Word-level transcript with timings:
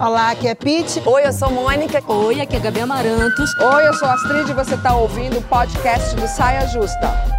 Olá, 0.00 0.30
aqui 0.30 0.48
é 0.48 0.54
Pete. 0.54 1.02
Oi, 1.06 1.26
eu 1.26 1.32
sou 1.32 1.50
Mônica. 1.50 2.02
Oi, 2.06 2.40
aqui 2.40 2.56
é 2.56 2.60
Gabi 2.60 2.80
Amarantos. 2.80 3.50
Oi, 3.58 3.86
eu 3.86 3.94
sou 3.94 4.08
Astrid 4.08 4.50
e 4.50 4.54
você 4.54 4.74
está 4.74 4.94
ouvindo 4.96 5.38
o 5.38 5.42
podcast 5.42 6.14
do 6.16 6.26
Saia 6.26 6.66
Justa. 6.68 7.33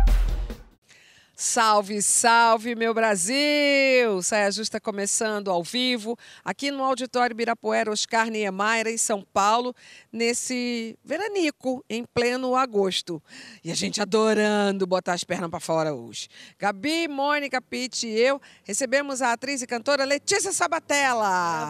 Salve, 1.38 2.02
salve, 2.02 2.76
meu 2.76 2.94
Brasil! 2.94 4.22
Saia 4.24 4.50
Justa 4.50 4.80
começando 4.80 5.52
ao 5.52 5.62
vivo, 5.62 6.18
aqui 6.46 6.72
no 6.72 6.82
Auditório 6.82 7.36
Birapuera 7.36 7.92
Oscar 7.92 8.28
Niemeyer, 8.28 8.88
em 8.88 8.98
São 8.98 9.22
Paulo, 9.34 9.76
nesse 10.14 10.98
veranico, 11.04 11.84
em 11.90 12.06
pleno 12.06 12.56
agosto. 12.56 13.22
E 13.62 13.70
a 13.70 13.76
gente 13.76 14.02
adorando 14.02 14.88
botar 14.88 15.12
as 15.12 15.26
pernas 15.26 15.50
para 15.50 15.60
fora 15.60 15.94
hoje. 15.94 16.30
Gabi, 16.58 17.10
Mônica, 17.10 17.62
Pete 17.62 18.08
e 18.08 18.18
eu 18.18 18.42
recebemos 18.64 19.22
a 19.22 19.34
atriz 19.34 19.62
e 19.62 19.68
cantora 19.68 20.06
Letícia 20.06 20.54
Sabatella. 20.54 21.70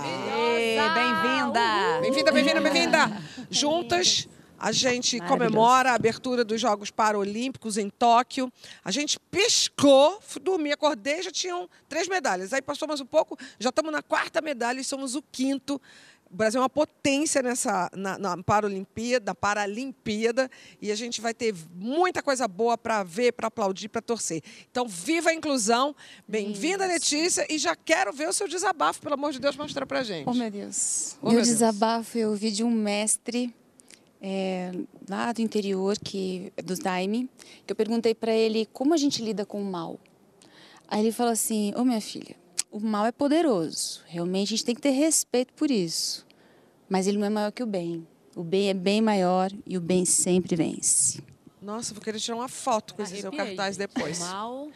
Bem-vinda! 0.94 2.02
Bem-vinda, 2.02 2.32
bem-vinda, 2.32 2.62
bem-vinda! 2.62 3.24
Juntas 3.50 4.28
a 4.58 4.72
gente 4.72 5.20
comemora 5.22 5.92
a 5.92 5.96
abertura 5.96 6.44
dos 6.44 6.60
Jogos 6.60 6.90
Paralímpicos 6.92 7.78
em 7.78 7.90
Tóquio. 7.90 8.52
A 8.84 8.92
gente 8.92 9.20
piscou, 9.20 10.20
dormi, 10.42 10.72
acordei, 10.72 11.22
já 11.22 11.32
tinham 11.32 11.70
três 11.90 12.08
medalhas. 12.08 12.54
Aí 12.54 12.62
passou 12.62 12.88
mais 12.88 13.02
um 13.02 13.06
pouco, 13.06 13.38
já 13.60 13.70
estamos 13.70 13.92
na 13.92 14.02
quarta 14.02 14.42
medalha 14.42 14.80
e 14.80 14.84
somos 14.84 15.16
o 15.16 15.22
quinto. 15.22 15.80
O 16.32 16.36
Brasil 16.36 16.60
é 16.60 16.64
uma 16.64 16.70
potência 16.70 17.42
nessa 17.42 17.90
na, 17.96 18.18
na 18.18 18.44
Paralimpíada, 18.44 19.26
na 19.28 19.36
Paralimpíada, 19.36 20.50
e 20.82 20.92
a 20.92 20.96
gente 20.96 21.22
vai 21.22 21.34
ter 21.34 21.54
muita 21.76 22.22
coisa 22.22 22.48
boa 22.48 22.78
para 22.78 23.04
ver, 23.04 23.32
para 23.34 23.48
aplaudir, 23.48 23.90
para 23.90 24.02
torcer. 24.02 24.42
Então, 24.70 24.88
viva 24.88 25.30
a 25.30 25.34
inclusão! 25.34 25.96
Bem-vinda, 26.28 26.86
Letícia, 26.88 27.46
e 27.50 27.58
já 27.58 27.76
quero 27.76 28.12
ver 28.12 28.28
o 28.28 28.34
seu 28.34 28.48
desabafo, 28.48 29.02
pelo 29.02 29.14
amor 29.14 29.32
de 29.32 29.40
Deus, 29.40 29.56
mostrar 29.56 29.86
para 29.86 30.04
gente. 30.04 30.28
Oh, 30.28 30.34
meu 30.34 30.50
Deus. 30.50 31.16
Oh, 31.22 31.28
meu 31.28 31.36
meu 31.36 31.44
Deus. 31.44 31.48
desabafo 31.48 32.18
eu 32.18 32.32
ouvi 32.32 32.52
de 32.52 32.64
um 32.64 32.72
mestre 32.72 33.54
é, 34.22 34.72
lá 35.10 35.32
do 35.32 35.42
interior, 35.42 35.98
que 35.98 36.52
dos 36.64 36.80
Daime, 36.80 37.30
que 37.66 37.72
eu 37.72 37.76
perguntei 37.76 38.14
para 38.16 38.34
ele 38.34 38.68
como 38.72 38.94
a 38.94 38.98
gente 38.98 39.22
lida 39.24 39.46
com 39.46 39.62
o 39.62 39.66
mal. 39.66 40.00
Aí 40.88 41.02
ele 41.02 41.12
falou 41.12 41.32
assim: 41.34 41.74
Ô 41.76 41.84
minha 41.84 42.02
filha, 42.02 42.36
o 42.72 42.80
mal 42.80 43.06
é 43.06 43.12
poderoso, 43.12 44.02
realmente 44.08 44.50
a 44.54 44.58
gente 44.58 44.66
tem 44.66 44.76
que 44.76 44.82
ter 44.82 44.92
respeito 44.92 45.54
por 45.54 45.70
isso, 45.72 46.26
mas 46.90 47.08
ele 47.08 47.18
não 47.18 47.26
é 47.26 47.30
maior 47.30 47.52
que 47.52 47.64
o 47.64 47.68
bem. 47.68 48.06
O 48.36 48.44
bem 48.44 48.70
é 48.70 48.74
bem 48.74 49.02
maior 49.02 49.50
e 49.66 49.78
o 49.78 49.82
bem 49.82 50.04
sempre 50.04 50.58
vence. 50.58 51.24
Nossa, 51.62 51.94
vou 51.94 52.04
querer 52.04 52.20
tirar 52.20 52.36
uma 52.36 52.50
foto 52.50 52.94
com 52.94 53.02
esse 53.02 53.22
seu 53.22 53.32
cartaz 53.32 53.78
depois. 53.78 54.20
Mal. 54.20 54.68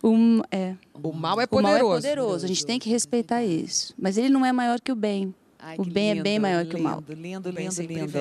O, 0.00 0.14
é, 0.52 0.76
O 1.02 1.12
mal 1.12 1.40
é 1.40 1.44
o 1.50 1.60
mal 1.60 1.72
poderoso. 1.72 2.06
é 2.06 2.10
poderoso, 2.10 2.44
a 2.44 2.48
gente 2.48 2.64
tem 2.64 2.78
que 2.78 2.88
respeitar 2.88 3.42
isso, 3.42 3.92
mas 3.98 4.16
ele 4.16 4.28
não 4.28 4.46
é 4.46 4.52
maior 4.52 4.80
que 4.80 4.92
o 4.92 4.94
bem. 4.94 5.34
Ai, 5.58 5.74
o 5.76 5.82
que 5.82 5.90
bem 5.90 6.10
é 6.10 6.12
lindo, 6.14 6.22
bem 6.22 6.38
maior 6.38 6.64
que 6.64 6.76
o 6.76 6.80
mal. 6.80 7.00
Lindo, 7.00 7.12
lindo, 7.20 7.48
O 7.48 7.52
lindo, 7.52 7.72
sempre 7.72 7.96
lindo. 7.96 8.12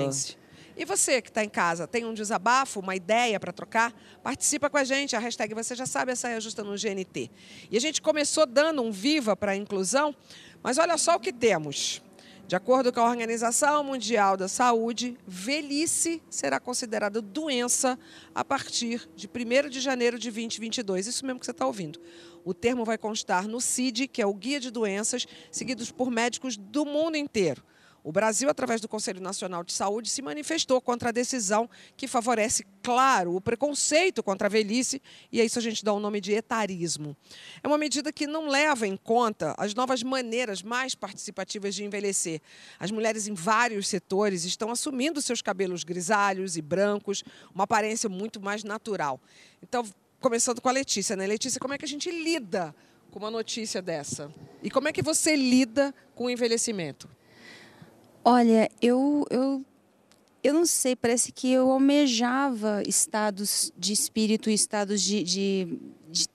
E 0.77 0.85
você 0.85 1.21
que 1.23 1.29
está 1.29 1.43
em 1.43 1.49
casa, 1.49 1.87
tem 1.87 2.05
um 2.05 2.13
desabafo, 2.13 2.79
uma 2.79 2.95
ideia 2.95 3.39
para 3.39 3.51
trocar? 3.51 3.91
Participa 4.21 4.69
com 4.69 4.77
a 4.77 4.83
gente, 4.83 5.15
a 5.15 5.19
hashtag 5.19 5.55
você 5.55 5.75
já 5.75 5.87
sabe, 5.87 6.11
essa 6.11 6.29
é 6.29 6.39
justa 6.39 6.63
no 6.63 6.73
GNT. 6.73 7.31
E 7.71 7.75
a 7.75 7.81
gente 7.81 7.99
começou 7.99 8.45
dando 8.45 8.83
um 8.83 8.91
viva 8.91 9.35
para 9.35 9.53
a 9.53 9.55
inclusão, 9.55 10.15
mas 10.61 10.77
olha 10.77 10.95
só 10.97 11.15
o 11.15 11.19
que 11.19 11.33
temos. 11.33 12.03
De 12.47 12.55
acordo 12.55 12.93
com 12.93 12.99
a 12.99 13.09
Organização 13.09 13.83
Mundial 13.83 14.37
da 14.37 14.47
Saúde, 14.47 15.17
velhice 15.27 16.21
será 16.29 16.59
considerada 16.59 17.21
doença 17.21 17.99
a 18.33 18.45
partir 18.45 19.09
de 19.15 19.27
1 19.27 19.69
de 19.69 19.81
janeiro 19.81 20.17
de 20.19 20.29
2022. 20.29 21.07
Isso 21.07 21.25
mesmo 21.25 21.39
que 21.39 21.45
você 21.45 21.51
está 21.51 21.65
ouvindo. 21.65 21.99
O 22.45 22.53
termo 22.53 22.85
vai 22.85 22.97
constar 22.99 23.47
no 23.47 23.59
CID, 23.59 24.07
que 24.07 24.21
é 24.21 24.25
o 24.25 24.33
Guia 24.33 24.59
de 24.59 24.71
Doenças, 24.71 25.27
seguidos 25.51 25.91
por 25.91 26.09
médicos 26.09 26.55
do 26.55 26.85
mundo 26.85 27.17
inteiro. 27.17 27.63
O 28.07 28.11
Brasil, 28.13 28.49
através 28.49 28.79
do 28.79 28.87
Conselho 28.87 29.19
Nacional 29.19 29.65
de 29.65 29.73
Saúde, 29.73 30.09
se 30.09 30.21
manifestou 30.21 30.79
contra 30.79 31.09
a 31.09 31.11
decisão 31.11 31.69
que 31.97 32.07
favorece, 32.07 32.65
claro, 32.81 33.35
o 33.35 33.41
preconceito 33.41 34.23
contra 34.23 34.47
a 34.47 34.49
velhice, 34.49 35.01
e 35.29 35.41
a 35.41 35.43
isso 35.43 35.59
a 35.59 35.61
gente 35.61 35.83
dá 35.83 35.91
o 35.91 35.99
nome 35.99 36.21
de 36.21 36.31
etarismo. 36.31 37.17
É 37.61 37.67
uma 37.67 37.77
medida 37.77 38.13
que 38.13 38.25
não 38.25 38.47
leva 38.47 38.87
em 38.87 38.95
conta 38.95 39.53
as 39.57 39.75
novas 39.75 40.03
maneiras 40.03 40.63
mais 40.63 40.95
participativas 40.95 41.75
de 41.75 41.83
envelhecer. 41.83 42.39
As 42.79 42.91
mulheres 42.91 43.27
em 43.27 43.33
vários 43.33 43.89
setores 43.89 44.45
estão 44.45 44.71
assumindo 44.71 45.21
seus 45.21 45.41
cabelos 45.41 45.83
grisalhos 45.83 46.55
e 46.55 46.61
brancos, 46.61 47.25
uma 47.53 47.65
aparência 47.65 48.07
muito 48.07 48.39
mais 48.39 48.63
natural. 48.63 49.19
Então, 49.61 49.85
começando 50.21 50.61
com 50.61 50.69
a 50.69 50.71
Letícia, 50.71 51.17
né? 51.17 51.27
Letícia, 51.27 51.59
como 51.59 51.73
é 51.73 51.77
que 51.77 51.83
a 51.83 51.89
gente 51.89 52.09
lida 52.09 52.73
com 53.11 53.19
uma 53.19 53.29
notícia 53.29 53.81
dessa? 53.81 54.33
E 54.63 54.71
como 54.71 54.87
é 54.87 54.93
que 54.93 55.01
você 55.01 55.35
lida 55.35 55.93
com 56.15 56.27
o 56.27 56.29
envelhecimento? 56.29 57.16
Olha, 58.29 58.69
eu, 58.81 59.25
eu, 59.29 59.65
eu 60.43 60.53
não 60.53 60.65
sei, 60.65 60.97
parece 60.97 61.31
que 61.31 61.49
eu 61.49 61.71
almejava 61.71 62.83
estados 62.85 63.71
de 63.77 63.93
espírito, 63.93 64.49
estados 64.49 65.01
de, 65.01 65.23
de, 65.23 65.79
de, 66.11 66.25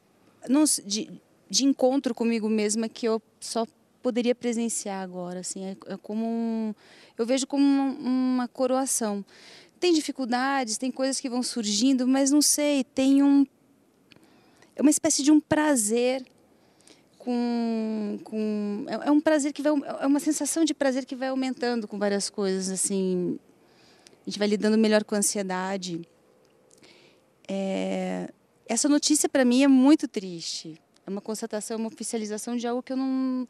não 0.48 0.64
de, 0.86 1.10
de 1.50 1.66
encontro 1.66 2.14
comigo 2.14 2.48
mesma 2.48 2.88
que 2.88 3.06
eu 3.06 3.20
só 3.38 3.66
poderia 4.02 4.34
presenciar 4.34 5.02
agora. 5.02 5.40
Assim, 5.40 5.66
é, 5.66 5.76
é 5.88 5.96
como 5.98 6.24
um, 6.24 6.74
eu 7.18 7.26
vejo 7.26 7.46
como 7.46 7.62
uma, 7.62 7.92
uma 7.92 8.48
coroação. 8.48 9.22
Tem 9.78 9.92
dificuldades, 9.92 10.78
tem 10.78 10.90
coisas 10.90 11.20
que 11.20 11.28
vão 11.28 11.42
surgindo, 11.42 12.08
mas 12.08 12.30
não 12.30 12.40
sei, 12.40 12.84
tem 12.84 13.22
um. 13.22 13.46
É 14.74 14.80
uma 14.80 14.90
espécie 14.90 15.22
de 15.22 15.30
um 15.30 15.38
prazer 15.38 16.24
com, 17.22 18.18
com 18.24 18.84
é, 18.88 19.06
é 19.06 19.10
um 19.12 19.20
prazer 19.20 19.52
que 19.52 19.62
vai 19.62 19.72
é 20.00 20.06
uma 20.06 20.18
sensação 20.18 20.64
de 20.64 20.74
prazer 20.74 21.04
que 21.04 21.14
vai 21.14 21.28
aumentando 21.28 21.86
com 21.86 21.96
várias 21.96 22.28
coisas 22.28 22.68
assim. 22.68 23.38
A 24.26 24.28
gente 24.30 24.40
vai 24.40 24.48
lidando 24.48 24.76
melhor 24.76 25.04
com 25.04 25.14
a 25.14 25.18
ansiedade. 25.18 26.02
É, 27.46 28.28
essa 28.66 28.88
notícia 28.88 29.28
para 29.28 29.44
mim 29.44 29.62
é 29.62 29.68
muito 29.68 30.08
triste. 30.08 30.80
É 31.06 31.10
uma 31.10 31.20
constatação 31.20 31.76
uma 31.76 31.86
oficialização 31.86 32.56
de 32.56 32.66
algo 32.66 32.82
que 32.82 32.92
eu 32.92 32.96
não 32.96 33.46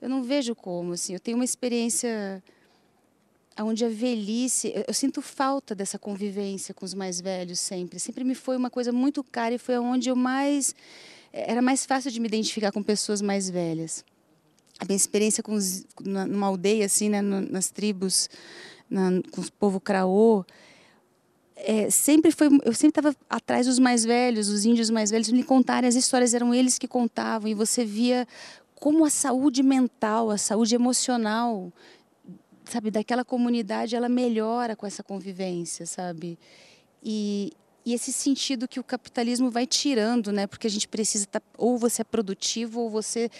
eu 0.00 0.08
não 0.08 0.22
vejo 0.22 0.54
como 0.54 0.94
assim. 0.94 1.12
Eu 1.12 1.20
tenho 1.20 1.36
uma 1.36 1.44
experiência 1.44 2.42
onde 3.60 3.84
a 3.84 3.90
velhice 3.90 4.72
eu, 4.74 4.84
eu 4.88 4.94
sinto 4.94 5.20
falta 5.20 5.74
dessa 5.74 5.98
convivência 5.98 6.72
com 6.72 6.86
os 6.86 6.94
mais 6.94 7.20
velhos 7.20 7.60
sempre. 7.60 7.98
Sempre 7.98 8.24
me 8.24 8.34
foi 8.34 8.56
uma 8.56 8.70
coisa 8.70 8.90
muito 8.90 9.22
cara 9.22 9.54
e 9.54 9.58
foi 9.58 9.76
onde 9.76 10.08
eu 10.08 10.16
mais 10.16 10.74
era 11.32 11.62
mais 11.62 11.86
fácil 11.86 12.10
de 12.10 12.20
me 12.20 12.28
identificar 12.28 12.70
com 12.70 12.82
pessoas 12.82 13.22
mais 13.22 13.48
velhas. 13.48 14.04
A 14.78 14.84
minha 14.84 14.96
experiência 14.96 15.42
com 15.42 15.54
os, 15.54 15.86
numa 16.04 16.46
aldeia, 16.46 16.86
assim, 16.86 17.08
né, 17.08 17.22
nas 17.22 17.70
tribos, 17.70 18.28
na, 18.90 19.10
com 19.30 19.40
o 19.40 19.52
povo 19.52 19.80
craô, 19.80 20.44
é, 21.56 21.88
sempre 21.90 22.32
foi, 22.32 22.48
eu 22.64 22.74
sempre 22.74 23.00
estava 23.00 23.16
atrás 23.30 23.66
dos 23.66 23.78
mais 23.78 24.04
velhos, 24.04 24.48
os 24.48 24.64
índios 24.64 24.90
mais 24.90 25.10
velhos, 25.10 25.30
me 25.30 25.44
contarem 25.44 25.88
as 25.88 25.94
histórias, 25.94 26.34
eram 26.34 26.52
eles 26.52 26.78
que 26.78 26.88
contavam, 26.88 27.48
e 27.48 27.54
você 27.54 27.84
via 27.84 28.26
como 28.74 29.04
a 29.04 29.10
saúde 29.10 29.62
mental, 29.62 30.30
a 30.30 30.36
saúde 30.36 30.74
emocional, 30.74 31.72
sabe, 32.64 32.90
daquela 32.90 33.24
comunidade, 33.24 33.94
ela 33.94 34.08
melhora 34.08 34.74
com 34.74 34.86
essa 34.86 35.02
convivência, 35.04 35.86
sabe? 35.86 36.36
E, 37.02 37.52
e 37.84 37.94
esse 37.94 38.12
sentido 38.12 38.68
que 38.68 38.78
o 38.78 38.84
capitalismo 38.84 39.50
vai 39.50 39.66
tirando, 39.66 40.30
né? 40.30 40.46
Porque 40.46 40.66
a 40.66 40.70
gente 40.70 40.86
precisa 40.86 41.24
estar, 41.24 41.42
ou 41.58 41.76
você 41.76 42.02
é 42.02 42.04
produtivo 42.04 42.80
ou 42.80 42.90
você 42.90 43.30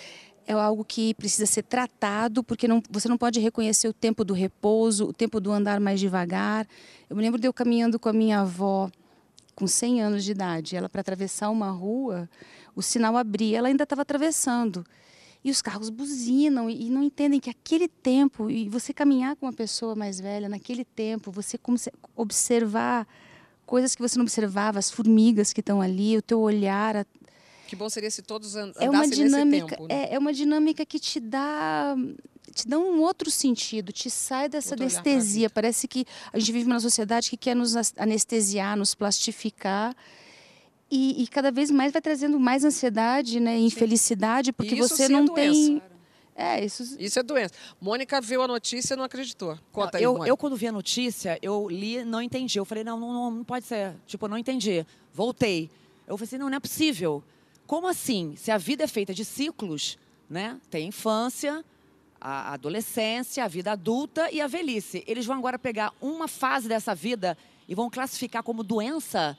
é 0.47 0.53
algo 0.53 0.85
que 0.85 1.15
precisa 1.15 1.47
ser 1.47 1.63
tratado, 1.63 2.43
porque 2.43 2.67
não, 2.67 2.83
você 2.91 3.09
não 3.09 3.17
pode 3.17 3.39
reconhecer 3.39 3.87
o 3.87 3.93
tempo 3.93 4.25
do 4.25 4.35
repouso, 4.35 5.07
o 5.07 5.13
tempo 5.13 5.41
do 5.41 5.53
andar 5.53 5.79
mais 5.79 6.01
devagar. 6.01 6.67
Eu 7.09 7.17
me 7.17 7.23
lembro 7.23 7.41
de 7.41 7.47
eu 7.47 7.53
caminhando 7.53 7.99
com 7.99 8.09
a 8.09 8.13
minha 8.13 8.41
avó 8.41 8.91
com 9.55 9.67
100 9.67 10.03
anos 10.03 10.25
de 10.25 10.33
idade, 10.33 10.77
ela 10.77 10.89
para 10.89 11.03
atravessar 11.03 11.51
uma 11.51 11.71
rua, 11.71 12.29
o 12.75 12.83
sinal 12.83 13.17
abria, 13.17 13.59
ela 13.59 13.69
ainda 13.69 13.85
estava 13.85 14.03
atravessando. 14.03 14.85
E 15.45 15.51
os 15.51 15.61
carros 15.61 15.91
buzinam 15.91 16.71
e 16.71 16.89
não 16.89 17.03
entendem 17.03 17.39
que 17.39 17.51
aquele 17.51 17.87
tempo, 17.89 18.49
e 18.49 18.69
você 18.69 18.93
caminhar 18.93 19.37
com 19.37 19.47
uma 19.47 19.53
pessoa 19.53 19.95
mais 19.95 20.19
velha 20.19 20.49
naquele 20.49 20.85
tempo, 20.85 21.31
você 21.31 21.59
observar 22.17 23.07
coisas 23.73 23.95
que 23.95 24.03
você 24.03 24.19
não 24.19 24.25
observava, 24.25 24.79
as 24.79 24.91
formigas 24.91 25.51
que 25.51 25.61
estão 25.61 25.81
ali, 25.81 26.19
o 26.19 26.21
teu 26.21 26.39
olhar, 26.41 26.95
a- 26.95 27.07
Que 27.67 27.75
bom 27.75 27.89
seria 27.89 28.11
se 28.11 28.21
todos 28.21 28.55
an- 28.55 28.71
é 28.79 28.91
uma 28.91 28.99
andassem 29.05 29.25
dinâmica, 29.25 29.77
tempo. 29.77 29.89
né? 29.89 29.95
é, 30.11 30.15
é 30.15 30.19
uma 30.19 30.31
dinâmica 30.31 30.85
que 30.85 30.99
te 30.99 31.19
dá 31.19 31.97
te 32.55 32.69
dá 32.69 32.79
um 32.79 33.01
outro 33.01 33.31
sentido, 33.31 33.91
te 33.91 34.11
sai 34.11 34.47
dessa 34.47 34.75
Outro 34.75 34.85
anestesia. 34.85 35.49
Parece 35.49 35.89
que 35.89 36.05
a 36.31 36.39
gente 36.39 36.53
vive 36.53 36.69
numa 36.69 36.81
sociedade 36.81 37.31
que 37.31 37.37
quer 37.39 37.57
nos 37.57 37.75
anestesiar, 37.97 38.77
nos 38.77 38.95
plastificar. 38.95 39.97
E, 40.91 41.23
e 41.23 41.27
cada 41.29 41.51
vez 41.51 41.71
mais 41.71 41.91
vai 41.95 42.03
trazendo 42.03 42.39
mais 42.39 42.63
ansiedade, 42.63 43.41
né, 43.41 43.59
infelicidade, 43.59 44.53
porque 44.53 44.75
você 44.75 45.05
é 45.05 45.09
não 45.09 45.27
tem. 45.29 45.81
É, 46.35 46.65
isso. 46.65 46.97
Isso 46.99 47.19
é 47.19 47.23
doença. 47.23 47.55
Mônica 47.81 48.21
viu 48.21 48.43
a 48.43 48.49
notícia 48.49 48.95
e 48.95 48.97
não 48.97 49.05
acreditou. 49.05 49.59
Conta 49.71 49.99
aí, 49.99 50.05
eu, 50.05 50.13
Mônica. 50.13 50.31
eu, 50.31 50.37
quando 50.37 50.57
vi 50.57 50.67
a 50.67 50.73
notícia, 50.73 51.39
eu 51.43 51.69
li 51.69 52.05
não 52.05 52.23
entendi. 52.23 52.59
Eu 52.59 52.65
falei, 52.65 52.83
não, 52.83 52.99
não, 52.99 53.13
não, 53.13 53.31
não 53.31 53.45
pode 53.45 53.67
ser. 53.67 53.95
Tipo, 54.07 54.29
não 54.29 54.39
entendi. 54.39 54.87
Voltei. 55.13 55.71
Eu 56.07 56.17
falei 56.17 56.29
assim, 56.29 56.39
não, 56.39 56.49
não 56.49 56.57
é 56.57 56.61
possível. 56.61 57.23
Como 57.67 57.87
assim? 57.87 58.35
Se 58.37 58.51
a 58.51 58.59
vida 58.59 58.85
é 58.85 58.87
feita 58.87 59.13
de 59.15 59.25
ciclos, 59.25 59.99
né? 60.29 60.59
Tem 60.71 60.89
infância, 60.89 61.65
a 62.21 62.55
adolescência, 62.55 63.45
a 63.45 63.49
vida 63.49 63.73
adulta 63.73 64.31
e 64.31 64.41
a 64.41 64.47
velhice. 64.47 65.05
Eles 65.07 65.27
vão 65.27 65.37
agora 65.37 65.59
pegar 65.59 65.93
uma 66.01 66.29
fase 66.29 66.69
dessa 66.69 66.95
vida 66.95 67.37
e 67.69 67.75
vão 67.75 67.91
classificar 67.91 68.43
como 68.43 68.63
doença. 68.63 69.37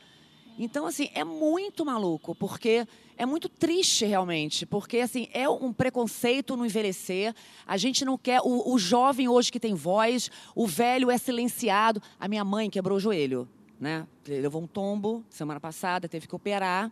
Então, 0.58 0.86
assim, 0.86 1.10
é 1.14 1.24
muito 1.24 1.86
maluco, 1.86 2.36
porque 2.36 2.88
é 3.18 3.26
muito 3.26 3.48
triste 3.48 4.06
realmente, 4.06 4.66
porque 4.66 5.00
assim 5.00 5.28
é 5.34 5.48
um 5.48 5.72
preconceito 5.72 6.56
no 6.56 6.66
envelhecer. 6.66 7.34
A 7.66 7.78
gente 7.78 8.04
não 8.04 8.18
quer 8.18 8.42
o, 8.42 8.74
o 8.74 8.80
jovem 8.80 9.28
hoje 9.28 9.52
que 9.52 9.60
tem 9.60 9.74
voz, 9.74 10.30
o 10.56 10.68
velho 10.68 11.12
é 11.12 11.18
silenciado. 11.18 12.02
A 12.20 12.28
minha 12.28 12.44
mãe 12.44 12.70
quebrou 12.70 12.98
o 12.98 13.00
joelho, 13.00 13.48
né? 13.80 14.08
Levou 14.28 14.62
um 14.62 14.68
tombo 14.68 15.24
semana 15.30 15.60
passada, 15.60 16.08
teve 16.08 16.28
que 16.28 16.36
operar. 16.36 16.92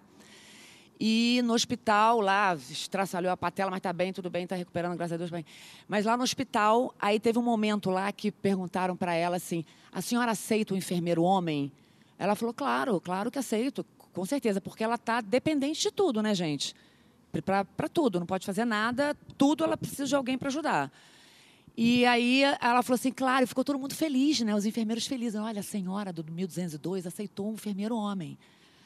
E 1.03 1.41
no 1.43 1.53
hospital, 1.53 2.21
lá, 2.21 2.55
estraçalhou 2.69 3.31
a 3.31 3.35
patela, 3.35 3.71
mas 3.71 3.79
está 3.79 3.91
bem, 3.91 4.13
tudo 4.13 4.29
bem, 4.29 4.43
está 4.43 4.55
recuperando, 4.55 4.95
graças 4.95 5.13
a 5.13 5.17
Deus, 5.17 5.31
bem. 5.31 5.43
Mas 5.87 6.05
lá 6.05 6.15
no 6.15 6.21
hospital, 6.21 6.93
aí 6.99 7.19
teve 7.19 7.39
um 7.39 7.41
momento 7.41 7.89
lá 7.89 8.11
que 8.11 8.31
perguntaram 8.31 8.95
para 8.95 9.15
ela 9.15 9.37
assim: 9.37 9.65
a 9.91 9.99
senhora 9.99 10.31
aceita 10.31 10.75
o 10.75 10.77
enfermeiro 10.77 11.23
homem? 11.23 11.71
Ela 12.19 12.35
falou: 12.35 12.53
claro, 12.53 13.01
claro 13.01 13.31
que 13.31 13.39
aceito, 13.39 13.83
com 14.13 14.25
certeza, 14.25 14.59
porque 14.59 14.83
ela 14.83 14.95
está 14.95 15.21
dependente 15.21 15.81
de 15.81 15.91
tudo, 15.91 16.21
né, 16.21 16.35
gente? 16.35 16.75
Para 17.45 17.87
tudo, 17.87 18.19
não 18.19 18.25
pode 18.25 18.45
fazer 18.45 18.65
nada, 18.65 19.15
tudo 19.37 19.63
ela 19.63 19.77
precisa 19.77 20.05
de 20.05 20.15
alguém 20.15 20.37
para 20.37 20.49
ajudar. 20.49 20.91
E 21.77 22.05
aí 22.05 22.43
ela 22.43 22.83
falou 22.83 22.95
assim, 22.95 23.11
claro, 23.11 23.47
ficou 23.47 23.63
todo 23.63 23.79
mundo 23.79 23.95
feliz, 23.95 24.41
né? 24.41 24.53
Os 24.53 24.65
enfermeiros 24.65 25.07
felizes. 25.07 25.39
Olha, 25.39 25.61
a 25.61 25.63
senhora 25.63 26.11
do 26.11 26.23
1202 26.23 27.07
aceitou 27.07 27.49
um 27.49 27.53
enfermeiro 27.53 27.95
homem. 27.95 28.37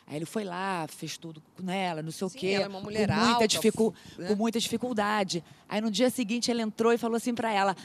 Aí 0.07 0.18
ele 0.18 0.25
foi 0.25 0.44
lá, 0.44 0.86
fez 0.88 1.18
tudo 1.18 1.42
com 1.57 1.69
ela, 1.71 2.04
não 2.04 2.12
sei 2.12 2.30
Sim, 2.30 2.38
o 2.38 2.39
quê. 2.39 2.48
ela 2.50 2.66
é 2.66 2.68
uma 2.68 2.80
mulher 2.80 3.07
com, 3.07 3.16
muita 3.16 3.31
alta, 3.31 3.48
dificu 3.48 3.94
né? 4.18 4.28
com 4.28 4.36
muita 4.36 4.60
dificuldade. 4.60 5.44
Aí 5.68 5.81
no 5.81 5.89
dia 5.89 6.12
seguinte 6.12 6.51
ele 6.51 6.62
entrou 6.62 6.94
e 6.94 6.98
falou 6.98 7.18
assim 7.18 7.33
para 7.33 7.51
ela: 7.51 7.75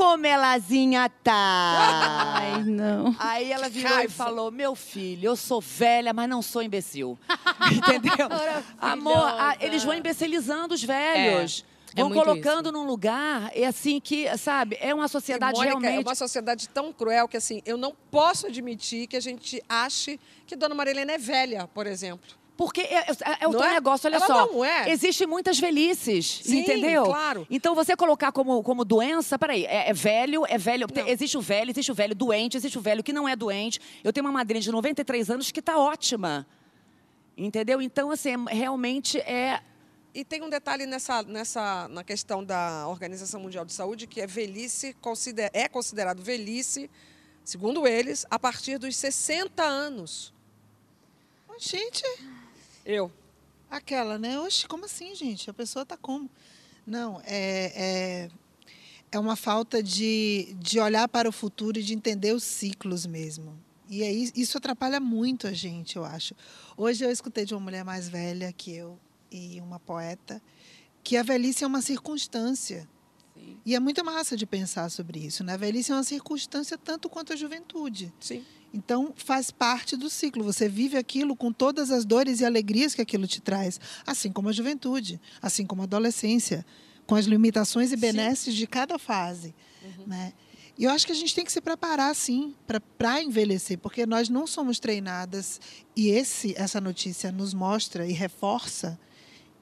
Como 0.00 0.24
elazinha 0.24 1.10
tá? 1.22 2.32
Ai, 2.34 2.64
não. 2.64 3.14
Aí 3.18 3.52
ela 3.52 3.68
virou 3.68 4.00
e 4.00 4.08
falou: 4.08 4.50
Meu 4.50 4.74
filho, 4.74 5.26
eu 5.26 5.36
sou 5.36 5.60
velha, 5.60 6.14
mas 6.14 6.26
não 6.26 6.40
sou 6.40 6.62
imbecil. 6.62 7.18
Entendeu? 7.70 8.26
Amor, 8.80 9.14
a- 9.18 9.58
eles 9.60 9.84
vão 9.84 9.92
imbecilizando 9.92 10.72
os 10.72 10.82
velhos. 10.82 11.66
É, 11.94 12.00
é 12.00 12.02
vão 12.02 12.12
colocando 12.12 12.72
num 12.72 12.84
lugar, 12.84 13.50
é 13.54 13.66
assim 13.66 14.00
que, 14.00 14.26
sabe, 14.38 14.78
é 14.80 14.94
uma 14.94 15.06
sociedade 15.06 15.52
E, 15.52 15.58
Mônica, 15.58 15.80
realmente. 15.80 16.06
É 16.06 16.08
uma 16.08 16.14
sociedade 16.14 16.66
tão 16.70 16.94
cruel 16.94 17.28
que, 17.28 17.36
assim, 17.36 17.60
eu 17.66 17.76
não 17.76 17.92
posso 18.10 18.46
admitir 18.46 19.06
que 19.06 19.18
a 19.18 19.20
gente 19.20 19.62
ache 19.68 20.18
que 20.46 20.56
Dona 20.56 20.74
Marilena 20.74 21.12
é 21.12 21.18
velha, 21.18 21.68
por 21.74 21.86
exemplo. 21.86 22.26
Porque 22.60 22.82
é, 22.82 22.98
é- 22.98 23.06
é 23.40 23.48
o 23.48 23.52
Não 23.52 23.58
teu 23.60 23.68
é? 23.70 23.72
negócio, 23.72 24.06
olha 24.06 24.16
Ela 24.16 24.26
só. 24.26 24.46
não 24.52 24.62
é. 24.62 24.90
Existem 24.90 25.26
muitas 25.26 25.58
velhices, 25.58 26.42
Sim, 26.44 26.58
entendeu? 26.58 27.04
claro. 27.04 27.46
Então 27.48 27.74
você 27.74 27.96
colocar 27.96 28.30
como, 28.32 28.62
como 28.62 28.84
doença, 28.84 29.38
peraí, 29.38 29.64
é, 29.64 29.88
é 29.88 29.92
velho, 29.94 30.44
é 30.46 30.58
velho. 30.58 30.86
Não. 30.94 31.08
Existe 31.08 31.38
o 31.38 31.40
velho, 31.40 31.70
existe 31.70 31.90
o 31.90 31.94
velho 31.94 32.14
doente, 32.14 32.58
existe 32.58 32.76
o 32.76 32.82
velho 32.82 33.02
que 33.02 33.14
não 33.14 33.26
é 33.26 33.34
doente. 33.34 33.80
Eu 34.04 34.12
tenho 34.12 34.26
uma 34.26 34.32
madrinha 34.32 34.60
de 34.60 34.70
93 34.70 35.30
anos 35.30 35.50
que 35.50 35.60
está 35.60 35.78
ótima. 35.78 36.46
Entendeu? 37.34 37.80
Então, 37.80 38.10
assim, 38.10 38.28
é- 38.50 38.54
realmente 38.54 39.16
é. 39.20 39.62
E 40.14 40.22
tem 40.22 40.42
um 40.42 40.50
detalhe 40.50 40.84
nessa, 40.84 41.22
nessa, 41.22 41.88
na 41.88 42.04
questão 42.04 42.44
da 42.44 42.86
Organização 42.88 43.40
Mundial 43.40 43.64
de 43.64 43.72
Saúde, 43.72 44.06
que 44.06 44.20
é 44.20 44.26
velhice, 44.26 44.94
consider, 45.00 45.50
é 45.54 45.66
considerado 45.66 46.22
velhice, 46.22 46.90
segundo 47.42 47.86
eles, 47.86 48.26
a 48.30 48.38
partir 48.38 48.76
dos 48.76 48.94
60 48.96 49.62
anos. 49.62 50.34
Gente, 51.58 52.02
Eu. 52.90 53.12
aquela, 53.70 54.18
né? 54.18 54.38
Oxe, 54.40 54.66
como 54.66 54.84
assim, 54.84 55.14
gente? 55.14 55.48
A 55.48 55.54
pessoa 55.54 55.86
tá 55.86 55.96
como? 55.96 56.28
Não, 56.84 57.20
é, 57.24 57.72
é, 57.76 58.28
é 59.12 59.18
uma 59.18 59.36
falta 59.36 59.82
de, 59.82 60.56
de 60.58 60.80
olhar 60.80 61.06
para 61.08 61.28
o 61.28 61.32
futuro 61.32 61.78
e 61.78 61.82
de 61.82 61.94
entender 61.94 62.32
os 62.32 62.42
ciclos 62.42 63.06
mesmo. 63.06 63.56
E 63.88 64.02
aí, 64.02 64.30
isso 64.34 64.58
atrapalha 64.58 64.98
muito 64.98 65.46
a 65.46 65.52
gente, 65.52 65.96
eu 65.96 66.04
acho. 66.04 66.34
Hoje 66.76 67.04
eu 67.04 67.10
escutei 67.10 67.44
de 67.44 67.54
uma 67.54 67.60
mulher 67.60 67.84
mais 67.84 68.08
velha 68.08 68.52
que 68.52 68.72
eu 68.72 68.98
e 69.30 69.60
uma 69.60 69.78
poeta 69.78 70.42
que 71.02 71.16
a 71.16 71.22
velhice 71.22 71.64
é 71.64 71.66
uma 71.66 71.82
circunstância. 71.82 72.88
E 73.64 73.74
é 73.74 73.80
muito 73.80 74.04
massa 74.04 74.36
de 74.36 74.46
pensar 74.46 74.90
sobre 74.90 75.18
isso. 75.20 75.42
Né? 75.42 75.54
A 75.54 75.56
velhice 75.56 75.92
é 75.92 75.94
uma 75.94 76.04
circunstância 76.04 76.76
tanto 76.76 77.08
quanto 77.08 77.32
a 77.32 77.36
juventude. 77.36 78.12
Sim. 78.20 78.44
Então, 78.72 79.12
faz 79.16 79.50
parte 79.50 79.96
do 79.96 80.08
ciclo. 80.08 80.44
Você 80.44 80.68
vive 80.68 80.96
aquilo 80.96 81.34
com 81.34 81.52
todas 81.52 81.90
as 81.90 82.04
dores 82.04 82.40
e 82.40 82.44
alegrias 82.44 82.94
que 82.94 83.02
aquilo 83.02 83.26
te 83.26 83.40
traz, 83.40 83.80
assim 84.06 84.30
como 84.30 84.48
a 84.48 84.52
juventude, 84.52 85.20
assim 85.42 85.66
como 85.66 85.82
a 85.82 85.84
adolescência, 85.84 86.64
com 87.06 87.16
as 87.16 87.26
limitações 87.26 87.90
e 87.92 87.96
benesses 87.96 88.54
de 88.54 88.66
cada 88.66 88.98
fase. 88.98 89.54
Né? 90.06 90.32
E 90.78 90.84
eu 90.84 90.90
acho 90.90 91.04
que 91.04 91.12
a 91.12 91.16
gente 91.16 91.34
tem 91.34 91.44
que 91.44 91.52
se 91.52 91.60
preparar, 91.60 92.14
sim, 92.14 92.54
para 92.96 93.22
envelhecer, 93.22 93.76
porque 93.78 94.06
nós 94.06 94.28
não 94.28 94.46
somos 94.46 94.78
treinadas 94.78 95.60
e 95.96 96.08
esse, 96.08 96.54
essa 96.56 96.80
notícia 96.80 97.32
nos 97.32 97.52
mostra 97.52 98.06
e 98.06 98.12
reforça 98.12 98.98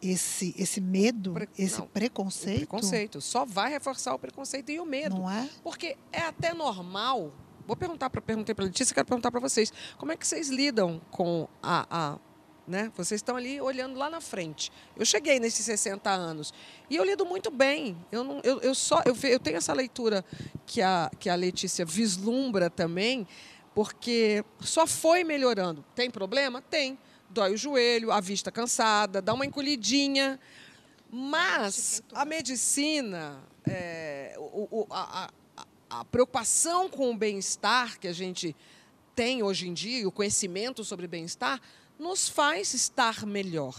esse, 0.01 0.55
esse 0.57 0.81
medo, 0.81 1.33
Pre- 1.33 1.49
esse 1.59 1.79
não, 1.79 1.87
preconceito. 1.89 2.59
preconceito. 2.59 3.21
Só 3.21 3.45
vai 3.45 3.71
reforçar 3.71 4.15
o 4.15 4.19
preconceito 4.19 4.71
e 4.71 4.79
o 4.79 4.85
medo. 4.87 5.17
Não 5.17 5.31
é? 5.31 5.49
Porque 5.63 5.97
é 6.13 6.21
até 6.21 6.55
normal. 6.55 7.33
Vou 7.69 7.77
perguntar 7.77 8.09
para 8.09 8.23
perguntei 8.23 8.55
para 8.55 8.65
Letícia, 8.65 8.95
quero 8.95 9.07
perguntar 9.07 9.31
para 9.31 9.41
vocês. 9.41 9.71
Como 9.99 10.11
é 10.11 10.17
que 10.17 10.27
vocês 10.27 10.49
lidam 10.49 10.99
com 11.11 11.47
a, 11.63 11.87
a 11.91 12.19
né? 12.67 12.91
Vocês 12.97 13.19
estão 13.19 13.37
ali 13.37 13.61
olhando 13.61 13.99
lá 13.99 14.09
na 14.09 14.23
frente. 14.23 14.73
Eu 14.97 15.05
cheguei 15.05 15.39
nesses 15.39 15.67
60 15.67 16.09
anos 16.11 16.53
e 16.89 16.97
eu 16.97 17.05
lido 17.05 17.27
muito 17.27 17.51
bem. 17.51 17.95
Eu 18.11 18.25
não, 18.25 18.41
eu, 18.43 18.59
eu 18.61 18.75
só 18.75 19.03
eu, 19.05 19.15
eu 19.23 19.39
tenho 19.39 19.59
essa 19.59 19.75
leitura 19.75 20.25
que 20.65 20.81
a 20.81 21.11
que 21.19 21.29
a 21.29 21.35
Letícia 21.35 21.85
vislumbra 21.85 22.71
também, 22.71 23.29
porque 23.75 24.43
só 24.61 24.87
foi 24.87 25.23
melhorando. 25.23 25.85
Tem 25.95 26.11
problema? 26.11 26.63
Tem. 26.63 26.99
Dói 27.29 27.53
o 27.53 27.57
joelho, 27.59 28.11
a 28.11 28.19
vista 28.21 28.51
cansada, 28.51 29.21
dá 29.21 29.35
uma 29.35 29.45
encolhidinha. 29.45 30.41
Mas 31.11 32.03
a 32.15 32.25
medicina, 32.25 33.41
é, 33.69 34.35
o- 34.39 34.69
o- 34.81 34.87
a, 34.91 35.25
a- 35.27 35.31
a 35.91 36.05
preocupação 36.05 36.89
com 36.89 37.11
o 37.11 37.17
bem-estar 37.17 37.99
que 37.99 38.09
a 38.09 38.13
gente 38.13 38.55
tem 39.15 39.43
hoje 39.43 39.69
em 39.69 39.75
dia, 39.75 40.07
o 40.07 40.13
conhecimento 40.13 40.85
sobre 40.85 41.07
bem-estar, 41.07 41.61
nos 41.99 42.29
faz 42.29 42.75
estar 42.75 43.27
melhor. 43.27 43.75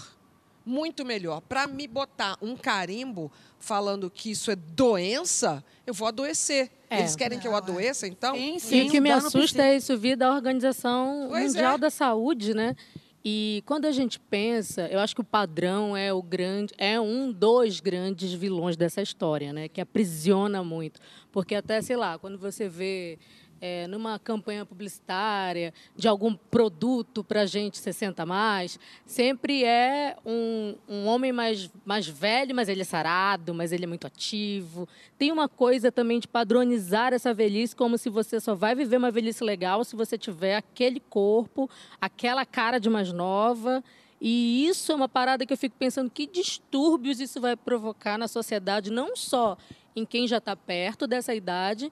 Muito 0.65 1.05
melhor. 1.05 1.41
Para 1.41 1.65
me 1.65 1.87
botar 1.87 2.37
um 2.41 2.55
carimbo 2.55 3.31
falando 3.59 4.09
que 4.09 4.31
isso 4.31 4.51
é 4.51 4.55
doença, 4.55 5.63
eu 5.87 5.93
vou 5.93 6.07
adoecer. 6.07 6.69
É. 6.89 6.99
Eles 6.99 7.15
querem 7.15 7.39
que 7.39 7.47
eu 7.47 7.51
Não, 7.51 7.57
é. 7.57 7.61
adoeça, 7.61 8.07
então? 8.07 8.35
Sim, 8.35 8.55
E 8.55 8.59
sim. 8.59 8.87
o 8.87 8.91
que 8.91 8.99
me 8.99 9.11
assusta 9.11 9.63
é 9.63 9.77
isso 9.77 9.97
vir 9.97 10.17
da 10.17 10.33
Organização 10.33 11.27
Pois 11.29 11.53
Mundial 11.53 11.75
é. 11.75 11.77
da 11.77 11.89
Saúde, 11.89 12.53
né? 12.53 12.75
E 13.23 13.61
quando 13.65 13.85
a 13.85 13.91
gente 13.91 14.19
pensa, 14.19 14.87
eu 14.87 14.99
acho 14.99 15.13
que 15.13 15.21
o 15.21 15.25
padrão 15.25 15.95
é 15.95 16.13
o 16.13 16.21
grande, 16.21 16.73
é 16.77 16.99
um 16.99 17.31
dos 17.31 17.79
grandes 17.81 18.31
vilões 18.31 18.77
dessa 18.77 19.01
história, 19.01 19.51
né? 19.51 19.67
Que 19.67 19.81
aprisiona 19.81 20.63
muito, 20.63 21.01
porque 21.31 21.55
até 21.55 21.81
sei 21.81 21.97
lá, 21.97 22.17
quando 22.17 22.37
você 22.37 22.69
vê 22.69 23.19
é, 23.61 23.87
numa 23.87 24.17
campanha 24.19 24.65
publicitária 24.65 25.73
de 25.95 26.07
algum 26.07 26.33
produto 26.35 27.23
para 27.23 27.45
gente 27.45 27.77
60 27.77 28.23
a 28.23 28.25
mais, 28.25 28.79
sempre 29.05 29.63
é 29.63 30.15
um, 30.25 30.75
um 30.87 31.05
homem 31.05 31.31
mais, 31.31 31.69
mais 31.85 32.07
velho, 32.07 32.55
mas 32.55 32.69
ele 32.69 32.81
é 32.81 32.85
sarado, 32.85 33.53
mas 33.53 33.71
ele 33.71 33.83
é 33.83 33.87
muito 33.87 34.07
ativo. 34.07 34.87
Tem 35.17 35.31
uma 35.31 35.47
coisa 35.49 35.91
também 35.91 36.19
de 36.19 36.27
padronizar 36.27 37.13
essa 37.13 37.33
velhice 37.33 37.75
como 37.75 37.97
se 37.97 38.09
você 38.09 38.39
só 38.39 38.55
vai 38.55 38.75
viver 38.75 38.97
uma 38.97 39.11
velhice 39.11 39.43
legal 39.43 39.83
se 39.83 39.95
você 39.95 40.17
tiver 40.17 40.55
aquele 40.55 40.99
corpo, 40.99 41.69
aquela 41.99 42.45
cara 42.45 42.79
de 42.79 42.89
mais 42.89 43.11
nova. 43.11 43.83
E 44.21 44.67
isso 44.67 44.91
é 44.91 44.95
uma 44.95 45.07
parada 45.07 45.45
que 45.45 45.53
eu 45.53 45.57
fico 45.57 45.75
pensando 45.77 46.09
que 46.09 46.27
distúrbios 46.27 47.21
isso 47.21 47.39
vai 47.39 47.55
provocar 47.55 48.17
na 48.17 48.27
sociedade, 48.27 48.91
não 48.91 49.15
só 49.15 49.57
em 49.95 50.05
quem 50.05 50.27
já 50.27 50.37
está 50.37 50.55
perto 50.55 51.07
dessa 51.07 51.33
idade, 51.33 51.91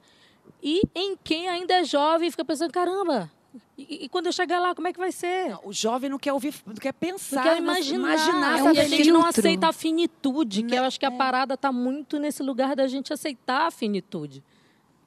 e 0.62 0.82
em 0.96 1.16
quem 1.24 1.48
ainda 1.48 1.74
é 1.76 1.84
jovem 1.84 2.28
e 2.28 2.32
fica 2.32 2.44
pensando, 2.46 2.72
caramba, 2.72 3.32
e, 3.78 4.06
e 4.06 4.10
quando 4.10 4.26
eu 4.28 4.32
chegar 4.32 4.60
lá, 4.60 4.74
como 4.76 4.88
é 4.88 4.94
que 4.94 5.00
vai 5.00 5.12
ser? 5.12 5.50
Não, 5.50 5.62
o 5.66 5.74
jovem 5.74 6.10
não 6.10 6.18
quer 6.20 6.34
ouvir, 6.34 6.54
não 6.66 6.76
quer 6.76 6.94
pensar, 6.94 7.38
Não 7.38 7.44
quero 7.44 7.56
não- 7.64 7.74
imaginar. 7.74 8.14
imaginar 8.14 8.52
e 8.52 8.60
essa 8.60 8.70
a 8.70 8.74
velhice. 8.74 8.98
gente 8.98 9.12
não 9.12 9.26
aceita 9.26 9.68
a 9.68 9.74
finitude, 9.74 10.64
que 10.64 10.76
eu 10.76 10.84
acho 10.84 11.00
que 11.00 11.06
é. 11.06 11.10
a 11.10 11.12
parada 11.12 11.54
está 11.54 11.72
muito 11.72 12.20
nesse 12.20 12.42
lugar 12.44 12.76
da 12.76 12.88
gente 12.88 13.14
aceitar 13.14 13.68
a 13.68 13.72
finitude. 13.72 14.44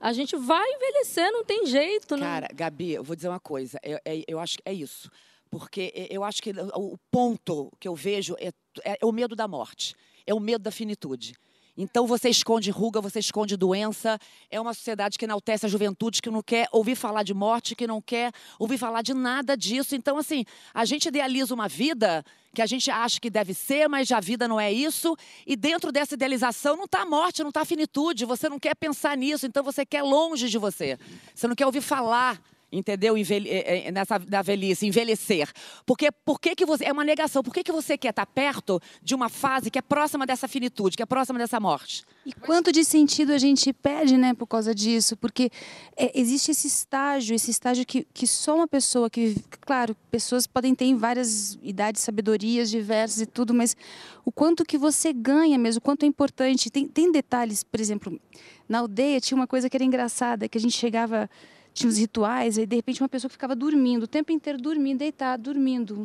A 0.01 0.13
gente 0.15 0.35
vai 0.37 0.67
envelhecer, 0.73 1.31
não 1.31 1.45
tem 1.45 1.67
jeito, 1.67 2.17
né? 2.17 2.23
Cara, 2.25 2.49
Gabi, 2.55 2.93
eu 2.93 3.05
vou 3.05 3.15
dizer 3.15 3.29
uma 3.29 3.39
coisa. 3.41 3.79
Eu, 3.83 3.99
é- 4.05 4.25
eu 4.27 4.39
acho 4.41 4.57
que 4.57 4.63
é 4.65 4.73
isso. 4.73 5.11
Porque 5.51 5.93
é- 5.95 6.07
eu 6.11 6.25
acho 6.25 6.41
que 6.43 6.51
o 6.53 6.95
o 6.95 6.99
ponto 7.11 7.71
que 7.79 7.87
eu 7.87 7.95
vejo 7.95 8.35
é, 8.39 8.51
é 8.85 8.97
o 9.05 9.13
medo 9.13 9.37
da 9.37 9.47
morte. 9.47 9.95
É 10.27 10.33
o 10.33 10.41
medo 10.41 10.63
da 10.63 10.71
finitude. 10.71 11.35
Então 11.81 12.07
você 12.07 12.29
esconde 12.29 12.71
ruga, 12.71 13.01
você 13.01 13.21
esconde 13.21 13.57
doença. 13.57 14.19
É 14.51 14.61
uma 14.61 14.75
sociedade 14.75 15.17
que 15.17 15.25
enaltece 15.25 15.65
a 15.65 15.69
juventude, 15.69 16.21
que 16.21 16.29
não 16.29 16.43
quer 16.43 16.69
ouvir 16.73 16.95
falar 16.95 17.23
de 17.23 17.33
morte, 17.33 17.75
que 17.75 17.87
não 17.87 18.03
quer 18.03 18.33
ouvir 18.59 18.77
falar 18.77 19.01
de 19.01 19.15
nada 19.15 19.57
disso. 19.57 19.97
Então, 19.97 20.19
assim, 20.19 20.45
a 20.75 20.85
gente 20.85 21.09
idealiza 21.09 21.55
uma 21.55 21.69
vida 21.69 22.23
que 22.53 22.61
a 22.61 22.67
gente 22.67 22.91
acha 22.91 23.19
que 23.19 23.31
deve 23.31 23.55
ser, 23.55 23.89
mas 23.89 24.13
a 24.13 24.21
vida 24.21 24.47
não 24.47 24.61
é 24.61 24.71
isso. 24.71 25.17
E 25.47 25.57
dentro 25.57 25.91
dessa 25.91 26.13
idealização 26.13 26.77
não 26.77 26.85
está 26.85 27.01
a 27.01 27.07
morte, 27.07 27.41
não 27.41 27.49
está 27.49 27.63
a 27.63 27.65
finitude. 27.65 28.27
Você 28.27 28.47
não 28.51 28.59
quer 28.59 28.75
pensar 28.75 29.17
nisso, 29.17 29.47
então 29.47 29.65
você 29.65 29.87
quer 29.87 30.03
longe 30.03 30.51
de 30.51 30.59
você. 30.59 30.99
Você 31.35 31.49
não 31.49 31.55
quer 31.55 31.65
ouvir 31.65 31.81
falar 31.81 32.39
entendeu? 32.73 33.17
Envelhe, 33.17 33.49
eh, 33.49 33.89
eh, 33.89 33.93
nessa 33.93 34.19
da 34.19 34.43
velhice, 34.43 34.87
envelhecer. 34.87 35.51
Porque 35.85 36.11
por 36.25 36.41
que, 36.41 36.55
que 36.55 36.65
você 36.65 36.85
é 36.85 36.93
uma 36.93 37.05
negação? 37.05 37.43
Por 37.43 37.53
que, 37.53 37.63
que 37.63 37.73
você 37.73 37.97
quer 37.99 38.11
estar 38.11 38.27
perto 38.27 38.81
de 39.03 39.15
uma 39.15 39.29
fase 39.29 39.71
que 39.71 39.79
é 39.79 39.83
próxima 39.83 40.27
dessa 40.27 40.47
finitude, 40.47 40.97
que 40.97 41.03
é 41.03 41.07
próxima 41.07 41.39
dessa 41.39 41.59
morte? 41.59 42.05
E 42.25 42.33
quanto 42.33 42.71
de 42.71 42.85
sentido 42.85 43.33
a 43.33 43.39
gente 43.39 43.73
perde, 43.73 44.17
né, 44.17 44.35
por 44.35 44.47
causa 44.47 44.75
disso? 44.75 45.17
Porque 45.17 45.51
é, 45.97 46.19
existe 46.19 46.51
esse 46.51 46.67
estágio, 46.67 47.35
esse 47.35 47.51
estágio 47.51 47.85
que, 47.87 48.07
que 48.13 48.27
só 48.27 48.55
uma 48.55 48.69
pessoa 48.69 49.09
que, 49.09 49.37
claro, 49.61 49.97
pessoas 50.11 50.47
podem 50.47 50.75
ter 50.75 50.85
em 50.85 50.97
várias 50.97 51.59
idades, 51.63 52.03
sabedorias 52.03 52.71
diversas 52.71 53.23
e 53.23 53.27
tudo, 53.27 53.55
mas 53.55 53.77
o 54.25 54.31
quanto 54.31 54.65
que 54.65 54.77
você 54.77 55.13
ganha 55.13 55.59
mesmo, 55.59 55.79
o 55.79 55.83
quanto 55.83 56.05
é 56.05 56.07
importante. 56.07 56.71
Tem, 56.71 56.87
tem 56.87 57.11
detalhes, 57.11 57.65
por 57.65 57.81
exemplo, 57.81 58.21
na 58.69 58.79
aldeia 58.79 59.21
tinha 59.21 59.37
uma 59.37 59.47
coisa 59.47 59.69
que 59.69 59.77
era 59.77 59.85
engraçada, 59.85 60.49
que 60.49 60.57
a 60.57 60.61
gente 60.61 60.77
chegava 60.77 61.29
tinha 61.73 61.89
os 61.89 61.97
rituais, 61.99 62.59
aí 62.59 62.67
de 62.67 62.77
repente 62.77 63.03
uma 63.03 63.09
pessoa 63.09 63.29
que 63.29 63.35
ficava 63.35 63.55
dormindo, 63.57 64.05
o 64.05 64.07
tempo 64.09 64.33
inteiro 64.33 64.59
dormindo, 64.61 64.99
deitado, 64.99 65.43
dormindo, 65.45 66.03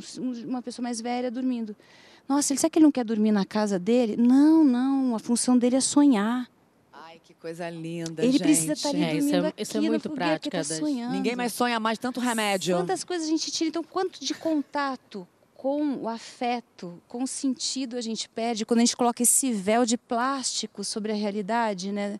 uma 0.47 0.61
pessoa 0.61 0.83
mais 0.83 1.01
velha 1.01 1.29
dormindo. 1.31 1.75
Nossa, 2.27 2.53
ele, 2.53 2.59
será 2.59 2.69
que 2.69 2.79
ele 2.79 2.85
não 2.85 2.91
quer 2.91 3.03
dormir 3.05 3.31
na 3.31 3.45
casa 3.45 3.77
dele? 3.77 4.15
Não, 4.17 4.63
não, 4.63 5.15
a 5.15 5.19
função 5.19 5.57
dele 5.57 5.75
é 5.75 5.81
sonhar. 5.81 6.49
Ai, 6.91 7.19
que 7.23 7.33
coisa 7.35 7.69
linda, 7.69 8.23
Ele 8.23 8.31
gente. 8.33 8.41
precisa 8.41 8.73
estar 8.73 8.89
ali 8.89 9.03
É, 9.03 9.15
isso 9.15 9.27
dormindo 9.27 9.45
é- 9.45 9.49
aqui 9.49 9.61
isso 9.63 9.77
é 9.77 9.81
muito 9.81 10.09
foguete, 10.09 10.15
prática 10.15 10.57
ele 10.57 10.65
tá 10.67 10.75
sonhando. 10.75 11.13
Ninguém 11.13 11.35
mais 11.35 11.53
sonha 11.53 11.79
mais 11.79 11.99
tanto 11.99 12.19
remédio. 12.19 12.75
Quantas 12.77 13.03
coisas 13.03 13.27
a 13.27 13.29
gente 13.29 13.51
tira, 13.51 13.69
então 13.69 13.83
quanto 13.83 14.19
de 14.23 14.33
contato 14.33 15.27
com 15.55 15.97
o 15.97 16.07
afeto, 16.09 17.01
com 17.07 17.23
o 17.23 17.27
sentido 17.27 17.95
a 17.97 18.01
gente 18.01 18.27
perde 18.29 18.65
quando 18.65 18.79
a 18.79 18.83
gente 18.85 18.95
coloca 18.97 19.21
esse 19.21 19.51
véu 19.51 19.85
de 19.85 19.97
plástico 19.97 20.83
sobre 20.83 21.11
a 21.11 21.15
realidade, 21.15 21.91
né? 21.91 22.17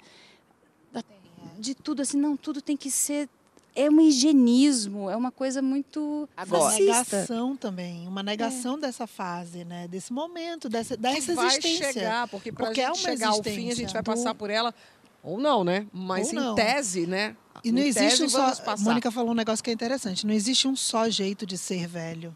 Da- 1.46 1.60
De 1.60 1.76
tudo 1.76 2.02
assim, 2.02 2.18
não, 2.18 2.36
tudo 2.36 2.62
tem 2.62 2.76
que 2.78 2.90
ser 2.92 3.30
é 3.78 3.90
um 3.90 4.00
higienismo, 4.00 5.10
é 5.10 5.18
uma 5.18 5.32
coisa 5.32 5.62
muito 5.62 6.30
Agora- 6.38 6.64
fascista. 6.72 6.86
negação 7.18 7.58
também, 7.58 8.08
uma 8.08 8.24
negação 8.24 8.80
dessa 8.80 9.06
fase, 9.06 9.66
né? 9.66 9.86
Desse 9.90 10.14
momento, 10.14 10.70
dessa, 10.70 10.96
que 10.96 11.02
dessa 11.02 11.36
vai 11.36 11.48
existência. 11.58 11.92
chegar, 11.94 12.28
porque 12.30 12.54
para 12.54 12.68
Porque 12.68 12.80
é 12.80 12.86
gente 12.88 12.96
uma 13.00 13.10
chegar 13.12 13.28
ao 13.30 13.44
fim, 13.44 13.50
a 13.50 13.52
existência 13.54 13.76
gente 13.76 13.92
vai 13.94 14.02
do- 14.02 14.06
passar 14.06 14.34
por 14.34 14.50
ela, 14.50 14.74
ou 15.22 15.38
não, 15.38 15.64
né? 15.66 15.88
Mas 15.92 16.28
Ou 16.28 16.34
em 16.34 16.36
não. 16.36 16.56
tese, 16.56 17.06
né? 17.06 17.36
E 17.66 17.72
não 17.72 17.82
Em 17.82 17.88
existe 17.88 18.20
tese, 18.22 18.24
um 18.24 18.30
só. 18.30 18.78
Mônica 18.80 19.12
falou 19.12 19.32
um 19.32 19.36
negócio 19.36 19.62
que 19.64 19.70
é 19.70 19.74
interessante. 19.74 20.26
Não 20.26 20.34
existe 20.34 20.68
um 20.70 20.76
só 20.76 21.10
jeito 21.10 21.46
de 21.46 21.58
ser 21.58 21.86
velho. 21.86 22.36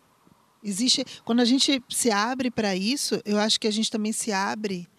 Existe. 0.61 1.05
Quando 1.23 1.39
a 1.39 1.45
gente 1.45 1.81
se 1.89 2.11
abre 2.11 2.51
para 2.51 2.75
isso, 2.75 3.21
eu 3.23 3.37
acho 3.39 3.57
que 3.59 3.67
a 3.67 3.71
gente 3.71 3.89
também 3.89 4.11
se 4.11 4.33
abre 4.33 4.89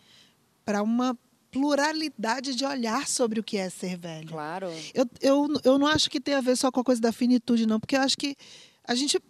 para 0.64 0.82
uma 0.82 1.14
pluralidade 1.50 2.54
de 2.54 2.64
olhar 2.64 3.06
sobre 3.08 3.40
o 3.40 3.42
que 3.42 3.56
é 3.56 3.68
ser 3.68 3.96
velho. 3.96 4.28
Claro. 4.28 4.72
Eu, 4.94 5.06
eu, 5.20 5.48
eu 5.64 5.78
não 5.78 5.86
acho 5.86 6.08
que 6.10 6.20
tem 6.20 6.34
a 6.34 6.40
ver 6.40 6.56
só 6.56 6.70
com 6.70 6.80
a 6.80 6.84
coisa 6.84 7.00
da 7.00 7.12
finitude, 7.12 7.66
não, 7.66 7.80
porque 7.80 7.96
eu 7.96 8.00
acho 8.00 8.16
que 8.16 8.36
a 8.84 8.94
gente. 8.94 9.20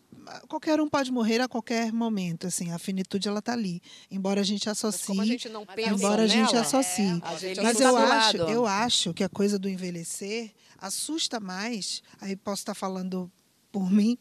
Qualquer 0.49 0.81
um 0.81 0.89
pode 0.89 1.11
morrer 1.11 1.41
a 1.41 1.49
qualquer 1.49 1.93
momento, 1.93 2.47
assim, 2.47 2.71
a 2.71 2.79
finitude 2.79 3.27
ela 3.27 3.43
tá 3.43 3.53
ali. 3.53 3.83
Embora 4.11 4.41
a 4.43 4.45
gente 4.45 4.67
Mas 4.67 4.79
associe. 4.79 5.07
como 5.07 5.23
a 5.23 5.27
gente 5.27 5.49
não 5.49 5.67
pensa 5.67 5.91
Embora 5.91 6.23
a 6.23 6.27
gente 6.27 6.53
nela, 6.53 6.61
associe. 6.61 7.21
A 7.23 7.37
gente 7.37 7.61
Mas 7.61 7.81
eu 7.81 7.97
acho, 7.97 8.39
lado. 8.39 8.51
eu 8.53 8.67
acho 8.67 9.13
que 9.13 9.25
a 9.25 9.29
coisa 9.29 9.59
do 9.59 9.69
envelhecer 9.69 10.53
assusta 10.79 11.41
mais, 11.41 12.03
aí 12.21 12.37
posso 12.37 12.63
estar 12.63 12.75
falando 12.75 13.31
por 13.73 13.91
mim, 13.91 14.17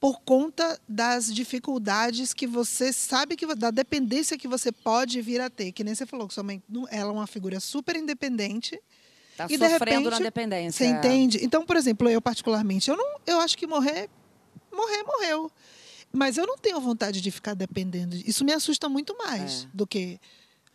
por 0.00 0.20
conta 0.20 0.78
das 0.88 1.32
dificuldades 1.32 2.32
que 2.32 2.46
você 2.46 2.92
sabe 2.92 3.36
que 3.36 3.46
da 3.54 3.70
dependência 3.70 4.38
que 4.38 4.46
você 4.46 4.70
pode 4.70 5.20
vir 5.20 5.40
a 5.40 5.50
ter, 5.50 5.72
que 5.72 5.82
nem 5.82 5.94
você 5.94 6.06
falou 6.06 6.28
que 6.28 6.34
sua 6.34 6.44
mãe, 6.44 6.62
ela 6.90 7.10
é 7.10 7.12
uma 7.12 7.26
figura 7.26 7.58
super 7.58 7.96
independente. 7.96 8.80
Tá 9.36 9.46
E, 9.46 9.56
de 9.56 9.58
sofrendo 9.58 10.04
na 10.10 10.16
repente, 10.16 10.22
dependência. 10.22 10.86
Você 10.86 10.90
entende? 10.90 11.38
Então, 11.42 11.64
por 11.64 11.76
exemplo, 11.76 12.08
eu 12.08 12.20
particularmente, 12.20 12.90
eu 12.90 12.96
não, 12.96 13.18
eu 13.26 13.40
acho 13.40 13.56
que 13.58 13.66
morrer, 13.66 14.08
morrer, 14.72 15.02
morreu. 15.04 15.50
Mas 16.12 16.38
eu 16.38 16.46
não 16.46 16.56
tenho 16.56 16.80
vontade 16.80 17.20
de 17.20 17.30
ficar 17.30 17.54
dependendo. 17.54 18.16
Isso 18.16 18.44
me 18.44 18.52
assusta 18.52 18.88
muito 18.88 19.16
mais 19.18 19.64
É. 19.64 19.68
do 19.74 19.86
que 19.86 20.18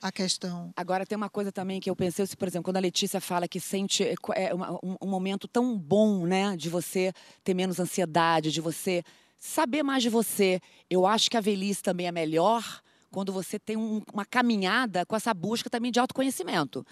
a 0.03 0.11
questão. 0.11 0.71
Agora 0.75 1.05
tem 1.05 1.15
uma 1.15 1.29
coisa 1.29 1.49
também 1.49 1.79
que 1.79 1.89
eu 1.89 1.95
pensei, 1.95 2.25
se, 2.25 2.35
por 2.35 2.47
exemplo, 2.47 2.65
quando 2.65 2.75
a 2.77 2.81
Letícia 2.81 3.21
fala 3.21 3.47
que 3.47 3.57
sente 3.59 4.03
é, 4.03 4.15
é, 4.35 4.53
um, 4.53 4.97
um 5.01 5.07
momento 5.07 5.47
tão 5.47 5.77
bom, 5.77 6.27
né, 6.27 6.57
de 6.57 6.69
você 6.69 7.13
ter 7.41 7.53
menos 7.53 7.79
ansiedade, 7.79 8.51
de 8.51 8.59
você 8.59 9.01
saber 9.39 9.81
mais 9.81 10.03
de 10.03 10.09
você. 10.09 10.59
Eu 10.89 11.07
acho 11.07 11.31
que 11.31 11.37
a 11.37 11.41
velhice 11.41 11.81
também 11.81 12.05
é 12.07 12.11
melhor 12.11 12.81
quando 13.09 13.31
você 13.31 13.57
tem 13.57 13.77
um- 13.77 14.01
uma 14.13 14.25
caminhada 14.25 15.05
com 15.05 15.15
essa 15.15 15.33
busca 15.33 15.69
também 15.69 15.91
de 15.91 15.99
autoconhecimento. 15.99 16.85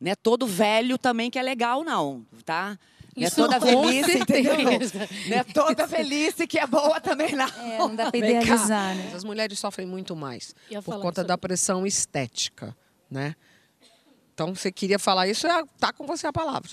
Não 0.00 0.10
é 0.10 0.16
todo 0.16 0.44
velho 0.46 0.98
também 0.98 1.30
que 1.30 1.38
é 1.38 1.42
legal, 1.42 1.84
não, 1.84 2.26
tá? 2.44 2.76
Não 3.16 3.26
é 3.26 3.30
toda 3.30 3.58
velhice, 3.58 4.18
entendeu? 4.18 4.54
Não 5.28 5.36
é 5.38 5.44
toda 5.44 5.86
velhice 5.86 6.46
que 6.46 6.58
é 6.58 6.66
boa 6.66 7.00
também, 7.00 7.34
não. 7.34 7.46
É, 7.46 7.78
não 7.78 7.94
dá 7.96 8.10
cá. 8.12 8.18
idealizar, 8.18 8.94
né? 8.94 9.12
As 9.14 9.24
mulheres 9.24 9.58
sofrem 9.58 9.86
muito 9.86 10.14
mais 10.14 10.54
por 10.84 10.96
conta 11.00 11.22
sobre- 11.22 11.24
da 11.28 11.38
pressão 11.38 11.86
estética, 11.86 12.76
né? 13.10 13.34
Então, 14.34 14.54
você 14.54 14.70
queria 14.70 14.98
falar 14.98 15.26
isso, 15.28 15.46
é- 15.46 15.64
tá 15.78 15.92
com 15.92 16.06
você 16.06 16.26
a 16.26 16.32
palavra. 16.32 16.70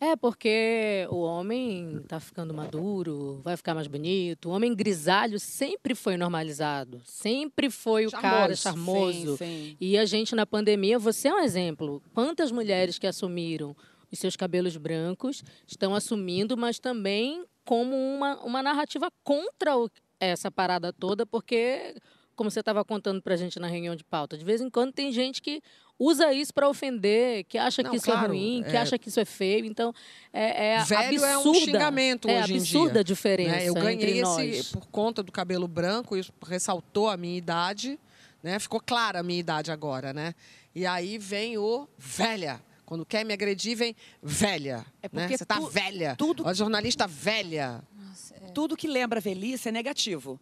É, 0.00 0.14
porque 0.14 1.08
o 1.10 1.16
homem 1.22 2.04
tá 2.06 2.20
ficando 2.20 2.54
maduro, 2.54 3.40
vai 3.42 3.56
ficar 3.56 3.74
mais 3.74 3.88
bonito. 3.88 4.48
O 4.48 4.52
homem 4.52 4.72
grisalho 4.72 5.40
sempre 5.40 5.92
foi 5.92 6.16
normalizado. 6.16 7.02
Sempre 7.04 7.68
foi 7.68 8.06
o 8.06 8.10
cara 8.12 8.54
charmoso. 8.54 9.36
Sim, 9.38 9.44
sim. 9.70 9.76
E 9.80 9.98
a 9.98 10.04
gente, 10.04 10.36
na 10.36 10.46
pandemia, 10.46 11.00
você 11.00 11.26
é 11.26 11.34
um 11.34 11.40
exemplo. 11.40 12.00
Quantas 12.14 12.52
mulheres 12.52 12.96
que 12.96 13.08
assumiram 13.08 13.74
os 14.10 14.18
seus 14.18 14.36
cabelos 14.36 14.76
brancos 14.76 15.42
estão 15.66 15.94
assumindo, 15.94 16.56
mas 16.56 16.78
também 16.78 17.44
como 17.64 17.94
uma, 17.94 18.36
uma 18.42 18.62
narrativa 18.62 19.10
contra 19.22 19.76
o- 19.76 19.90
essa 20.18 20.50
parada 20.50 20.92
toda, 20.92 21.26
porque, 21.26 21.94
como 22.34 22.50
você 22.50 22.60
estava 22.60 22.84
contando 22.84 23.20
pra 23.22 23.36
gente 23.36 23.58
na 23.60 23.66
reunião 23.66 23.94
de 23.94 24.02
pauta, 24.04 24.36
de 24.38 24.44
vez 24.44 24.60
em 24.60 24.70
quando 24.70 24.92
tem 24.92 25.12
gente 25.12 25.42
que 25.42 25.60
usa 25.98 26.32
isso 26.32 26.54
para 26.54 26.68
ofender, 26.68 27.44
que 27.44 27.58
acha 27.58 27.82
Não, 27.82 27.90
que 27.90 27.96
isso 27.96 28.06
claro, 28.06 28.26
é 28.26 28.28
ruim, 28.28 28.64
que 28.68 28.76
é- 28.76 28.80
acha 28.80 28.96
que 28.98 29.08
isso 29.08 29.18
é 29.20 29.24
feio. 29.24 29.64
Então, 29.66 29.92
é, 30.32 30.74
é 30.76 30.84
Velho 30.84 31.24
é 31.24 31.36
um 31.36 31.40
absurda. 31.40 31.60
xingamento 31.60 32.28
é 32.28 32.40
hoje 32.42 32.52
em 32.54 32.56
absurda 32.58 32.92
dia, 32.92 33.00
a 33.00 33.04
diferença 33.04 33.56
né? 33.56 33.68
Eu 33.68 33.74
ganhei 33.74 34.20
esse 34.22 34.72
por 34.72 34.86
conta 34.86 35.22
do 35.22 35.30
cabelo 35.32 35.66
branco, 35.68 36.16
isso 36.16 36.32
ressaltou 36.46 37.08
a 37.10 37.16
minha 37.16 37.36
idade, 37.36 37.98
né? 38.42 38.58
Ficou 38.58 38.80
clara 38.80 39.20
a 39.20 39.22
minha 39.22 39.38
idade 39.40 39.70
agora, 39.72 40.12
né? 40.12 40.34
E 40.74 40.86
aí 40.86 41.18
vem 41.18 41.58
o 41.58 41.88
velha. 41.98 42.60
Quando 42.88 43.04
quer 43.04 43.22
me 43.22 43.34
agredir, 43.34 43.76
vem 43.76 43.94
velha. 44.22 44.82
É 45.02 45.10
né? 45.12 45.20
porque 45.24 45.36
Você 45.36 45.44
tá 45.44 45.56
tu- 45.56 45.66
velha. 45.66 46.16
tudo- 46.16 46.48
A 46.48 46.54
jornalista 46.54 47.06
velha. 47.06 47.82
Tudo 48.54 48.74
que 48.74 48.86
lembra 48.88 49.20
velhice 49.20 49.68
é 49.68 49.72
negativo. 49.72 50.40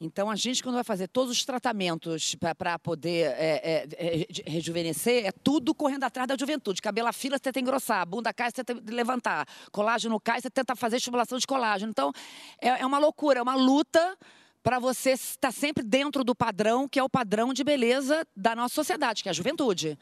Então, 0.00 0.30
a 0.30 0.36
gente, 0.36 0.62
quando 0.62 0.76
vai 0.76 0.84
fazer 0.84 1.08
todos 1.08 1.32
os 1.32 1.44
tratamentos 1.44 2.36
para 2.56 2.78
poder 2.78 3.32
é, 3.32 3.88
é, 3.88 3.88
é, 3.98 4.26
rejuvenescer, 4.48 5.26
é 5.26 5.32
tudo 5.32 5.74
correndo 5.74 6.04
atrás 6.04 6.28
da 6.28 6.36
juventude. 6.38 6.80
Cabelo 6.80 7.08
a 7.08 7.12
fila, 7.12 7.36
você 7.36 7.42
tenta 7.42 7.58
engrossar. 7.58 8.06
Bunda 8.06 8.32
cai, 8.32 8.52
você 8.52 8.62
tenta 8.62 8.80
levantar. 8.94 9.44
Colágeno 9.72 10.20
cai, 10.20 10.40
você 10.40 10.48
tenta 10.48 10.76
fazer 10.76 10.98
estimulação 10.98 11.36
de 11.36 11.48
colágeno. 11.48 11.90
Então, 11.90 12.12
é, 12.60 12.68
é 12.68 12.86
uma 12.86 13.00
loucura, 13.00 13.40
é 13.40 13.42
uma 13.42 13.56
luta 13.56 14.16
para 14.62 14.78
você 14.78 15.14
estar 15.14 15.50
sempre 15.50 15.82
dentro 15.82 16.22
do 16.22 16.32
padrão, 16.32 16.86
que 16.88 17.00
é 17.00 17.02
o 17.02 17.08
padrão 17.10 17.52
de 17.52 17.64
beleza 17.64 18.24
da 18.36 18.54
nossa 18.54 18.76
sociedade, 18.76 19.20
que 19.20 19.28
é 19.28 19.30
a 19.30 19.34
juventude. 19.34 19.98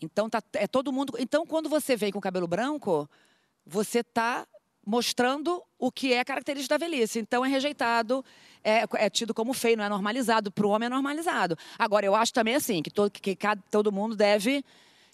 Então, 0.00 0.28
tá, 0.28 0.42
é 0.54 0.66
todo 0.66 0.92
mundo... 0.92 1.14
Então, 1.18 1.46
quando 1.46 1.68
você 1.68 1.96
vem 1.96 2.10
com 2.12 2.20
cabelo 2.20 2.46
branco, 2.46 3.08
você 3.66 4.00
está 4.00 4.46
mostrando 4.84 5.62
o 5.78 5.92
que 5.92 6.12
é 6.12 6.24
característica 6.24 6.78
da 6.78 6.84
velhice. 6.84 7.18
Então, 7.18 7.44
é 7.44 7.48
rejeitado, 7.48 8.24
é, 8.64 8.84
é 8.94 9.10
tido 9.10 9.34
como 9.34 9.52
feio, 9.52 9.76
não 9.76 9.84
é 9.84 9.88
normalizado. 9.88 10.50
Para 10.50 10.66
o 10.66 10.70
homem 10.70 10.86
é 10.86 10.90
normalizado. 10.90 11.56
Agora, 11.78 12.06
eu 12.06 12.14
acho 12.14 12.32
também 12.32 12.54
assim, 12.54 12.82
que, 12.82 12.90
todo, 12.90 13.10
que 13.10 13.36
cada, 13.36 13.62
todo 13.70 13.92
mundo 13.92 14.16
deve, 14.16 14.64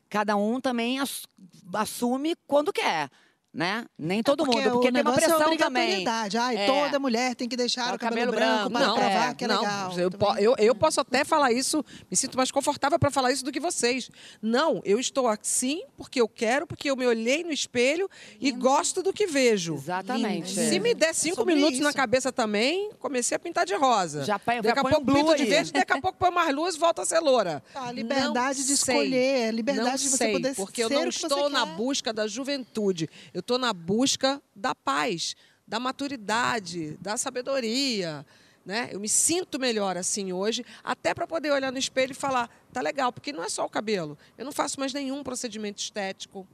cada 0.08 0.36
um 0.36 0.60
também 0.60 0.98
ass- 1.00 1.26
assume 1.74 2.36
quando 2.46 2.72
quer. 2.72 3.10
Né? 3.52 3.86
Nem 3.98 4.22
todo 4.22 4.44
porque 4.44 4.58
mundo, 4.60 4.70
porque 4.72 4.88
o 4.88 4.92
tem 4.92 5.00
uma 5.02 5.10
é 5.12 5.14
pressão 5.14 5.38
também. 5.38 5.54
obrigatoriedade. 5.54 6.36
Ai, 6.36 6.56
É. 6.56 6.66
toda 6.66 6.98
mulher 6.98 7.34
tem 7.34 7.48
que 7.48 7.56
deixar 7.56 7.94
o 7.94 7.98
cabelo, 7.98 8.30
branco, 8.32 8.70
para 8.70 8.86
não, 8.86 8.94
provar 8.94 9.30
é, 9.30 9.34
que 9.34 9.44
é 9.44 9.48
não, 9.48 9.60
legal. 9.62 9.98
Eu, 9.98 10.10
po- 10.10 10.26
Também. 10.26 10.44
eu, 10.44 10.54
eu 10.58 10.74
posso 10.74 11.00
até 11.00 11.24
falar 11.24 11.52
isso, 11.52 11.82
me 12.10 12.16
sinto 12.16 12.36
mais 12.36 12.50
confortável 12.50 12.98
para 12.98 13.10
falar 13.10 13.32
isso 13.32 13.42
do 13.44 13.50
que 13.50 13.58
vocês. 13.58 14.10
Não, 14.42 14.82
eu 14.84 15.00
estou 15.00 15.26
assim 15.26 15.82
porque 15.96 16.20
eu 16.20 16.28
quero, 16.28 16.66
porque 16.66 16.90
eu 16.90 16.96
me 16.96 17.06
olhei 17.06 17.42
no 17.44 17.50
espelho 17.52 18.10
e 18.38 18.52
gosto 18.52 19.02
do 19.02 19.10
que 19.12 19.26
vejo. 19.26 19.74
Exatamente. 19.74 20.54
Lindo. 20.54 20.68
Se 20.70 20.78
me 20.78 20.94
der 20.94 21.14
cinco 21.14 21.36
Sobre 21.36 21.54
minutos 21.54 21.80
na 21.80 21.88
isso. 21.88 21.96
cabeça 21.96 22.30
também, 22.30 22.90
comecei 22.98 23.34
a 23.36 23.38
pintar 23.38 23.64
de 23.64 23.74
rosa. 23.74 24.22
Já 24.24 24.38
põe- 24.38 24.56
já 24.56 24.60
daqui 24.62 24.78
a 24.78 24.82
põe 24.82 24.92
pouco 24.92 25.10
um 25.10 25.14
pinto 25.14 25.34
de 25.36 25.42
aí. 25.44 25.48
verde, 25.48 25.72
daqui 25.72 25.92
a 25.94 26.00
pouco 26.02 26.18
põe 26.18 26.30
mais 26.30 26.54
luz 26.54 26.74
e 26.74 26.78
volta 26.78 27.00
a 27.02 27.06
ser 27.06 27.20
loura. 27.20 27.62
A 27.74 27.90
liberdade 27.90 28.58
Não 28.60 28.66
de 28.66 28.76
sei. 28.76 28.94
escolher, 28.96 29.48
a 29.48 29.52
liberdade 29.52 29.88
não 29.88 29.96
de 29.96 30.08
você 30.10 30.16
sei, 30.16 30.32
poder 30.32 30.54
porque 30.54 30.84
eu 30.84 30.88
ser 30.88 30.94
não 30.94 31.02
o 31.02 31.06
que 31.08 31.18
você 31.20 31.26
estou 31.26 31.48
na 31.48 31.64
busca 31.64 32.12
da 32.12 32.26
juventude. 32.26 33.08
Eu 33.32 33.42
estou 33.46 33.58
na 33.58 33.72
busca 33.72 34.42
da 34.56 34.74
paz, 34.74 35.36
da 35.64 35.78
maturidade, 35.78 36.98
da 37.00 37.16
sabedoria. 37.16 38.26
Né? 38.64 38.88
Eu 38.90 38.98
me 38.98 39.08
sinto 39.08 39.56
melhor 39.56 39.96
assim 39.96 40.32
hoje, 40.32 40.66
até 40.82 41.14
para 41.14 41.28
poder 41.28 41.52
olhar 41.52 41.70
no 41.70 41.78
espelho 41.78 42.10
e 42.10 42.14
falar, 42.14 42.50
tá 42.72 42.80
legal, 42.80 43.12
porque 43.12 43.32
não 43.32 43.44
é 43.44 43.48
só 43.48 43.64
o 43.64 43.70
cabelo. 43.70 44.18
Eu 44.36 44.44
não 44.44 44.50
faço 44.50 44.80
mais 44.80 44.92
nenhum 44.92 45.22
procedimento 45.22 45.80
estético. 45.80 46.46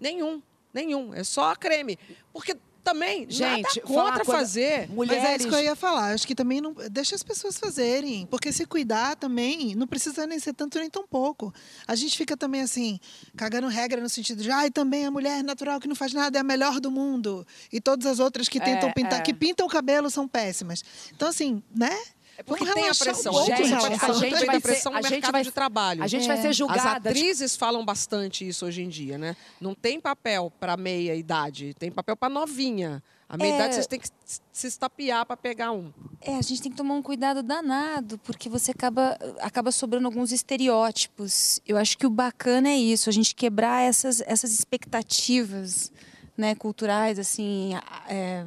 Nenhum, 0.00 0.42
nenhum. 0.72 1.12
É 1.12 1.22
só 1.22 1.52
a 1.52 1.56
creme. 1.56 1.98
Porque 2.32 2.56
também, 2.82 3.26
Gente, 3.30 3.80
contra 3.82 4.24
coisa- 4.24 4.32
fazer. 4.40 4.88
Mulheres. 4.90 5.22
Mas 5.22 5.30
é 5.32 5.36
isso 5.36 5.48
que 5.48 5.54
eu 5.54 5.62
ia 5.62 5.76
falar. 5.76 6.12
Acho 6.12 6.26
que 6.26 6.34
também 6.34 6.60
não. 6.60 6.74
Deixa 6.90 7.14
as 7.14 7.22
pessoas 7.22 7.56
fazerem. 7.58 8.26
Porque 8.26 8.52
se 8.52 8.66
cuidar 8.66 9.16
também, 9.16 9.74
não 9.74 9.86
precisa 9.86 10.26
nem 10.26 10.38
ser 10.38 10.52
tanto 10.52 10.78
nem 10.78 10.90
tão 10.90 11.06
pouco. 11.06 11.52
A 11.86 11.94
gente 11.94 12.16
fica 12.16 12.36
também 12.36 12.60
assim, 12.60 12.98
cagando 13.36 13.68
regra 13.68 14.00
no 14.00 14.08
sentido 14.08 14.42
de, 14.42 14.50
ai, 14.50 14.70
também 14.70 15.06
a 15.06 15.10
mulher 15.10 15.42
natural 15.44 15.78
que 15.80 15.86
não 15.88 15.94
faz 15.94 16.12
nada 16.12 16.38
é 16.38 16.40
a 16.40 16.44
melhor 16.44 16.80
do 16.80 16.90
mundo. 16.90 17.46
E 17.72 17.80
todas 17.80 18.06
as 18.06 18.18
outras 18.18 18.48
que 18.48 18.58
tentam 18.58 18.88
É, 18.88 18.92
pintar, 18.92 19.20
é. 19.20 19.22
que 19.22 19.32
pintam 19.32 19.66
o 19.66 19.70
cabelo 19.70 20.10
são 20.10 20.26
péssimas. 20.26 20.84
Então, 21.14 21.28
assim, 21.28 21.62
né? 21.74 21.96
É 22.42 22.44
porque 22.44 22.64
tem 22.72 22.88
a 22.88 22.94
pressão. 22.94 23.32
Gente, 23.44 23.52
a 23.52 23.56
gente 23.64 24.46
vai 24.46 24.60
pressão 24.60 24.92
ser- 24.92 25.00
no 25.02 25.10
mercado 25.10 25.32
vai- 25.32 25.42
de 25.44 25.50
trabalho. 25.52 26.02
A 26.02 26.06
gente 26.06 26.26
vai 26.26 26.38
É. 26.38 26.42
ser 26.42 26.48
As 26.48 26.56
julgada. 26.56 27.10
atrizes 27.10 27.56
falam 27.56 27.84
bastante 27.84 28.46
isso 28.46 28.66
hoje 28.66 28.82
em 28.82 28.88
dia, 28.88 29.16
né? 29.16 29.36
Não 29.60 29.74
tem 29.74 30.00
papel 30.00 30.52
para 30.60 30.76
meia 30.76 31.14
idade, 31.14 31.74
tem 31.78 31.90
papel 31.90 32.16
para 32.16 32.28
novinha. 32.28 33.02
A 33.28 33.36
meia 33.38 33.52
É. 33.52 33.56
idade 33.56 33.74
vocês 33.76 33.86
têm 33.86 33.98
que 33.98 34.08
se 34.52 34.66
estapear 34.66 35.24
para 35.24 35.36
pegar 35.38 35.72
um. 35.72 35.90
É, 36.20 36.36
a 36.36 36.42
gente 36.42 36.60
tem 36.60 36.70
que 36.70 36.76
tomar 36.76 36.94
um 36.94 37.00
cuidado 37.02 37.42
danado, 37.42 38.18
porque 38.18 38.46
você 38.48 38.72
acaba, 38.72 39.16
acaba 39.40 39.72
sobrando 39.72 40.06
alguns 40.06 40.32
estereótipos. 40.32 41.58
Eu 41.66 41.78
acho 41.78 41.96
que 41.96 42.06
o 42.06 42.10
bacana 42.10 42.68
é 42.68 42.76
isso, 42.76 43.08
a 43.08 43.12
gente 43.12 43.34
quebrar 43.34 43.80
essas, 43.82 44.20
essas 44.26 44.52
expectativas 44.52 45.90
né, 46.36 46.54
culturais, 46.54 47.18
assim, 47.18 47.72
é, 48.08 48.46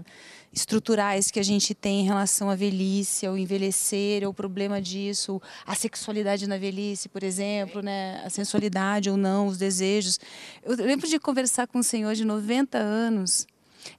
estruturais 0.56 1.30
que 1.30 1.40
a 1.40 1.44
gente 1.44 1.76
tem 1.76 2.00
em 2.00 2.06
relação 2.06 2.50
à 2.50 2.56
velhice, 2.56 3.26
ao 3.26 3.38
envelhecer, 3.38 4.24
ao 4.24 4.34
problema 4.34 4.82
disso, 4.82 5.42
a 5.68 5.76
sexualidade 5.76 6.48
na 6.48 6.58
velhice, 6.58 7.10
por 7.10 7.24
exemplo, 7.24 7.82
né, 7.82 8.22
a 8.26 8.30
sensualidade 8.30 9.10
ou 9.10 9.18
não, 9.18 9.48
os 9.48 9.58
desejos. 9.58 10.18
Eu 10.64 10.78
lembro 10.78 11.08
de 11.08 11.20
conversar 11.20 11.68
com 11.68 11.80
um 11.80 11.84
senhor 11.84 12.16
de 12.16 12.24
90 12.24 12.78
anos 12.78 13.46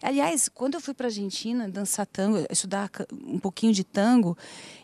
Aliás, 0.03 0.49
quando 0.49 0.75
eu 0.75 0.81
fui 0.81 0.95
para 0.95 1.07
a 1.07 1.09
Argentina 1.09 1.69
dançar 1.69 2.07
tango, 2.07 2.45
estudar 2.51 2.91
um 3.13 3.39
pouquinho 3.39 3.73
de 3.73 3.85
tango, 3.85 4.37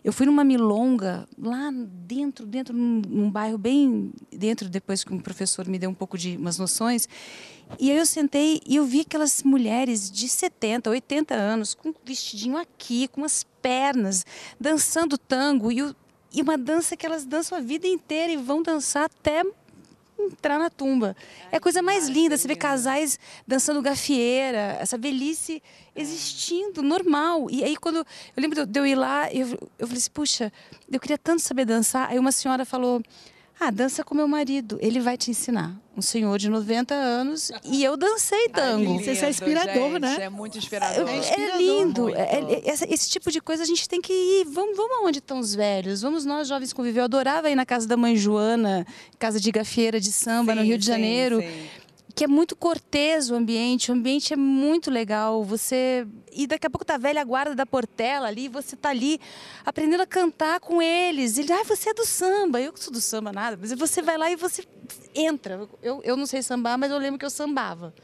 eu 0.02 0.12
fui 0.12 0.26
numa 0.26 0.44
milonga 0.44 1.26
lá 1.38 1.70
dentro, 1.72 2.46
dentro 2.46 2.74
num, 2.76 3.02
num 3.06 3.30
bairro 3.30 3.58
bem 3.58 4.12
dentro, 4.30 4.68
depois 4.68 5.04
que 5.04 5.12
um 5.12 5.20
professor 5.20 5.66
me 5.66 5.78
deu 5.78 5.90
um 5.90 5.94
pouco 5.94 6.16
de 6.16 6.36
umas 6.36 6.58
noções. 6.58 7.08
E 7.78 7.90
aí 7.90 7.96
eu 7.98 8.06
sentei 8.06 8.60
e 8.66 8.76
eu 8.76 8.84
vi 8.84 9.00
aquelas 9.00 9.42
mulheres 9.42 10.10
de 10.10 10.28
70, 10.28 10.90
80 10.90 11.34
anos, 11.34 11.74
com 11.74 11.88
um 11.90 11.94
vestidinho 12.04 12.56
aqui, 12.56 13.08
com 13.08 13.24
as 13.24 13.44
pernas, 13.60 14.24
dançando 14.60 15.16
tango. 15.18 15.72
E, 15.72 15.82
o- 15.82 15.96
e 16.32 16.40
uma 16.42 16.56
dança 16.56 16.96
que 16.96 17.04
elas 17.04 17.24
dançam 17.24 17.56
a 17.58 17.60
vida 17.60 17.86
inteira 17.86 18.32
e 18.32 18.36
vão 18.36 18.62
dançar 18.62 19.04
até 19.04 19.42
entrar 20.18 20.58
na 20.58 20.70
tumba. 20.70 21.16
É 21.50 21.56
a 21.56 21.60
coisa 21.60 21.82
mais 21.82 22.08
linda, 22.08 22.36
você 22.38 22.46
vê 22.46 22.54
casais 22.54 23.18
dançando 23.46 23.82
gafieira, 23.82 24.76
essa 24.80 24.96
velhice 24.96 25.60
existindo, 25.96 26.80
normal. 26.82 27.48
E 27.50 27.64
aí 27.64 27.76
quando 27.76 27.96
eu 27.96 28.04
lembro 28.36 28.54
de 28.54 28.60
eu- 28.62 28.66
de 28.66 28.78
eu 28.80 28.86
ir 28.86 28.94
lá, 28.94 29.32
eu, 29.32 29.48
eu 29.78 29.86
falei 29.86 29.98
assim, 29.98 30.10
puxa, 30.12 30.52
eu 30.90 31.00
queria 31.00 31.18
tanto 31.18 31.42
saber 31.42 31.64
dançar. 31.64 32.08
Aí 32.08 32.18
uma 32.20 32.30
senhora 32.30 32.64
falou, 32.64 33.02
ah, 33.66 33.70
dança 33.70 34.02
com 34.04 34.14
meu 34.14 34.26
marido, 34.28 34.78
ele 34.80 35.00
vai 35.00 35.16
te 35.16 35.30
ensinar. 35.30 35.76
Um 35.94 36.00
senhor 36.00 36.38
de 36.38 36.48
90 36.48 36.94
anos 36.94 37.52
e 37.64 37.84
eu 37.84 37.98
dancei 37.98 38.48
tango. 38.48 38.82
lindo. 38.82 39.10
Isso 39.10 39.24
é 39.24 39.28
inspirador, 39.28 39.98
né? 40.00 40.16
É 40.22 40.28
muito 40.30 40.56
inspirador. 40.56 41.06
É 41.06 41.12
É 41.12 41.18
inspirador. 41.18 41.58
lindo. 41.60 42.02
Muito. 42.04 42.16
É- 42.16 42.40
é- 42.54 42.62
essa- 42.70 42.86
esse 42.92 43.10
tipo 43.10 43.30
de 43.30 43.42
coisa 43.42 43.62
a 43.62 43.66
gente 43.66 43.86
tem 43.86 44.00
que 44.00 44.10
ir. 44.12 44.44
Vamos, 44.46 44.74
vamos 44.74 44.96
aonde 45.02 45.18
estão 45.18 45.38
os 45.38 45.54
velhos? 45.54 46.00
Vamos 46.00 46.24
nós, 46.24 46.48
jovens, 46.48 46.72
conviver. 46.72 47.00
Eu 47.00 47.04
adorava 47.04 47.50
ir 47.50 47.54
na 47.54 47.66
casa 47.66 47.86
da 47.86 47.94
mãe 47.96 48.16
Joana, 48.16 48.86
casa 49.18 49.38
de 49.38 49.52
gafieira 49.52 50.00
de 50.00 50.10
samba 50.10 50.54
no 50.54 50.62
Sim, 50.62 50.68
Rio 50.68 50.78
de 50.78 50.84
sim, 50.86 50.90
Janeiro. 50.92 51.40
sim. 51.40 51.66
Que 52.14 52.24
é 52.24 52.26
muito 52.26 52.54
cortês 52.54 53.30
o 53.30 53.34
ambiente, 53.34 53.90
o 53.90 53.94
ambiente 53.94 54.32
é 54.32 54.36
muito 54.36 54.90
legal. 54.90 55.42
Você. 55.44 56.06
E 56.30 56.46
daqui 56.46 56.66
a 56.66 56.70
pouco 56.70 56.84
tá 56.84 56.94
a 56.94 56.98
velha 56.98 57.24
guarda 57.24 57.54
da 57.54 57.64
Portela 57.66 58.28
ali, 58.28 58.48
você 58.48 58.76
tá 58.76 58.90
ali 58.90 59.18
aprendendo 59.64 60.02
a 60.02 60.06
cantar 60.06 60.60
com 60.60 60.80
eles. 60.82 61.38
Ele, 61.38 61.52
ah, 61.52 61.64
você 61.64 61.90
é 61.90 61.94
do 61.94 62.04
samba. 62.06 62.60
Eu 62.60 62.72
que 62.72 62.82
sou 62.82 62.92
do 62.92 63.00
samba, 63.00 63.32
nada. 63.32 63.56
Mas 63.60 63.72
você 63.72 64.02
vai 64.02 64.18
lá 64.18 64.30
e 64.30 64.36
você 64.36 64.64
entra. 65.14 65.68
Eu, 65.82 66.00
eu 66.04 66.16
não 66.16 66.26
sei 66.26 66.42
sambar, 66.42 66.78
mas 66.78 66.90
eu 66.90 66.98
lembro 66.98 67.18
que 67.18 67.24
eu 67.24 67.30
sambava. 67.30 67.94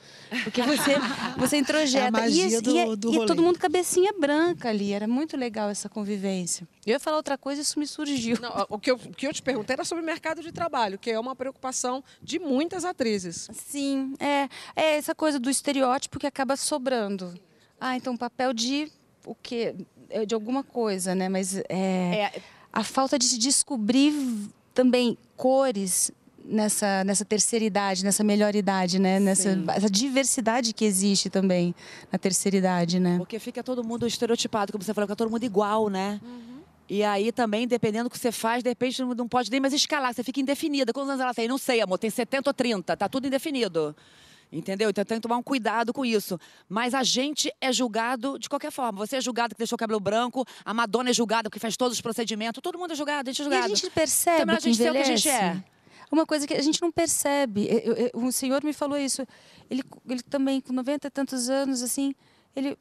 Porque 0.44 0.62
você, 0.62 0.96
você 1.38 1.56
introjeta. 1.58 2.20
É 2.20 2.30
e, 2.30 2.60
do- 2.60 2.70
e, 2.76 2.96
do 2.96 3.12
e 3.12 3.16
rolê. 3.16 3.26
todo 3.26 3.42
mundo 3.42 3.58
cabecinha 3.58 4.12
branca 4.18 4.68
ali. 4.68 4.92
Era 4.92 5.06
muito 5.06 5.36
legal 5.36 5.68
essa 5.70 5.88
convivência. 5.88 6.66
Eu 6.88 6.94
ia 6.94 7.00
falar 7.00 7.18
outra 7.18 7.36
coisa 7.36 7.60
e 7.60 7.62
isso 7.62 7.78
me 7.78 7.86
surgiu. 7.86 8.38
Não, 8.40 8.66
o, 8.68 8.78
que 8.78 8.90
eu, 8.90 8.96
o 8.96 9.12
que 9.12 9.26
eu 9.26 9.32
te 9.32 9.42
perguntei 9.42 9.74
era 9.74 9.84
sobre 9.84 10.02
o 10.02 10.06
mercado 10.06 10.42
de 10.42 10.50
trabalho, 10.50 10.98
que 10.98 11.10
é 11.10 11.20
uma 11.20 11.36
preocupação 11.36 12.02
de 12.22 12.38
muitas 12.38 12.84
atrizes. 12.84 13.48
Sim, 13.52 14.14
é, 14.18 14.48
é 14.74 14.96
essa 14.96 15.14
coisa 15.14 15.38
do 15.38 15.50
estereótipo 15.50 16.18
que 16.18 16.26
acaba 16.26 16.56
sobrando. 16.56 17.34
Ah, 17.80 17.96
então 17.96 18.16
papel 18.16 18.52
de 18.52 18.90
o 19.24 19.34
quê? 19.34 19.74
É 20.10 20.24
De 20.24 20.34
alguma 20.34 20.62
coisa, 20.64 21.14
né? 21.14 21.28
Mas 21.28 21.56
é, 21.68 22.32
É, 22.34 22.42
a 22.72 22.82
falta 22.82 23.18
de 23.18 23.26
se 23.26 23.38
descobrir 23.38 24.14
também 24.72 25.18
cores 25.36 26.10
nessa, 26.44 27.04
nessa 27.04 27.24
terceira 27.24 27.64
idade, 27.64 28.04
nessa 28.04 28.24
melhor 28.24 28.54
idade, 28.54 28.98
né? 28.98 29.20
Nessa 29.20 29.54
Sim. 29.54 29.64
essa 29.68 29.90
diversidade 29.90 30.72
que 30.72 30.84
existe 30.84 31.28
também 31.28 31.74
na 32.10 32.18
terceira 32.18 32.56
idade, 32.56 32.98
né? 32.98 33.18
Porque 33.18 33.38
fica 33.38 33.62
todo 33.62 33.84
mundo 33.84 34.06
estereotipado, 34.06 34.72
como 34.72 34.82
você 34.82 34.94
falou, 34.94 35.06
fica 35.06 35.16
todo 35.16 35.30
mundo 35.30 35.44
igual, 35.44 35.88
né? 35.90 36.20
E 36.88 37.04
aí 37.04 37.30
também, 37.30 37.66
dependendo 37.68 38.08
do 38.08 38.12
que 38.12 38.18
você 38.18 38.32
faz, 38.32 38.62
de 38.62 38.70
repente 38.70 39.02
não- 39.02 39.28
pode 39.28 39.50
nem 39.50 39.60
mais 39.60 39.74
escalar, 39.74 40.14
você 40.14 40.24
fica 40.24 40.40
indefinida. 40.40 40.92
Quantos 40.92 41.10
anos 41.10 41.20
ela 41.20 41.34
tem? 41.34 41.46
Não 41.46 41.58
sei, 41.58 41.80
amor, 41.82 41.98
tem 41.98 42.08
70 42.08 42.48
ou 42.50 42.54
30, 42.54 42.96
tá 42.96 43.08
tudo 43.08 43.26
indefinido. 43.26 43.94
Entendeu? 44.50 44.88
Então 44.88 45.04
tem 45.04 45.18
que 45.18 45.22
tomar 45.22 45.36
um 45.36 45.42
cuidado 45.42 45.92
com 45.92 46.02
isso. 46.06 46.40
Mas 46.66 46.94
a 46.94 47.02
gente 47.02 47.52
é 47.60 47.70
julgado 47.70 48.38
de 48.38 48.48
qualquer 48.48 48.72
forma. 48.72 49.06
Você 49.06 49.16
é 49.16 49.20
julgado 49.20 49.54
que 49.54 49.58
deixou 49.58 49.76
o 49.76 49.78
cabelo 49.78 50.00
branco, 50.00 50.46
a 50.64 50.72
Madonna 50.72 51.10
é 51.10 51.12
julgada 51.12 51.50
porque 51.50 51.58
faz 51.60 51.76
todos 51.76 51.98
os 51.98 52.00
procedimentos, 52.00 52.62
todo 52.62 52.78
mundo 52.78 52.92
é 52.92 52.96
julgado, 52.96 53.28
a 53.28 53.32
gente 53.32 53.42
é 53.42 53.42
E 53.42 53.44
julgado. 53.44 53.64
a 53.66 53.76
gente 53.76 53.90
percebe 53.90 54.42
Então, 54.44 54.54
a 54.54 54.56
que 54.56 54.62
gente 54.64 54.76
ser 54.78 54.88
o 54.88 54.92
que 54.92 54.98
a 54.98 55.00
envelhece. 55.02 55.22
gente 55.22 55.28
é. 55.34 55.62
Uma 56.10 56.24
coisa 56.24 56.46
que 56.46 56.54
a 56.54 56.62
gente 56.62 56.80
não 56.80 56.90
percebe. 56.90 57.66
Eu- 57.68 57.94
eu- 57.94 58.10
um 58.14 58.30
senhor 58.32 58.64
me 58.64 58.72
falou 58.72 58.96
isso. 58.96 59.26
Ele, 59.70 59.84
ele 60.08 60.22
também, 60.22 60.58
com 60.62 60.72
90 60.72 61.08
e 61.08 61.10
tantos 61.10 61.50
anos, 61.50 61.82
assim, 61.82 62.14
ele. 62.56 62.78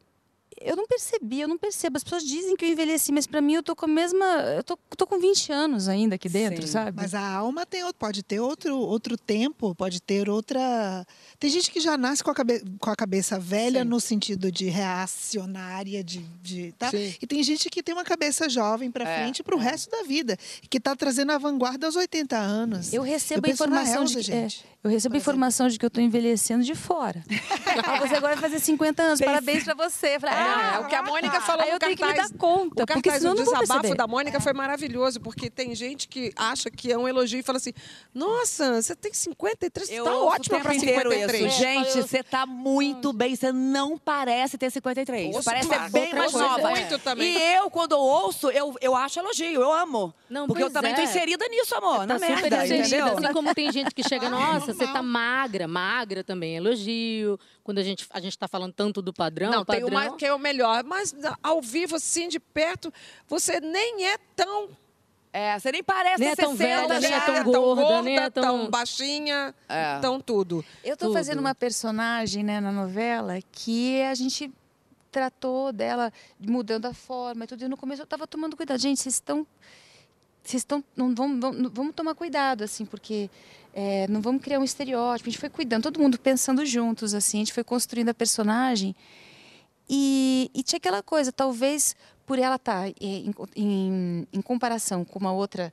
Eu 0.60 0.76
não 0.76 0.88
percebi, 0.88 1.42
eu 1.42 1.48
não 1.48 1.58
percebo. 1.58 1.98
As 1.98 2.04
pessoas 2.04 2.24
dizem 2.24 2.56
que 2.56 2.66
eu 2.66 2.70
envelheci, 2.70 3.12
mas 3.12 3.28
para 3.28 3.42
mim 3.42 3.54
eu 3.54 3.64
tô 3.64 3.76
com 3.76 3.86
a 3.86 3.88
mesma. 3.88 4.26
Eu 4.56 4.64
tô, 4.64 4.78
tô 4.98 5.06
com 5.06 5.20
20 5.20 5.52
anos 5.52 5.88
ainda 5.88 6.16
aqui 6.16 6.28
dentro, 6.28 6.64
Sim. 6.64 6.72
sabe? 6.74 6.94
Mas 6.96 7.14
a 7.14 7.22
alma 7.36 7.66
tem, 7.66 7.84
pode 7.94 8.24
ter 8.24 8.40
outro, 8.40 8.78
outro 8.78 9.18
tempo, 9.18 9.74
pode 9.76 10.02
ter 10.02 10.30
outra. 10.30 11.06
Tem 11.40 11.50
gente 11.50 11.70
que 11.72 11.80
já 11.80 11.98
nasce 11.98 12.24
com 12.24 12.32
a, 12.32 12.36
cabe- 12.36 12.64
com 12.80 12.90
a 12.90 12.96
cabeça 12.96 13.40
velha 13.40 13.84
Sim. 13.84 13.88
no 13.90 14.00
sentido 14.00 14.52
de 14.52 14.66
reacionária, 14.68 16.04
de. 16.04 16.20
de 16.42 16.72
tá? 16.74 16.90
E 17.22 17.26
tem 17.28 17.42
gente 17.44 17.70
que 17.70 17.84
tem 17.84 17.94
uma 17.94 18.04
cabeça 18.04 18.50
jovem 18.50 18.90
para 18.92 19.08
É, 19.08 19.22
frente 19.22 19.44
para 19.44 19.56
o 19.56 19.60
resto 19.60 19.90
da 19.92 20.04
vida, 20.04 20.38
que 20.70 20.78
está 20.78 20.96
trazendo 20.96 21.32
a 21.32 21.38
vanguarda 21.38 21.86
aos 21.86 21.96
80 21.96 22.36
anos. 22.38 22.94
Eu 22.94 23.02
recebo 23.04 23.46
Eu 23.48 23.52
a 23.52 23.54
informação 23.54 24.02
Elza, 24.04 24.22
de 24.22 24.26
que, 24.26 24.32
é, 24.36 24.50
gente, 24.50 24.66
eu 24.90 25.12
por 25.12 25.18
informação 25.18 25.68
de 25.68 25.78
que 25.78 25.86
eu 25.86 25.88
estou 25.88 26.04
envelhecendo 26.04 26.64
de 26.64 26.76
fora. 26.76 27.24
ah, 27.86 28.00
você 28.00 28.16
agora 28.16 28.36
vai 28.36 28.50
fazer 28.50 28.60
50 28.60 29.04
anos, 29.04 29.20
parabéns 29.22 29.64
para 29.64 29.74
você. 29.74 30.20
Falei, 30.20 30.36
É, 30.36 30.40
ah, 30.40 30.74
é 30.76 30.80
o 30.80 30.88
que 30.88 30.96
a 30.96 31.04
Mônica 31.04 31.42
falou 31.42 31.64
aí 31.64 31.70
no 31.70 31.76
eu 31.76 31.80
tenho 31.80 31.96
que 31.96 32.04
me 32.04 32.10
cartaz. 32.10 32.32
dar 32.32 32.38
conta, 32.38 32.84
O 32.84 32.88
porque 32.88 32.94
cartaz, 33.10 33.22
senão 33.22 33.34
o 33.34 33.38
não 33.38 33.46
vou 33.46 33.60
desabafo 33.60 33.96
da 33.96 34.08
Mônica 34.08 34.40
foi 34.40 34.54
maravilhoso, 34.54 35.20
porque 35.20 35.50
tem 35.50 35.74
gente 35.76 36.08
que 36.08 36.32
acha 36.36 36.70
que 36.70 36.92
é 36.92 36.98
um 36.98 37.08
elogio 37.08 37.40
e 37.40 37.44
fala 37.44 37.58
assim: 37.58 37.74
Nossa, 38.14 38.82
você 38.82 38.96
tem 38.96 39.14
53, 39.14 39.90
Eu 39.90 40.06
tá 40.06 40.16
ótima 40.18 40.60
pra 40.60 40.76
inteiro 40.76 41.12
53. 41.12 41.52
Isso. 41.52 41.60
Gente, 41.60 42.02
você 42.02 42.24
tá 42.24 42.46
muito 42.46 43.14
bem. 43.14 43.36
Você 43.36 43.52
não 43.52 43.98
parece 43.98 44.58
ter 44.58 44.72
53. 44.72 45.36
Ouço 45.36 45.46
parece 45.46 45.68
ser 45.68 45.90
bem 45.90 46.14
mais 46.14 46.32
coisa. 46.32 46.48
nova. 46.48 46.70
Muito 46.70 47.00
também. 47.00 47.38
E 47.38 47.56
eu, 47.56 47.70
quando 47.70 47.94
eu 47.94 48.00
ouço, 48.00 48.50
eu, 48.50 48.76
eu 48.82 48.96
acho 48.96 49.20
elogio. 49.20 49.62
Eu 49.62 49.72
amo. 49.72 50.14
Não, 50.30 50.48
porque 50.48 50.64
eu 50.64 50.72
também 50.72 50.94
tô 50.94 51.02
é. 51.02 51.04
inserida 51.06 51.48
nisso, 51.48 51.76
amor. 51.76 52.00
Tá 52.00 52.06
na 52.06 52.20
merda, 52.20 52.48
inserida, 52.64 52.76
entendeu? 52.76 53.18
assim 53.18 53.34
como 53.34 53.54
tem 53.54 53.72
gente 53.72 53.94
que 53.94 54.08
chega, 54.08 54.30
nossa, 54.30 54.74
você 54.78 54.88
tá 54.92 55.02
magra, 55.02 55.68
magra 55.68 56.24
também 56.24 56.54
é 56.54 56.58
elogio. 56.58 57.40
Quando 57.64 57.80
a 57.80 57.84
gente 57.84 58.06
a 58.12 58.20
gente 58.20 58.32
está 58.34 58.48
falando 58.48 58.74
tanto 58.74 59.02
do 59.02 59.12
padrão, 59.14 59.52
Não, 59.52 59.62
o 59.62 59.66
tem 59.66 59.82
padrão... 59.82 60.00
uma 60.10 60.18
que 60.18 60.26
é 60.26 60.34
o 60.34 60.40
melhor, 60.40 60.84
mas 60.84 61.14
ao 61.44 61.62
vivo, 61.62 61.96
assim, 61.96 62.28
de 62.28 62.40
perto, 62.40 62.94
você 63.28 63.60
nem 63.60 64.06
é 64.08 64.18
tão 64.36 64.70
É, 65.34 65.60
você 65.60 65.72
nem 65.72 65.84
parece 65.84 66.20
Nem 66.22 66.30
é 66.32 66.36
tão 66.36 66.56
60 66.56 66.88
velha, 66.88 67.00
nem 67.00 67.12
é 67.14 67.20
já. 67.20 67.26
tão 67.26 67.36
tão 67.36 67.44
gorda, 67.44 67.82
gorda, 67.82 68.02
nem 68.02 68.18
é 68.18 68.30
tão- 68.30 68.70
baixinha, 68.70 69.54
É. 69.70 70.00
tão 70.00 70.20
tudo. 70.20 70.64
Eu 70.84 70.94
estou 70.94 71.10
Tudo. 71.10 71.18
fazendo 71.18 71.40
uma 71.40 71.54
personagem 71.54 72.44
né, 72.44 72.60
na 72.60 72.72
novela 72.72 73.38
que 73.52 74.02
a 74.04 74.16
gente 74.16 74.52
tratou 75.12 75.72
dela 75.72 76.12
mudando 76.40 76.86
a 76.86 76.94
forma 76.94 77.44
e 77.44 77.48
tudo. 77.48 77.64
E 77.64 77.68
no 77.68 77.78
começo 77.78 78.02
eu 78.02 78.06
estava 78.06 78.26
tomando 78.26 78.56
cuidado. 78.56 78.80
Gente, 78.80 79.00
vocês 79.02 79.16
estão. 79.16 79.46
Vocês 80.44 80.62
estão. 80.62 80.84
Não 80.96 81.14
vamos, 81.14 81.40
vamos, 81.40 81.72
vamos 81.74 81.94
tomar 81.94 82.16
cuidado, 82.16 82.64
assim, 82.64 82.86
porque 82.86 83.30
é, 83.80 84.08
não 84.08 84.22
vamos 84.22 84.42
criar 84.42 84.58
um 84.58 84.64
estereótipo. 84.64 85.30
A 85.30 85.32
gente 85.32 85.40
foi 85.40 85.52
cuidando, 85.52 85.84
todo 85.84 86.00
mundo 86.00 86.20
pensando 86.20 86.66
juntos, 86.66 87.14
assim, 87.14 87.38
a 87.38 87.42
gente 87.42 87.54
foi 87.54 87.64
construindo 87.64 88.10
a 88.10 88.14
personagem. 88.14 88.96
E, 89.88 90.50
e 90.52 90.64
tinha 90.64 90.78
aquela 90.78 91.04
coisa, 91.04 91.32
talvez 91.32 91.96
por 92.26 92.40
ela 92.40 92.56
estar 92.56 92.90
em, 93.00 93.32
em, 93.56 94.28
em 94.34 94.42
comparação 94.42 95.06
com 95.06 95.20
uma 95.20 95.32
outra 95.32 95.72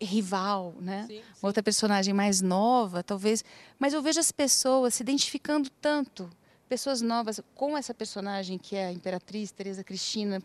rival, 0.00 0.74
né? 0.80 1.06
Uma 1.40 1.48
outra 1.50 1.62
personagem 1.62 2.12
mais 2.12 2.40
nova, 2.40 3.04
talvez. 3.04 3.44
Mas 3.78 3.94
eu 3.94 4.02
vejo 4.02 4.18
as 4.18 4.32
pessoas 4.32 4.94
se 4.94 5.04
identificando 5.04 5.70
tanto, 5.80 6.28
pessoas 6.68 7.00
novas, 7.00 7.40
com 7.54 7.78
essa 7.78 7.94
personagem 7.94 8.58
que 8.58 8.74
é 8.74 8.86
a 8.86 8.92
Imperatriz 8.92 9.52
Teresa 9.52 9.84
Cristina, 9.84 10.42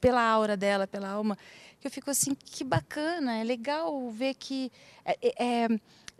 pela 0.00 0.22
aura 0.22 0.56
dela, 0.56 0.86
pela 0.86 1.08
alma, 1.08 1.36
que 1.80 1.86
eu 1.86 1.90
fico 1.90 2.10
assim, 2.10 2.34
que 2.34 2.64
bacana, 2.64 3.36
é 3.36 3.44
legal 3.44 4.10
ver 4.10 4.34
que 4.34 4.72
é, 5.04 5.18
é, 5.22 5.44
é, 5.64 5.68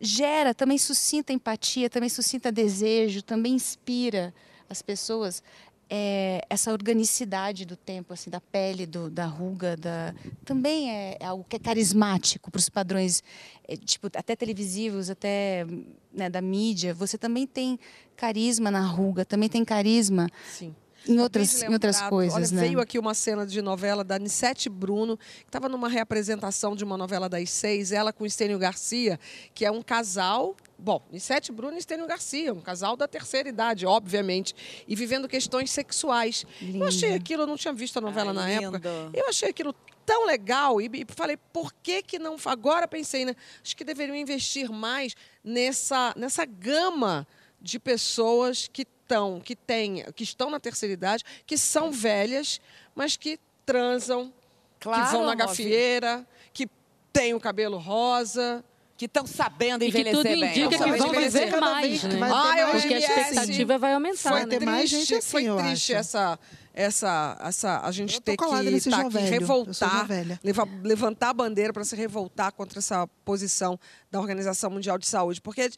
gera, 0.05 0.55
também 0.55 0.79
suscita 0.79 1.33
empatia, 1.33 1.89
também 1.89 2.09
suscita 2.09 2.53
desejo, 2.53 3.23
também 3.23 3.55
inspira 3.55 4.35
as 4.69 4.83
pessoas 4.83 5.43
é, 5.89 6.45
essa 6.49 6.73
organicidade 6.73 7.65
do 7.65 7.77
tempo, 7.77 8.13
assim, 8.13 8.31
da 8.31 8.41
pele, 8.41 8.87
do, 8.87 9.11
da 9.11 9.27
ruga, 9.27 9.77
da... 9.77 10.15
também 10.45 10.91
é 10.91 11.19
algo 11.21 11.45
que 11.49 11.57
é 11.57 11.59
carismático 11.59 12.51
para 12.51 12.59
os 12.59 12.69
padrões, 12.69 13.23
é, 13.69 13.77
tipo, 13.77 14.09
até 14.15 14.35
televisivos, 14.35 15.11
até 15.11 15.67
né, 16.13 16.31
da 16.31 16.41
mídia. 16.41 16.95
Você 16.95 17.19
também 17.19 17.47
tem 17.47 17.79
carisma 18.17 18.71
na 18.71 18.85
ruga, 18.87 19.25
também 19.25 19.49
tem 19.49 19.65
carisma 19.65 20.29
Sim. 20.51 20.75
Em 21.07 21.19
outras, 21.21 21.63
em 21.63 21.73
outras 21.73 22.01
coisas, 22.03 22.35
Olha, 22.35 22.47
né? 22.51 22.69
veio 22.69 22.81
aqui 22.81 22.99
uma 22.99 23.15
cena 23.15 23.47
de 23.47 23.61
novela 23.61 24.03
da 24.03 24.19
Nissete 24.19 24.69
Bruno, 24.69 25.17
que 25.17 25.45
estava 25.47 25.69
numa 25.69 25.89
reapresentação 25.89 26.75
de 26.75 26.85
uma 26.85 26.97
novela 26.97 27.29
das 27.29 27.51
seis, 27.51 27.93
ela 27.93 28.13
com 28.13 28.25
Estênio 28.25 28.59
Garcia, 28.59 29.19
que 29.55 29.65
é 29.65 29.71
um 29.71 29.83
casal. 29.83 30.57
Bom, 30.79 31.07
Nissete 31.11 31.53
Bruno 31.53 31.75
e 31.75 31.79
Estênio 31.79 32.07
Garcia, 32.07 32.53
um 32.53 32.61
casal 32.61 32.97
da 32.97 33.07
terceira 33.07 33.49
idade, 33.49 33.87
obviamente, 33.87 34.55
e 34.89 34.97
vivendo 34.97 35.29
questões 35.29 35.71
sexuais. 35.71 36.45
Eu 36.61 36.85
achei 36.85 37.11
Linda. 37.11 37.21
aquilo, 37.21 37.43
eu 37.43 37.47
não 37.47 37.57
tinha 37.57 37.73
visto 37.73 37.99
a 37.99 38.01
novela 38.01 38.31
Ai, 38.31 38.35
na 38.35 38.61
lindo. 38.61 38.77
época. 38.77 39.11
Eu 39.13 39.29
achei 39.29 39.51
aquilo 39.51 39.75
tão 40.05 40.27
legal 40.27 40.81
e, 40.81 40.91
e 40.93 41.07
falei, 41.09 41.37
por 41.53 41.73
que 41.83 42.03
que 42.03 42.19
não... 42.19 42.37
Agora 42.45 42.87
pensei, 42.87 43.25
né? 43.25 43.35
Acho 43.63 43.77
que 43.77 43.85
deveriam 43.85 44.17
investir 44.17 44.71
mais 44.71 45.15
nessa, 45.43 46.13
nessa 46.17 46.45
gama 46.45 47.27
de 47.61 47.79
pessoas 47.79 48.69
que 48.71 48.85
estão, 49.05 49.41
que 49.41 49.55
têm, 49.55 50.05
que 50.17 50.25
estão 50.25 50.51
na 50.51 50.59
terceira 50.59 50.93
idade, 50.93 51.23
que 51.47 51.57
são 51.59 51.93
velhas, 51.93 52.61
mas 52.95 53.17
que 53.17 53.39
transam, 53.65 54.33
Claro, 54.81 55.05
que 55.07 55.13
vão 55.13 55.21
na 55.25 55.33
amor, 55.33 55.47
gafieira, 55.47 56.27
que 56.53 56.69
têm 57.13 57.35
o 57.35 57.41
cabelo 57.41 57.79
rosa. 57.79 58.65
Que 58.97 59.07
estão 59.07 59.27
sabendo 59.27 59.83
E 59.83 59.91
que 59.91 59.99
envelhecer 59.99 60.23
tudo 60.23 60.41
bem. 60.41 60.51
indica 60.51 60.85
que 60.85 60.93
vão 60.99 61.11
viver 61.11 61.57
mais, 61.59 62.05
né? 62.05 62.17
vai 62.17 62.31
ter 62.31 62.37
Ah, 62.37 62.59
eu 62.61 62.67
mais 62.69 62.81
Porque 62.83 62.95
a 62.95 62.99
assim. 62.99 63.07
expectativa 63.23 63.77
vai 63.79 63.93
aumentar, 63.93 64.31
Foi 64.31 64.41
né? 64.43 64.47
ter 64.47 64.65
mais 64.65 64.89
triste, 64.89 65.01
gente 65.01 65.15
assim, 65.17 65.31
foi 65.31 65.43
triste 65.65 65.93
acho. 65.95 66.01
essa, 66.01 66.39
essa, 66.73 67.37
essa, 67.41 67.81
a 67.81 67.91
gente 67.91 68.21
ter 68.21 68.37
que 68.37 68.45
nesse 68.71 68.89
tá 68.91 69.01
aqui 69.01 69.09
velho. 69.11 69.31
Revoltar, 69.31 70.07
leva- 70.45 70.69
levantar 70.85 71.31
a 71.31 71.35
bandeira 71.35 71.73
para 71.73 71.83
se 71.83 71.97
revoltar 71.97 72.53
contra 72.53 72.79
essa 72.79 73.05
posição 73.25 73.77
da 74.13 74.21
Organização 74.21 74.71
Mundial 74.71 74.97
de 74.97 75.09
Saúde, 75.09 75.41
porque 75.41 75.69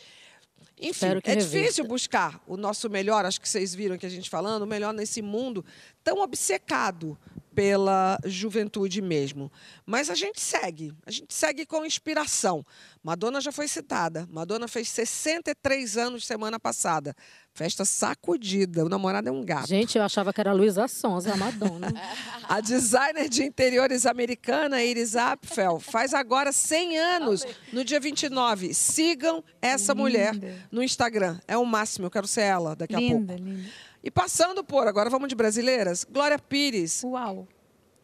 enfim, 0.79 1.07
é 1.25 1.37
difícil 1.37 1.85
buscar 1.87 2.43
o 2.47 2.57
nosso 2.57 2.91
melhor, 2.91 3.25
acho 3.25 3.41
que 3.41 3.49
vocês 3.49 3.75
viram 3.75 3.97
que 3.97 4.05
a 4.05 4.11
gente 4.11 4.29
falando, 4.29 4.63
o 4.63 4.67
melhor 4.67 4.93
nesse 4.93 5.23
mundo 5.23 5.65
tão 6.05 6.19
obcecado 6.19 7.19
pela 7.55 8.19
juventude 8.27 9.01
mesmo. 9.01 9.51
Mas 9.87 10.11
a 10.11 10.15
gente 10.15 10.39
segue, 10.39 10.93
a 11.07 11.11
gente 11.11 11.33
segue 11.33 11.65
com 11.65 11.87
inspiração. 11.87 12.65
Madonna 13.03 13.41
já 13.41 13.51
foi 13.51 13.67
citada. 13.67 14.29
Madonna 14.31 14.69
fez 14.69 14.91
63 14.91 15.97
anos 15.97 16.27
semana 16.27 16.61
passada. 16.61 17.17
Festa 17.57 17.87
sacudida. 17.87 18.85
O 18.85 18.89
namorado 18.91 19.31
é 19.31 19.33
um 19.33 19.43
gato. 19.43 19.67
Gente, 19.67 19.97
eu 19.97 20.05
achava 20.05 20.31
que 20.31 20.39
era 20.39 20.53
Luísa 20.53 20.87
Sonza, 20.87 21.33
a 21.33 21.37
Madonna. 21.39 21.89
A 22.47 22.61
designer 22.61 23.31
de 23.31 23.43
interiores 23.43 24.05
americana 24.05 24.85
Iris 24.85 25.17
Apfel 25.17 25.81
faz 25.81 26.13
agora 26.13 26.53
100 26.53 26.99
anos, 26.99 27.47
no 27.73 27.83
dia 27.83 27.99
29. 27.99 28.75
Sigam 28.75 29.43
essa 29.61 29.95
mulher 29.95 30.35
no 30.71 30.83
Instagram. 30.83 31.41
É 31.49 31.57
o 31.57 31.65
máximo, 31.65 32.07
eu 32.07 32.11
quero 32.11 32.27
ser 32.29 32.43
ela 32.43 32.77
daqui 32.77 32.95
a 32.95 32.99
linda, 32.99 33.33
pouco. 33.35 33.43
linda. 33.43 33.69
E 34.05 34.11
passando 34.11 34.63
por, 34.63 34.87
agora 34.87 35.09
vamos 35.09 35.29
de 35.29 35.35
brasileiras, 35.35 36.05
Glória 36.05 36.39
Pires. 36.39 37.03
Uau. 37.05 37.49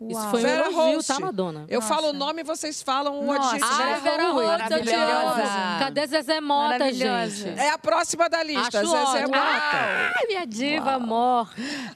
Isso 0.09 0.21
Uau. 0.21 0.31
foi 0.31 0.41
um 0.41 0.43
Vera 0.43 0.67
elogio, 0.71 0.97
Host. 0.97 1.09
tá, 1.09 1.21
Madonna? 1.21 1.65
Eu 1.69 1.81
Nossa. 1.81 1.95
falo 1.95 2.09
o 2.09 2.13
nome 2.13 2.41
e 2.41 2.45
vocês 2.45 2.83
falam 2.83 3.25
o 3.27 3.33
adjetivo. 3.33 3.67
Vera 3.77 3.85
Ai, 3.95 4.01
Vera 4.01 4.31
Holt, 4.31 4.47
Holt, 4.61 4.71
eu 4.73 4.83
te 4.83 4.95
amo. 4.95 5.07
maravilhosa. 5.07 5.79
Cadê 5.79 6.07
Zezé 6.07 6.41
Mota, 6.41 6.69
Maravilhosa. 6.79 7.31
gente? 7.31 7.59
É 7.61 7.71
a 7.71 7.79
próxima 7.79 8.29
da 8.29 8.43
lista, 8.43 8.81
Acho 8.81 8.91
Zezé 8.91 9.03
ótimo. 9.03 9.29
Mota. 9.29 9.77
Ai, 10.17 10.27
minha 10.29 10.47
diva, 10.47 10.93
amor. 10.93 11.51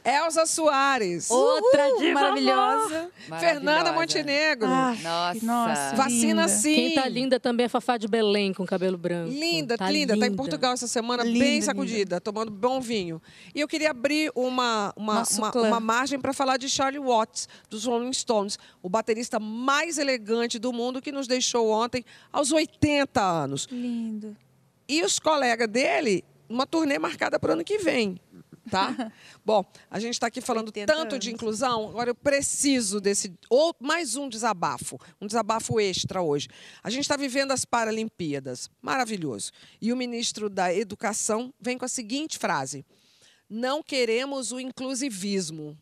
Elza 0.05 0.47
Soares. 0.47 1.31
Outra 1.31 1.89
diva, 1.99 2.21
amor. 2.21 2.43
Maravilhosa. 2.43 3.11
Fernanda 3.39 3.61
Maravilhosa. 3.91 3.93
Montenegro. 4.01 4.69
Nossa. 4.69 5.39
Nossa. 5.43 5.97
Vacina 5.97 6.43
linda. 6.43 6.49
sim. 6.49 6.75
Quem 6.75 6.95
tá 6.95 7.09
linda 7.09 7.41
também 7.41 7.67
é 7.67 7.69
Fafá 7.69 7.97
de 7.97 8.07
Belém, 8.09 8.53
com 8.55 8.65
cabelo 8.67 8.97
branco. 8.97 9.31
Linda, 9.31 9.77
tá 9.77 9.91
linda. 9.91 10.17
Tá 10.19 10.27
em 10.27 10.35
Portugal 10.35 10.73
essa 10.73 10.87
semana, 10.87 11.23
Linda, 11.23 11.39
bem 11.39 11.53
linda. 11.55 11.65
sacudida, 11.67 12.21
tomando 12.21 12.51
bom 12.51 12.81
vinho. 12.81 13.21
E 13.55 13.61
eu 13.61 13.69
queria 13.69 13.91
abrir 13.91 14.31
uma, 14.35 14.93
uma, 14.97 15.23
uma, 15.39 15.51
clã. 15.51 15.69
uma 15.69 15.81
margem 15.81 16.19
para 16.21 16.33
falar 16.33 16.57
de 16.57 16.69
Charlie 16.69 17.01
Watts, 17.03 17.49
dos 17.69 17.87
Rolling 17.97 18.13
Stones, 18.13 18.59
o 18.83 18.89
baterista 18.89 19.39
mais 19.39 19.99
elegante 19.99 20.59
do 20.59 20.73
mundo 20.73 21.01
que 21.01 21.13
nos 21.13 21.27
deixou 21.27 21.71
ontem 21.71 22.05
aos 22.33 22.53
80 22.53 23.21
anos. 23.21 23.67
Lindo. 23.71 24.37
E 24.89 25.03
os 25.03 25.19
colegas 25.19 25.69
dele, 25.69 26.25
uma 26.49 26.67
turnê 26.67 26.99
marcada 26.99 27.39
para 27.39 27.51
o 27.51 27.53
ano 27.55 27.65
que 27.65 27.79
vem. 27.79 28.21
Tá? 28.71 29.13
Bom, 29.45 29.65
a 29.91 29.99
gente 29.99 30.15
está 30.15 30.27
aqui 30.27 30.41
falando 30.41 30.69
80 30.69 30.93
tanto 30.93 31.19
de 31.19 31.29
anos. 31.29 31.35
inclusão, 31.35 31.89
agora 31.89 32.11
eu 32.11 32.15
preciso 32.15 33.01
desse. 33.01 33.33
Ou 33.49 33.75
mais 33.81 34.17
um 34.17 34.29
desabafo, 34.29 34.99
um 35.21 35.27
desabafo 35.27 35.81
extra 35.81 36.21
hoje. 36.21 36.49
A 36.83 36.91
gente 36.91 37.03
está 37.03 37.17
vivendo 37.17 37.53
as 37.53 37.65
Paralimpíadas, 37.65 38.71
maravilhoso. 38.83 39.53
E 39.81 39.93
o 39.93 39.97
ministro 39.97 40.49
da 40.51 40.75
Educação 40.75 41.53
vem 41.61 41.79
com 41.79 41.85
a 41.85 41.89
seguinte 41.89 42.39
frase: 42.39 42.85
Não 43.49 43.83
queremos 43.83 44.53
o 44.53 44.59
inclusivismo. 44.61 45.77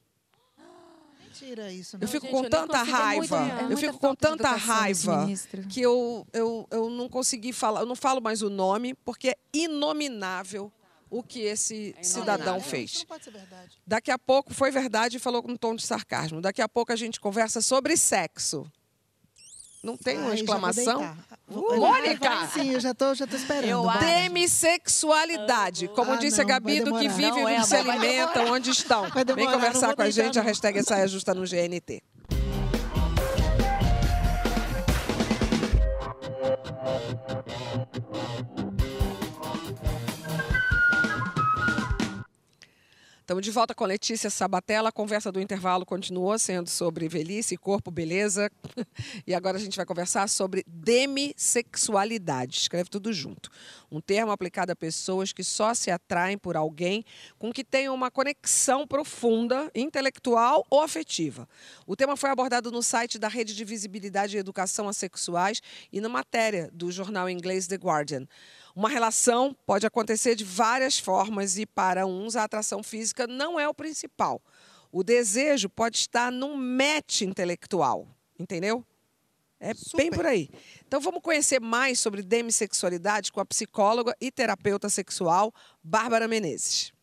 Mentira 1.41 1.73
isso, 1.73 1.97
Eu 2.01 2.07
fico 2.09 2.27
gente, 2.27 2.33
com 2.33 2.45
eu 2.45 2.51
tanta 2.51 2.79
é 2.79 2.83
raiva, 2.83 3.41
muito- 3.41 3.61
é 3.61 3.73
eu 3.73 3.77
fico 3.77 3.99
com 3.99 4.15
tanta 4.15 4.51
raiva 4.53 5.27
que 5.69 5.81
eu, 5.81 6.27
eu, 6.33 6.67
eu 6.71 6.89
não 6.91 7.09
consegui 7.09 7.53
falar, 7.53 7.81
eu 7.81 7.87
não 7.87 7.97
falo 7.97 8.21
mais 8.21 8.43
o 8.43 8.49
nome, 8.51 8.95
porque 9.05 9.31
é 9.31 9.37
inominável 9.53 10.71
o 11.11 11.23
que 11.23 11.41
esse 11.41 11.95
cidadão 12.03 12.59
Isso 12.59 12.69
fez. 12.69 12.99
não 13.01 13.07
pode 13.07 13.25
ser 13.25 13.31
verdade. 13.31 13.79
Daqui 13.87 14.11
a 14.11 14.19
pouco, 14.19 14.53
foi 14.55 14.71
verdade 14.71 15.17
e 15.17 15.21
falou 15.21 15.43
com 15.43 15.53
um 15.53 15.57
tom 15.57 15.75
de 15.77 15.85
sarcasmo. 15.87 16.41
Daqui 16.41 16.61
a 16.63 16.69
pouco 16.69 16.93
a 16.93 16.97
gente 16.97 17.21
conversa 17.21 17.61
sobre 17.61 17.97
sexo. 17.97 18.71
Não 19.83 19.97
tem 19.97 20.17
uma 20.19 20.31
Ai, 20.31 20.37
exclamação? 20.37 21.17
Uh, 21.47 21.77
Mônica! 21.77 22.47
Sim, 22.53 22.71
eu 22.73 22.81
já 22.81 22.95
tô, 22.95 23.15
já 23.15 23.27
tô 23.27 23.37
esperando. 23.37 23.69
Eu. 23.69 23.85
Demissexualidade. 24.01 25.89
Como 25.89 26.13
Ah, 26.13 26.17
disse 26.17 26.41
a 26.41 26.45
não, 26.45 26.49
Gabi, 26.49 26.81
vai 26.81 26.91
do 26.91 26.99
que 26.99 27.09
vive, 27.09 27.31
Não, 27.43 27.49
é, 27.49 27.63
se 27.63 27.77
alimentam, 27.77 28.51
onde 28.53 28.71
estão. 28.71 29.07
Vem 29.35 29.47
conversar 29.51 29.95
com 29.95 30.03
a 30.03 30.11
gente, 30.11 30.39
a 30.39 30.43
não. 30.43 30.49
hashtag 30.49 30.83
Saia 30.83 31.07
Justa 31.07 31.35
no 31.35 31.43
GNT. 31.43 32.03
Estamos 43.25 43.43
de 43.43 43.51
volta 43.51 43.75
com 43.75 43.87
Letícia 43.87 44.29
Sabatella. 44.29 44.91
A 44.91 44.93
conversa 44.93 45.33
do 45.33 45.41
intervalo 45.41 45.87
continuou 45.87 46.39
sendo 46.39 46.69
sobre 46.69 47.09
velhice, 47.09 47.57
corpo, 47.57 47.91
beleza. 47.91 48.51
E 49.27 49.33
agora 49.33 49.57
a 49.57 49.61
gente 49.61 49.77
vai 49.77 49.87
conversar 49.87 50.29
sobre 50.29 50.63
demissexualidade. 50.67 52.59
Escreve 52.59 52.91
tudo 52.91 53.11
junto. 53.15 53.49
Um 53.91 53.99
termo 53.99 54.31
aplicado 54.31 54.73
a 54.73 54.77
pessoas 54.77 55.33
que 55.33 55.43
só 55.43 55.73
se 55.73 55.91
atraem 55.91 56.37
por 56.37 56.55
alguém 56.55 57.03
com 57.39 57.51
que 57.51 57.65
tenham 57.65 57.95
uma 57.95 58.11
conexão 58.11 58.87
profunda, 58.87 59.71
intelectual 59.75 60.67
ou 60.69 60.83
afetiva. 60.83 61.49
O 61.87 61.97
tema 61.97 62.19
foi 62.19 62.29
abordado 62.29 62.71
no 62.71 62.83
site 62.83 63.19
da 63.19 63.29
Rede 63.29 63.55
de 63.55 63.65
Visibilidade 63.65 64.37
e 64.37 64.41
Educação 64.41 64.87
Assexuais 64.87 65.63
e 65.91 65.99
na 65.99 66.11
matéria 66.11 66.69
do 66.75 66.93
jornal 66.93 67.31
inglês 67.31 67.67
The 67.67 67.77
Guardian. 67.77 68.27
Uma 68.75 68.89
relação 68.89 69.57
pode 69.67 69.87
acontecer 69.87 70.35
de 70.35 70.45
várias 70.45 70.99
formas 70.99 71.59
e 71.59 71.65
para 71.65 72.07
uns 72.07 72.35
a 72.35 72.45
atração 72.45 72.83
física 72.83 73.27
não 73.27 73.59
é 73.59 73.69
o 73.69 73.75
principal. 73.75 74.43
O 74.91 75.05
desejo 75.05 75.69
pode 75.69 75.99
estar 75.99 76.33
num 76.33 76.57
match 76.57 77.23
intelectual, 77.23 78.09
entendeu? 78.39 78.85
É 79.61 79.73
Super. 79.75 79.97
bem 79.97 80.11
por 80.11 80.27
aí. 80.27 80.51
Então 80.87 81.01
vamos 81.01 81.23
conhecer 81.23 81.61
mais 81.61 81.99
sobre 81.99 82.23
demissexualidade 82.23 83.33
com 83.33 83.41
a 83.41 83.47
psicóloga 83.47 84.15
e 84.21 84.31
terapeuta 84.31 84.89
sexual 84.89 85.53
Bárbara 85.83 86.29
Menezes. 86.29 86.94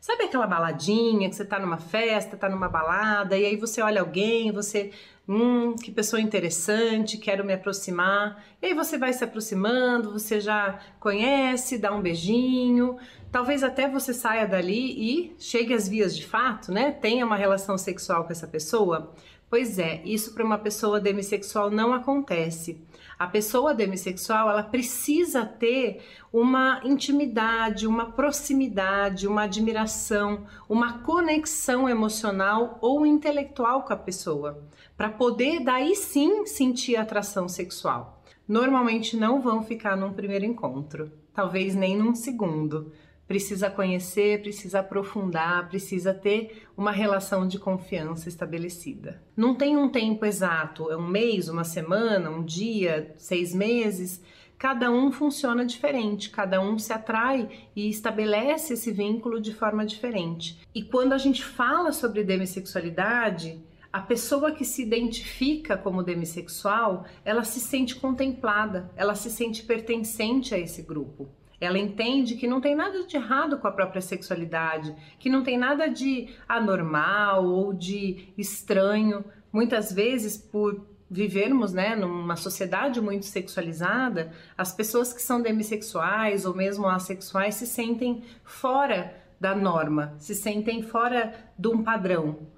Sabe 0.00 0.24
aquela 0.24 0.46
baladinha 0.46 1.28
que 1.28 1.34
você 1.34 1.44
tá 1.44 1.58
numa 1.58 1.78
festa, 1.78 2.36
tá 2.36 2.48
numa 2.48 2.68
balada, 2.68 3.36
e 3.36 3.44
aí 3.44 3.56
você 3.56 3.82
olha 3.82 4.00
alguém, 4.00 4.52
você, 4.52 4.90
hum, 5.28 5.74
que 5.74 5.90
pessoa 5.90 6.20
interessante, 6.20 7.18
quero 7.18 7.44
me 7.44 7.52
aproximar. 7.52 8.44
E 8.62 8.66
aí 8.66 8.74
você 8.74 8.96
vai 8.96 9.12
se 9.12 9.24
aproximando, 9.24 10.12
você 10.12 10.40
já 10.40 10.78
conhece, 11.00 11.78
dá 11.78 11.92
um 11.92 12.00
beijinho, 12.00 12.96
talvez 13.32 13.62
até 13.62 13.88
você 13.88 14.14
saia 14.14 14.46
dali 14.46 14.92
e 14.98 15.36
chegue 15.38 15.74
às 15.74 15.88
vias 15.88 16.16
de 16.16 16.26
fato, 16.26 16.72
né? 16.72 16.92
Tenha 16.92 17.26
uma 17.26 17.36
relação 17.36 17.76
sexual 17.76 18.24
com 18.24 18.32
essa 18.32 18.46
pessoa. 18.46 19.12
Pois 19.50 19.78
é, 19.78 20.02
isso 20.04 20.34
para 20.34 20.44
uma 20.44 20.58
pessoa 20.58 21.00
demissexual 21.00 21.70
não 21.70 21.92
acontece. 21.92 22.80
A 23.18 23.26
pessoa 23.26 23.74
demissexual, 23.74 24.48
ela 24.48 24.62
precisa 24.62 25.44
ter 25.44 26.00
uma 26.32 26.80
intimidade, 26.84 27.84
uma 27.84 28.12
proximidade, 28.12 29.26
uma 29.26 29.42
admiração, 29.42 30.46
uma 30.68 31.00
conexão 31.00 31.88
emocional 31.88 32.78
ou 32.80 33.04
intelectual 33.04 33.82
com 33.82 33.92
a 33.92 33.96
pessoa, 33.96 34.62
para 34.96 35.08
poder 35.08 35.64
daí 35.64 35.96
sim 35.96 36.46
sentir 36.46 36.94
atração 36.94 37.48
sexual. 37.48 38.22
Normalmente 38.46 39.16
não 39.16 39.40
vão 39.40 39.64
ficar 39.64 39.96
num 39.96 40.12
primeiro 40.12 40.44
encontro, 40.44 41.10
talvez 41.34 41.74
nem 41.74 41.96
num 41.96 42.14
segundo. 42.14 42.92
Precisa 43.28 43.68
conhecer, 43.68 44.40
precisa 44.40 44.80
aprofundar, 44.80 45.68
precisa 45.68 46.14
ter 46.14 46.66
uma 46.74 46.90
relação 46.90 47.46
de 47.46 47.58
confiança 47.58 48.26
estabelecida. 48.26 49.22
Não 49.36 49.54
tem 49.54 49.76
um 49.76 49.90
tempo 49.90 50.24
exato, 50.24 50.90
é 50.90 50.96
um 50.96 51.06
mês, 51.06 51.46
uma 51.50 51.62
semana, 51.62 52.30
um 52.30 52.42
dia, 52.42 53.14
seis 53.18 53.54
meses. 53.54 54.22
Cada 54.56 54.90
um 54.90 55.12
funciona 55.12 55.66
diferente, 55.66 56.30
cada 56.30 56.58
um 56.58 56.78
se 56.78 56.90
atrai 56.90 57.50
e 57.76 57.90
estabelece 57.90 58.72
esse 58.72 58.90
vínculo 58.90 59.42
de 59.42 59.52
forma 59.52 59.84
diferente. 59.84 60.58
E 60.74 60.82
quando 60.82 61.12
a 61.12 61.18
gente 61.18 61.44
fala 61.44 61.92
sobre 61.92 62.24
demissexualidade, 62.24 63.62
a 63.92 64.00
pessoa 64.00 64.52
que 64.52 64.64
se 64.64 64.82
identifica 64.82 65.76
como 65.76 66.02
demissexual, 66.02 67.04
ela 67.24 67.44
se 67.44 67.60
sente 67.60 67.96
contemplada, 67.96 68.90
ela 68.96 69.14
se 69.14 69.30
sente 69.30 69.62
pertencente 69.64 70.54
a 70.54 70.58
esse 70.58 70.82
grupo. 70.82 71.28
Ela 71.60 71.78
entende 71.78 72.36
que 72.36 72.46
não 72.46 72.60
tem 72.60 72.74
nada 72.74 73.04
de 73.04 73.16
errado 73.16 73.58
com 73.58 73.66
a 73.66 73.72
própria 73.72 74.00
sexualidade, 74.00 74.94
que 75.18 75.28
não 75.28 75.42
tem 75.42 75.58
nada 75.58 75.88
de 75.88 76.28
anormal 76.48 77.44
ou 77.44 77.72
de 77.72 78.28
estranho. 78.38 79.24
Muitas 79.52 79.92
vezes, 79.92 80.36
por 80.36 80.86
vivermos 81.10 81.72
né, 81.72 81.96
numa 81.96 82.36
sociedade 82.36 83.00
muito 83.00 83.26
sexualizada, 83.26 84.32
as 84.56 84.72
pessoas 84.72 85.12
que 85.12 85.22
são 85.22 85.40
demissexuais 85.40 86.44
ou 86.44 86.54
mesmo 86.54 86.86
assexuais 86.86 87.54
se 87.54 87.66
sentem 87.66 88.22
fora 88.44 89.14
da 89.40 89.54
norma, 89.54 90.14
se 90.18 90.34
sentem 90.34 90.82
fora 90.82 91.32
de 91.58 91.68
um 91.68 91.82
padrão 91.82 92.48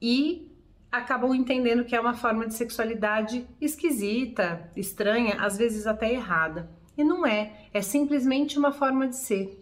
e 0.00 0.48
acabam 0.90 1.34
entendendo 1.34 1.84
que 1.84 1.94
é 1.94 2.00
uma 2.00 2.14
forma 2.14 2.46
de 2.46 2.54
sexualidade 2.54 3.46
esquisita, 3.60 4.70
estranha, 4.74 5.36
às 5.40 5.58
vezes 5.58 5.86
até 5.86 6.12
errada. 6.12 6.70
E 6.98 7.04
não 7.04 7.24
é, 7.24 7.52
é 7.72 7.80
simplesmente 7.80 8.58
uma 8.58 8.72
forma 8.72 9.06
de 9.06 9.14
ser. 9.14 9.56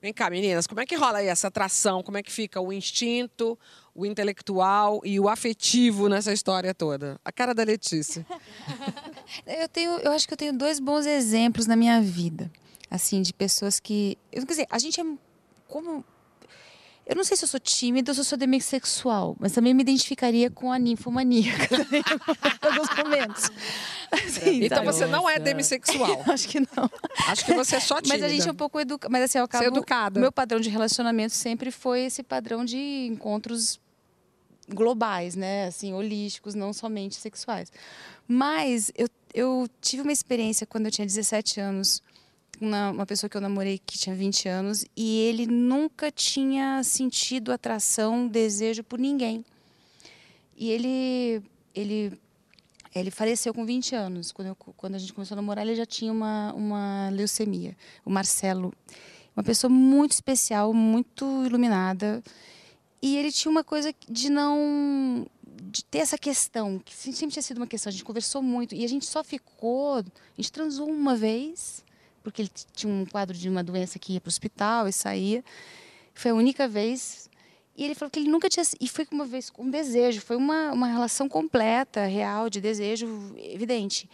Vem 0.00 0.12
cá, 0.12 0.30
meninas, 0.30 0.64
como 0.64 0.80
é 0.80 0.86
que 0.86 0.94
rola 0.94 1.18
aí 1.18 1.26
essa 1.26 1.48
atração? 1.48 2.04
Como 2.04 2.16
é 2.16 2.22
que 2.22 2.30
fica 2.30 2.60
o 2.60 2.72
instinto, 2.72 3.58
o 3.92 4.06
intelectual 4.06 5.00
e 5.04 5.18
o 5.18 5.28
afetivo 5.28 6.08
nessa 6.08 6.32
história 6.32 6.72
toda? 6.72 7.20
A 7.24 7.32
cara 7.32 7.52
da 7.52 7.64
Letícia. 7.64 8.24
Eu 9.44 9.68
tenho, 9.68 9.98
eu 9.98 10.12
acho 10.12 10.28
que 10.28 10.34
eu 10.34 10.38
tenho 10.38 10.56
dois 10.56 10.78
bons 10.78 11.04
exemplos 11.04 11.66
na 11.66 11.74
minha 11.74 12.00
vida, 12.00 12.48
assim, 12.88 13.22
de 13.22 13.34
pessoas 13.34 13.80
que, 13.80 14.16
eu 14.30 14.40
quer 14.42 14.52
dizer, 14.52 14.66
a 14.70 14.78
gente 14.78 15.00
é 15.00 15.04
como 15.66 16.04
eu 17.06 17.14
não 17.14 17.22
sei 17.22 17.36
se 17.36 17.44
eu 17.44 17.48
sou 17.48 17.60
tímida 17.60 18.10
ou 18.10 18.14
se 18.14 18.20
eu 18.20 18.24
sou 18.24 18.36
demissexual, 18.36 19.36
mas 19.38 19.52
também 19.52 19.72
me 19.72 19.80
identificaria 19.82 20.50
com 20.50 20.72
a 20.72 20.78
ninfomaníaca 20.78 21.68
também, 21.68 22.02
em 22.02 22.66
alguns 22.66 22.88
momentos. 22.96 23.50
Assim, 24.10 24.64
então 24.64 24.78
sabe? 24.78 24.86
você 24.86 25.06
não 25.06 25.30
é 25.30 25.38
demissexual. 25.38 26.22
Acho 26.26 26.48
que 26.48 26.58
não. 26.58 26.90
Acho 27.28 27.44
que 27.44 27.54
você 27.54 27.76
é 27.76 27.80
só 27.80 28.00
tímida. 28.00 28.14
Mas 28.14 28.24
a 28.24 28.28
gente 28.28 28.48
é 28.48 28.50
um 28.50 28.56
pouco 28.56 28.80
educada. 28.80 29.12
Mas 29.12 29.22
assim, 29.22 29.38
eu 29.38 29.44
acabo. 29.44 29.64
É 29.64 29.68
educada. 29.68 30.18
Meu 30.18 30.32
padrão 30.32 30.58
de 30.58 30.68
relacionamento 30.68 31.32
sempre 31.32 31.70
foi 31.70 32.06
esse 32.06 32.24
padrão 32.24 32.64
de 32.64 33.06
encontros 33.06 33.78
globais, 34.68 35.36
né? 35.36 35.66
Assim, 35.66 35.92
holísticos, 35.94 36.56
não 36.56 36.72
somente 36.72 37.14
sexuais. 37.14 37.70
Mas 38.26 38.90
eu, 38.96 39.08
eu 39.32 39.68
tive 39.80 40.02
uma 40.02 40.12
experiência 40.12 40.66
quando 40.66 40.86
eu 40.86 40.90
tinha 40.90 41.06
17 41.06 41.60
anos 41.60 42.02
uma, 42.60 43.06
pessoa 43.06 43.28
que 43.28 43.36
eu 43.36 43.40
namorei 43.40 43.78
que 43.78 43.98
tinha 43.98 44.14
20 44.14 44.48
anos 44.48 44.84
e 44.96 45.20
ele 45.20 45.46
nunca 45.46 46.10
tinha 46.10 46.82
sentido 46.82 47.52
atração, 47.52 48.26
desejo 48.26 48.82
por 48.82 48.98
ninguém. 48.98 49.44
E 50.56 50.70
ele 50.70 51.42
ele 51.74 52.18
ele 52.94 53.10
faleceu 53.10 53.52
com 53.52 53.64
20 53.64 53.94
anos. 53.94 54.32
Quando, 54.32 54.48
eu, 54.48 54.54
quando 54.54 54.94
a 54.94 54.98
gente 54.98 55.12
começou 55.12 55.34
a 55.34 55.36
namorar, 55.36 55.66
ele 55.66 55.76
já 55.76 55.84
tinha 55.84 56.10
uma, 56.10 56.52
uma 56.54 57.10
leucemia. 57.10 57.76
O 58.04 58.10
Marcelo, 58.10 58.72
uma 59.36 59.42
pessoa 59.42 59.70
muito 59.70 60.12
especial, 60.12 60.72
muito 60.72 61.44
iluminada. 61.44 62.22
E 63.02 63.16
ele 63.16 63.30
tinha 63.30 63.50
uma 63.50 63.62
coisa 63.62 63.94
de 64.08 64.30
não. 64.30 65.26
de 65.44 65.84
ter 65.84 65.98
essa 65.98 66.16
questão, 66.16 66.78
que 66.78 66.94
sempre 66.94 67.32
tinha 67.32 67.42
sido 67.42 67.58
uma 67.58 67.66
questão. 67.66 67.90
A 67.90 67.92
gente 67.92 68.04
conversou 68.04 68.42
muito 68.42 68.74
e 68.74 68.84
a 68.84 68.88
gente 68.88 69.04
só 69.04 69.22
ficou. 69.22 69.98
A 69.98 70.04
gente 70.36 70.50
transou 70.50 70.88
uma 70.88 71.14
vez, 71.14 71.84
porque 72.26 72.42
ele 72.42 72.50
tinha 72.74 72.92
um 72.92 73.06
quadro 73.06 73.38
de 73.38 73.48
uma 73.48 73.62
doença 73.62 74.00
que 74.00 74.14
ia 74.14 74.20
para 74.20 74.26
o 74.26 74.32
hospital 74.32 74.88
e 74.88 74.92
saía. 74.92 75.44
Foi 76.12 76.32
a 76.32 76.34
única 76.34 76.66
vez. 76.66 77.30
E 77.76 77.84
ele 77.84 77.94
falou 77.94 78.10
que 78.10 78.18
ele 78.18 78.28
nunca 78.28 78.48
tinha. 78.48 78.66
E 78.80 78.88
foi 78.88 79.06
uma 79.12 79.24
vez 79.24 79.48
com 79.48 79.62
um 79.62 79.70
desejo. 79.70 80.20
Foi 80.20 80.34
uma, 80.34 80.72
uma 80.72 80.88
relação 80.88 81.28
completa, 81.28 82.04
real, 82.04 82.50
de 82.50 82.60
desejo 82.60 83.06
evidente. 83.38 84.10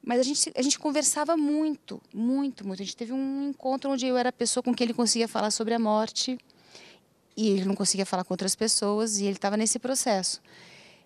Mas 0.00 0.20
a 0.20 0.22
gente, 0.22 0.52
a 0.54 0.62
gente 0.62 0.78
conversava 0.78 1.36
muito, 1.36 2.00
muito, 2.14 2.64
muito. 2.64 2.80
A 2.80 2.84
gente 2.84 2.96
teve 2.96 3.12
um 3.12 3.48
encontro 3.48 3.90
onde 3.90 4.06
eu 4.06 4.16
era 4.16 4.28
a 4.28 4.32
pessoa 4.32 4.62
com 4.62 4.72
quem 4.72 4.84
ele 4.84 4.94
conseguia 4.94 5.26
falar 5.26 5.50
sobre 5.50 5.74
a 5.74 5.78
morte. 5.78 6.38
E 7.36 7.48
ele 7.48 7.64
não 7.64 7.74
conseguia 7.74 8.06
falar 8.06 8.22
com 8.22 8.32
outras 8.32 8.54
pessoas. 8.54 9.18
E 9.18 9.24
ele 9.24 9.32
estava 9.32 9.56
nesse 9.56 9.80
processo. 9.80 10.40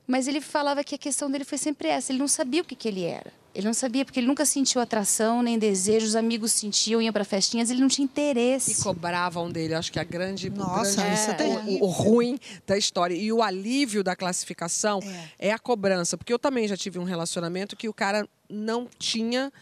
Mas 0.06 0.28
ele 0.28 0.42
falava 0.42 0.84
que 0.84 0.94
a 0.94 0.98
questão 0.98 1.30
dele 1.30 1.44
foi 1.46 1.56
sempre 1.56 1.88
essa. 1.88 2.12
Ele 2.12 2.18
não 2.18 2.28
sabia 2.28 2.60
o 2.60 2.66
que, 2.66 2.76
que 2.76 2.86
ele 2.86 3.04
era. 3.04 3.32
Ele 3.54 3.66
não 3.66 3.74
sabia 3.74 4.04
porque 4.04 4.18
ele 4.18 4.26
nunca 4.26 4.44
sentiu 4.44 4.80
atração 4.80 5.40
nem 5.42 5.56
desejo. 5.58 6.04
Os 6.06 6.16
amigos 6.16 6.50
sentiam, 6.52 7.00
iam 7.00 7.12
para 7.12 7.24
festinhas. 7.24 7.70
Ele 7.70 7.80
não 7.80 7.86
tinha 7.88 8.04
interesse. 8.04 8.72
E 8.72 8.82
cobravam 8.82 9.48
dele. 9.50 9.74
Acho 9.74 9.92
que 9.92 10.00
a 10.00 10.04
grande, 10.04 10.48
o 10.48 10.56
Nossa, 10.56 11.00
grande- 11.02 11.14
isso 11.20 11.30
é 11.30 11.34
o- 11.34 11.36
terrível. 11.36 11.84
o, 11.84 11.86
ruim 11.86 12.38
da 12.66 12.76
história 12.76 13.14
e 13.14 13.32
o 13.32 13.40
alívio 13.42 14.02
da 14.02 14.16
classificação 14.16 14.98
é. 15.38 15.52
a 15.52 15.58
cobrança, 15.58 16.18
porque 16.18 16.32
eu 16.32 16.38
também 16.38 16.66
já 16.66 16.76
tive 16.76 16.98
um 16.98 17.04
relacionamento 17.04 17.76
que 17.76 17.88
o 17.88 17.94
cara 17.94 18.28
não 18.50 18.88
tinha 18.98 19.52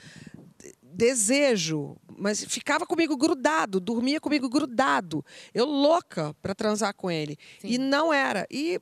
desejo, 0.83 1.97
mas 2.17 2.45
ficava 2.45 2.87
comigo 2.87 3.17
grudado, 3.17 3.81
dormia 3.81 4.21
comigo 4.21 4.49
grudado. 4.49 5.25
Eu 5.55 5.65
louca 5.65 6.35
para 6.43 6.55
transar 6.55 6.95
com 6.95 7.11
ele 7.11 7.39
e 7.63 7.79
não 7.79 8.13
era. 8.13 8.47
E, 8.51 8.81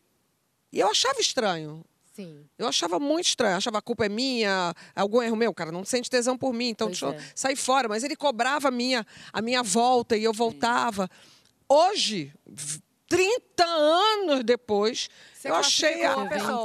e 0.73 0.79
eu 0.81 0.88
achava 0.88 1.20
estranho. 1.20 1.85
Sim. 2.12 2.44
Eu 2.59 2.66
achava 2.66 2.99
muito 2.99 3.27
estranho, 3.27 3.57
achava 3.57 3.79
a 3.79 3.83
culpa 3.83 4.05
é 4.05 4.09
minha, 4.09 4.75
algum 4.94 5.23
erro 5.23 5.37
meu, 5.37 5.55
cara, 5.55 5.70
não 5.73 5.85
sente 5.85 6.11
tesão 6.11 6.37
por 6.37 6.53
mim, 6.53 6.68
então 6.70 6.88
Pois 6.88 6.99
deixa 7.01 7.14
eu 7.16 7.18
é. 7.20 7.33
sair 7.35 7.57
fora. 7.57 7.88
Mas 7.88 8.03
ele 8.05 8.16
cobrava 8.16 8.68
a 8.68 8.70
minha, 8.70 9.07
a 9.33 9.40
minha 9.40 9.62
volta 9.62 10.16
e 10.16 10.25
eu 10.25 10.33
voltava. 10.33 11.09
Hoje, 11.68 12.33
v- 12.46 12.81
30 13.09 13.64
anos 13.64 14.44
depois, 14.44 15.09
Você 15.35 15.49
eu 15.51 15.55
achei, 15.55 16.05
a, 16.05 16.14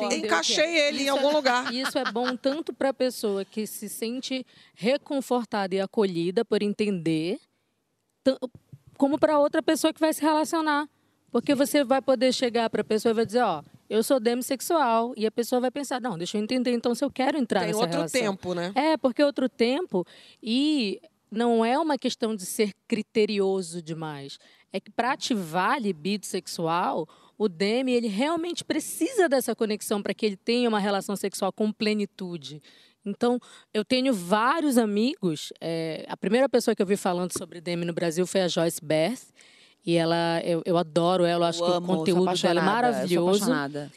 que 0.09 0.15
encaixei 0.15 0.63
é. 0.65 0.87
ele 0.89 0.99
em 0.99 1.05
Isso 1.05 1.11
algum 1.11 1.29
é- 1.29 1.33
lugar. 1.33 1.73
Isso 1.73 1.97
é 1.97 2.11
bom 2.11 2.35
tanto 2.35 2.73
para 2.73 2.89
a 2.89 2.93
pessoa 2.93 3.43
que 3.45 3.65
se 3.65 3.87
sente 3.89 4.45
reconfortada 4.75 5.73
e 5.75 5.79
acolhida 5.81 6.43
por 6.45 6.61
entender, 6.61 7.39
como 8.97 9.17
para 9.19 9.39
outra 9.39 9.61
pessoa 9.61 9.93
que 9.93 9.99
vai 9.99 10.13
se 10.13 10.21
relacionar. 10.21 10.87
Porque 11.31 11.53
você 11.53 11.83
vai 11.83 12.01
poder 12.01 12.33
chegar 12.33 12.69
para 12.69 12.81
a 12.81 12.85
pessoa 12.85 13.11
e 13.11 13.15
vai 13.15 13.25
dizer, 13.25 13.41
ó, 13.43 13.61
eu 13.89 14.03
sou 14.03 14.19
demissexual. 14.19 15.13
E 15.15 15.25
a 15.25 15.31
pessoa 15.31 15.59
vai 15.61 15.71
pensar, 15.71 16.01
não, 16.01 16.17
deixa 16.17 16.37
eu 16.37 16.41
entender 16.43 16.71
então 16.71 16.93
se 16.95 17.03
eu 17.03 17.11
quero 17.11 17.37
entrar 17.37 17.61
Tem 17.61 17.67
nessa 17.67 17.79
outro 17.79 17.95
relação. 17.97 18.21
tempo, 18.21 18.53
né? 18.53 18.71
É, 18.75 18.97
porque 18.97 19.21
é 19.21 19.25
outro 19.25 19.47
tempo 19.49 20.05
e 20.41 20.99
não 21.31 21.63
é 21.65 21.77
uma 21.77 21.97
questão 21.97 22.35
de 22.35 22.45
ser 22.45 22.73
criterioso 22.87 23.81
demais. 23.81 24.37
É 24.71 24.79
que 24.79 24.91
para 24.91 25.11
ativar 25.13 25.71
a 25.73 25.79
libido 25.79 26.25
sexual, 26.25 27.07
o 27.37 27.47
Demi 27.47 27.93
ele 27.93 28.07
realmente 28.07 28.63
precisa 28.63 29.27
dessa 29.29 29.55
conexão 29.55 30.01
para 30.01 30.13
que 30.13 30.25
ele 30.25 30.37
tenha 30.37 30.67
uma 30.69 30.79
relação 30.79 31.15
sexual 31.15 31.51
com 31.51 31.71
plenitude. 31.71 32.61
Então, 33.05 33.39
eu 33.73 33.85
tenho 33.85 34.13
vários 34.13 34.77
amigos. 34.77 35.53
é, 35.61 36.05
a 36.09 36.17
primeira 36.17 36.49
pessoa 36.49 36.73
que 36.75 36.81
eu 36.81 36.87
vi 36.87 36.97
falando 36.97 37.37
sobre 37.37 37.61
DM 37.61 37.85
no 37.85 37.93
Brasil 37.93 38.25
foi 38.25 38.41
a 38.41 38.47
Joyce 38.47 38.83
Beth. 38.83 39.19
E 39.85 39.95
ela, 39.95 40.41
eu, 40.43 40.63
eu 40.65 40.77
adoro 40.77 41.25
ela, 41.25 41.45
eu 41.45 41.49
acho 41.49 41.63
Eu 41.63 41.67
que 41.67 41.71
amo, 41.73 41.93
o 41.93 41.97
conteúdo 41.97 42.41
dela 42.41 42.59
é 42.59 42.63
maravilhoso. 42.63 43.51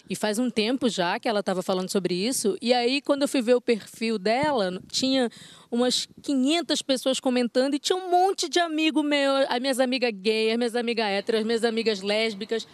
E 0.08 0.14
faz 0.14 0.38
um 0.38 0.50
tempo 0.50 0.88
já 0.88 1.18
que 1.18 1.26
ela 1.26 1.40
estava 1.40 1.62
falando 1.62 1.90
sobre 1.90 2.14
isso. 2.14 2.58
E 2.60 2.74
aí, 2.74 3.00
quando 3.00 3.22
eu 3.22 3.28
fui 3.28 3.40
ver 3.40 3.54
o 3.54 3.60
perfil 3.60 4.18
dela, 4.18 4.80
tinha 4.90 5.30
umas 5.70 6.06
500 6.22 6.82
pessoas 6.82 7.18
comentando 7.18 7.74
e 7.74 7.78
tinha 7.78 7.96
um 7.96 8.10
monte 8.10 8.50
de 8.50 8.58
amigo 8.58 9.02
meu, 9.02 9.32
as 9.48 9.60
minhas 9.60 9.80
amigas 9.80 10.12
gays, 10.12 10.52
as 10.52 10.58
minhas 10.58 10.76
amigas 10.76 11.06
héteras, 11.06 11.40
as 11.40 11.46
minhas 11.46 11.64
amigas 11.64 12.02
lésbicas, 12.02 12.66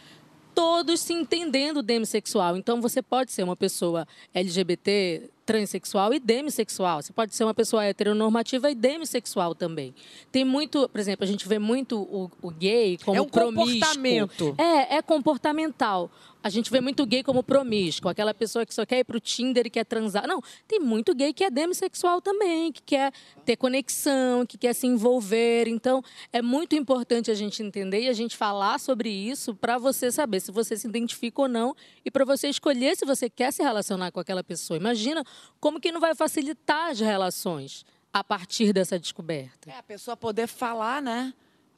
todos 0.55 1.01
se 1.01 1.13
entendendo 1.13 1.83
demissexual. 1.83 2.57
Então, 2.57 2.81
você 2.81 3.03
pode 3.03 3.33
ser 3.33 3.43
uma 3.43 3.57
pessoa 3.57 4.07
LGBT, 4.33 5.31
transexual 5.45 6.15
e 6.15 6.19
demissexual. 6.21 7.03
Você 7.03 7.13
pode 7.13 7.35
ser 7.35 7.45
uma 7.45 7.55
pessoa 7.55 7.85
heteronormativa 7.85 8.71
e 8.71 8.75
demissexual 8.75 9.55
também. 9.55 9.95
Tem 10.33 10.45
muito, 10.45 10.89
por 10.89 10.99
exemplo, 10.99 11.25
a 11.25 11.27
gente 11.27 11.47
vê 11.47 11.59
muito 11.59 12.01
o, 12.01 12.31
o 12.41 12.51
gay 12.51 12.99
como 13.05 13.17
É 13.17 13.21
um 13.21 13.29
promíscuo. 13.29 13.73
comportamento. 13.73 14.55
É, 14.59 14.97
é 14.97 15.03
comportamental. 15.03 16.11
A 16.45 16.51
gente 16.51 16.71
vê 16.71 16.79
muito 16.79 17.07
gay 17.07 17.23
como 17.23 17.43
promíscuo, 17.43 18.11
aquela 18.11 18.35
pessoa 18.35 18.67
que 18.67 18.75
só 18.75 18.85
quer 18.85 18.99
ir 18.99 19.05
pro 19.05 19.19
Tinder 19.19 19.67
e 19.67 19.71
quer 19.71 19.87
transar. 19.87 20.27
Não, 20.29 20.43
tem 20.69 20.79
muito 20.79 21.15
gay 21.15 21.33
que 21.33 21.43
é 21.43 21.51
demissexual 21.51 22.21
também, 22.21 22.71
que 22.71 22.83
quer 22.83 23.15
ter 23.47 23.57
conexão, 23.57 24.45
que 24.45 24.59
quer 24.59 24.75
se 24.75 24.87
envolver. 24.87 25.67
Então, 25.67 26.03
é 26.31 26.43
muito 26.43 26.77
importante 26.77 27.31
a 27.31 27.35
gente 27.35 27.63
entender 27.63 28.03
e 28.03 28.09
a 28.11 28.13
gente 28.13 28.37
falar 28.37 28.79
sobre 28.79 29.09
isso 29.09 29.55
para 29.55 29.79
você 29.79 30.13
saber 30.13 30.39
se 30.41 30.53
você 30.53 30.77
se 30.77 30.87
identifica 30.87 31.41
ou 31.41 31.49
não 31.49 31.75
e 32.05 32.11
para 32.11 32.27
você 32.27 32.47
escolher 32.47 32.95
se 32.95 33.07
você 33.07 33.31
quer 33.31 33.51
se 33.51 33.63
relacionar 33.63 34.13
com 34.13 34.21
aquela 34.21 34.45
pessoa. 34.45 34.77
Imagina 34.77 35.25
como 35.59 35.81
que 35.81 35.91
não 35.91 35.99
vai 35.99 36.15
facilitar 36.15 36.91
as 36.91 37.01
relações 37.01 37.87
a 38.13 38.23
partir 38.23 38.75
dessa 38.75 38.99
descoberta. 38.99 39.71
É, 39.71 39.79
a 39.79 39.83
pessoa 39.83 40.15
poder 40.15 40.47
falar, 40.47 41.01
né? 41.01 41.33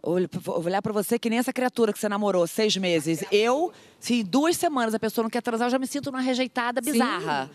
Olh- 0.06 0.28
Olhar 0.64 0.80
pra 0.80 0.92
você 0.92 1.18
que 1.18 1.28
nem 1.28 1.38
essa 1.38 1.52
criatura 1.52 1.92
que 1.92 1.98
você 1.98 2.08
namorou 2.08 2.46
seis 2.46 2.76
meses. 2.76 3.24
Eu, 3.32 3.72
se 3.98 4.20
em 4.20 4.24
duas 4.24 4.56
semanas 4.56 4.94
a 4.94 4.98
pessoa 4.98 5.24
não 5.24 5.30
quer 5.30 5.42
transar, 5.42 5.66
eu 5.66 5.70
já 5.72 5.78
me 5.78 5.86
sinto 5.86 6.10
uma 6.10 6.20
rejeitada 6.20 6.80
bizarra. 6.80 7.50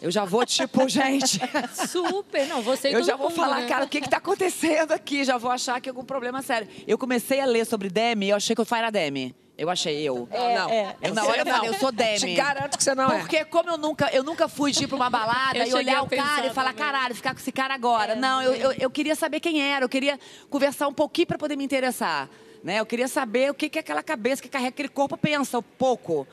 Eu 0.00 0.10
já 0.12 0.24
vou, 0.24 0.46
tipo, 0.46 0.86
gente. 0.88 1.40
Super, 1.88 2.46
não, 2.46 2.62
você 2.62 2.90
e 2.90 2.92
Eu 2.92 3.02
já 3.02 3.16
vou 3.16 3.28
mundo, 3.30 3.36
falar, 3.36 3.62
né? 3.62 3.66
cara, 3.66 3.84
o 3.84 3.88
que 3.88 4.00
que 4.00 4.08
tá 4.08 4.18
acontecendo 4.18 4.92
aqui? 4.92 5.24
Já 5.24 5.36
vou 5.38 5.50
achar 5.50 5.80
que 5.80 5.88
é 5.88 5.90
algum 5.90 6.04
problema 6.04 6.40
sério. 6.40 6.68
Eu 6.86 6.96
comecei 6.96 7.40
a 7.40 7.44
ler 7.44 7.66
sobre 7.66 7.90
Demi, 7.90 8.28
eu 8.28 8.36
achei 8.36 8.54
que 8.54 8.62
eu 8.62 8.66
era 8.76 8.90
Demi. 8.90 9.34
Eu 9.58 9.68
achei 9.68 10.00
eu. 10.08 10.28
não. 10.30 10.70
Eu 11.02 11.14
na 11.14 11.24
hora 11.24 11.40
eu 11.40 11.46
falei, 11.46 11.60
não. 11.62 11.64
eu 11.66 11.74
sou 11.74 11.90
Demi. 11.90 12.18
Te 12.20 12.34
garanto 12.34 12.78
que 12.78 12.84
você 12.84 12.94
não 12.94 13.10
é. 13.10 13.18
Porque 13.18 13.44
como 13.46 13.68
eu 13.68 13.76
nunca, 13.76 14.08
eu 14.12 14.22
nunca 14.22 14.48
ir 14.68 14.86
pra 14.86 14.94
uma 14.94 15.10
balada 15.10 15.66
e 15.66 15.74
olhar 15.74 16.02
o 16.04 16.08
cara 16.08 16.46
e 16.46 16.50
falar, 16.50 16.72
também. 16.72 16.86
caralho, 16.86 17.14
ficar 17.16 17.34
com 17.34 17.40
esse 17.40 17.50
cara 17.50 17.74
agora. 17.74 18.14
não, 18.14 18.40
eu, 18.40 18.54
eu, 18.54 18.72
eu 18.78 18.90
queria 18.90 19.16
saber 19.16 19.40
quem 19.40 19.60
era, 19.60 19.84
eu 19.84 19.88
queria 19.88 20.16
conversar 20.48 20.86
um 20.86 20.94
pouquinho 20.94 21.26
pra 21.26 21.36
poder 21.36 21.56
me 21.56 21.64
interessar. 21.64 22.30
Né? 22.62 22.78
Eu 22.78 22.86
queria 22.86 23.08
saber 23.08 23.50
o 23.50 23.54
que, 23.54 23.68
que 23.68 23.80
aquela 23.80 24.02
cabeça 24.02 24.40
que 24.40 24.48
carrega 24.48 24.68
aquele 24.70 24.88
corpo 24.88 25.16
pensa, 25.16 25.58
um 25.58 25.62
pouco. 25.62 26.24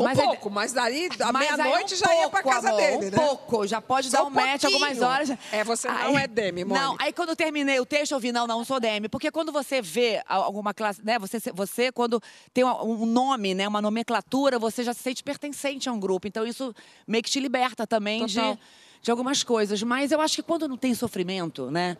Um 0.00 0.04
Mas 0.04 0.18
aí- 0.18 0.24
pouco, 0.24 0.50
mas 0.50 0.72
daí, 0.72 1.08
à 1.20 1.26
aí 1.26 1.32
meia-noite, 1.34 1.92
um 1.94 1.96
já 1.98 2.14
ia 2.16 2.30
pra 2.30 2.42
pouco, 2.42 2.56
casa 2.56 2.68
amor, 2.70 2.80
dele, 2.80 2.96
um 2.96 3.10
né? 3.10 3.16
pouco, 3.26 3.66
já 3.66 3.82
pode 3.82 4.08
Só 4.08 4.16
dar 4.16 4.24
um 4.24 4.26
um 4.28 4.30
match 4.30 4.64
algumas 4.64 5.02
horas. 5.02 5.30
É, 5.52 5.62
você 5.62 5.88
não 5.88 6.18
é 6.18 6.26
Demi, 6.26 6.64
Mônica. 6.64 6.86
Não, 6.86 6.96
aí 6.98 7.12
quando 7.12 7.28
eu 7.28 7.36
terminei 7.36 7.78
o 7.78 7.84
texto, 7.84 8.12
eu 8.12 8.18
vi, 8.18 8.32
não, 8.32 8.46
não 8.46 8.64
sou 8.64 8.80
Demi. 8.80 9.10
Porque 9.10 9.30
quando 9.30 9.52
você 9.52 9.82
vê 9.82 10.22
alguma 10.26 10.72
classe, 10.72 11.04
né, 11.04 11.18
você, 11.18 11.38
você 11.52 11.92
quando 11.92 12.18
tem 12.54 12.64
um 12.64 12.70
um 13.02 13.04
nome, 13.04 13.52
né, 13.54 13.68
uma 13.68 13.82
nomenclatura, 13.82 14.58
você 14.58 14.82
já 14.82 14.94
se 14.94 15.02
sente 15.02 15.22
pertencente 15.22 15.86
a 15.86 15.92
um 15.92 16.00
grupo. 16.00 16.26
Então 16.26 16.46
isso 16.46 16.74
meio 17.06 17.22
que 17.22 17.30
te 17.30 17.38
liberta 17.38 17.86
também 17.86 18.24
de, 18.24 18.36
Total. 18.36 18.58
de 19.02 19.10
algumas 19.10 19.44
coisas. 19.44 19.82
Mas 19.82 20.12
eu 20.12 20.20
acho 20.22 20.36
que 20.36 20.42
quando 20.42 20.66
não 20.66 20.78
tem 20.78 20.94
sofrimento, 20.94 21.70
né, 21.70 21.98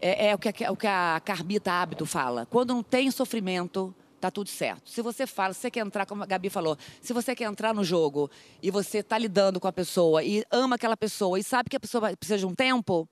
é, 0.00 0.28
é 0.28 0.34
o, 0.34 0.38
que 0.38 0.64
a, 0.64 0.72
o 0.72 0.76
que 0.76 0.86
a 0.86 1.20
Carbita 1.22 1.72
Hábito 1.72 2.06
fala. 2.06 2.46
Quando 2.50 2.72
não 2.72 2.82
tem 2.82 3.10
sofrimento, 3.10 3.94
tá 4.24 4.30
tudo 4.30 4.48
certo. 4.48 4.88
Se 4.88 5.02
você 5.02 5.26
fala, 5.26 5.52
se 5.52 5.60
você 5.60 5.70
quer 5.70 5.80
entrar, 5.80 6.06
como 6.06 6.22
a 6.22 6.26
Gabi 6.26 6.48
falou, 6.48 6.78
se 7.02 7.12
você 7.12 7.34
quer 7.34 7.44
entrar 7.44 7.74
no 7.74 7.84
jogo 7.84 8.30
e 8.62 8.70
você 8.70 9.02
tá 9.02 9.18
lidando 9.18 9.60
com 9.60 9.68
a 9.68 9.72
pessoa 9.72 10.24
e 10.24 10.42
ama 10.50 10.76
aquela 10.76 10.96
pessoa 10.96 11.38
e 11.38 11.44
sabe 11.44 11.68
que 11.68 11.76
a 11.76 11.80
pessoa 11.80 12.16
precisa 12.16 12.38
de 12.38 12.46
um 12.46 12.54
tempo, 12.54 13.06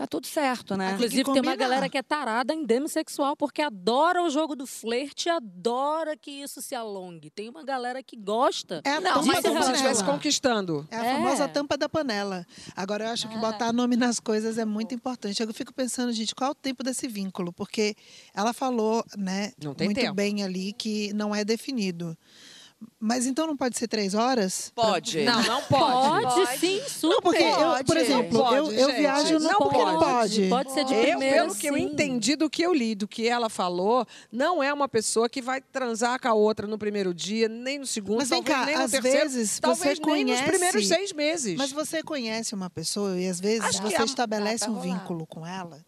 tá 0.00 0.06
tudo 0.06 0.26
certo, 0.26 0.78
né? 0.78 0.92
Inclusive, 0.94 1.24
que 1.24 1.32
tem 1.34 1.42
uma 1.42 1.54
galera 1.54 1.86
que 1.86 1.98
é 1.98 2.02
tarada 2.02 2.54
em 2.54 2.64
demissexual 2.64 3.36
porque 3.36 3.60
adora 3.60 4.22
o 4.22 4.30
jogo 4.30 4.56
do 4.56 4.66
flerte, 4.66 5.28
adora 5.28 6.16
que 6.16 6.30
isso 6.30 6.62
se 6.62 6.74
alongue. 6.74 7.28
Tem 7.28 7.50
uma 7.50 7.62
galera 7.62 8.02
que 8.02 8.16
gosta. 8.16 8.80
É 8.82 8.92
a 8.94 9.00
Não, 9.00 9.22
tampa 9.22 9.42
como 9.42 9.62
se 9.62 9.72
estivesse 9.72 10.00
panela. 10.00 10.04
conquistando. 10.16 10.88
É 10.90 10.96
a 10.96 11.04
É. 11.04 11.12
famosa 11.16 11.46
tampa 11.48 11.76
da 11.76 11.86
panela. 11.86 12.46
Agora, 12.74 13.04
eu 13.04 13.08
acho 13.10 13.28
que 13.28 13.36
botar 13.36 13.74
nome 13.74 13.94
nas 13.94 14.18
coisas 14.18 14.56
é 14.56 14.64
muito 14.64 14.94
importante. 14.94 15.42
Eu 15.42 15.52
fico 15.52 15.74
pensando, 15.74 16.10
gente, 16.12 16.34
qual 16.34 16.48
é 16.48 16.52
o 16.52 16.54
tempo 16.54 16.82
desse 16.82 17.06
vínculo? 17.06 17.52
Porque 17.52 17.94
ela 18.34 18.54
falou, 18.54 19.04
né, 19.18 19.52
Não 19.62 19.74
tem 19.74 19.88
muito 19.88 20.00
tempo. 20.00 20.14
bem 20.14 20.42
ali 20.42 20.72
que 20.72 21.12
não 21.12 21.34
é 21.34 21.44
definido. 21.44 22.16
Mas 22.98 23.26
então 23.26 23.46
não 23.46 23.56
pode 23.56 23.78
ser 23.78 23.88
três 23.88 24.14
horas? 24.14 24.70
Pode. 24.74 25.22
Não, 25.22 25.42
não 25.42 25.62
pode. 25.62 26.34
Pode, 26.34 26.58
sim, 26.58 26.80
super. 26.86 27.14
Não, 27.14 27.22
porque 27.22 27.42
eu, 27.42 27.84
por 27.84 27.96
exemplo, 27.96 28.38
Não 28.38 28.54
eu, 28.56 28.64
pode, 28.64 28.78
eu 28.78 28.88
gente. 28.88 28.98
viajo 29.00 29.34
no 29.34 29.40
Não 29.40 29.58
porque 29.58 29.78
não 29.78 29.98
pode. 29.98 30.04
pode. 30.04 30.48
Pode 30.48 30.72
ser 30.72 30.84
de 30.84 30.94
Eu, 30.94 31.00
primeira, 31.02 31.36
pelo 31.42 31.54
que 31.54 31.66
eu 31.66 31.74
sim. 31.74 31.80
entendi 31.82 32.36
do 32.36 32.48
que 32.50 32.62
eu 32.62 32.74
li, 32.74 32.94
do 32.94 33.08
que 33.08 33.26
ela 33.28 33.48
falou, 33.48 34.06
não 34.30 34.62
é 34.62 34.72
uma 34.72 34.88
pessoa 34.88 35.28
que 35.28 35.40
vai 35.42 35.60
transar 35.60 36.20
com 36.20 36.28
a 36.28 36.34
outra 36.34 36.66
no 36.66 36.78
primeiro 36.78 37.12
dia, 37.14 37.48
nem 37.48 37.78
no 37.78 37.86
segundo, 37.86 38.18
Mas 38.18 38.28
talvez 38.28 38.56
cá, 38.58 38.66
nem 38.66 38.76
no 38.76 38.82
às 38.84 38.90
terceiro, 38.90 39.18
vezes 39.30 39.58
talvez 39.60 39.98
você 39.98 40.06
nem 40.06 40.24
nos 40.24 40.34
conhece- 40.34 40.50
primeiros 40.50 40.88
seis 40.88 41.12
meses. 41.12 41.56
Mas 41.56 41.72
você 41.72 42.02
conhece 42.02 42.54
uma 42.54 42.68
pessoa 42.70 43.18
e 43.18 43.26
às 43.28 43.40
vezes 43.40 43.64
Acho 43.64 43.82
você 43.82 44.02
estabelece 44.04 44.66
dá 44.66 44.70
um 44.70 44.74
pra 44.74 44.82
rolar. 44.84 44.98
vínculo 44.98 45.26
com 45.26 45.46
ela 45.46 45.84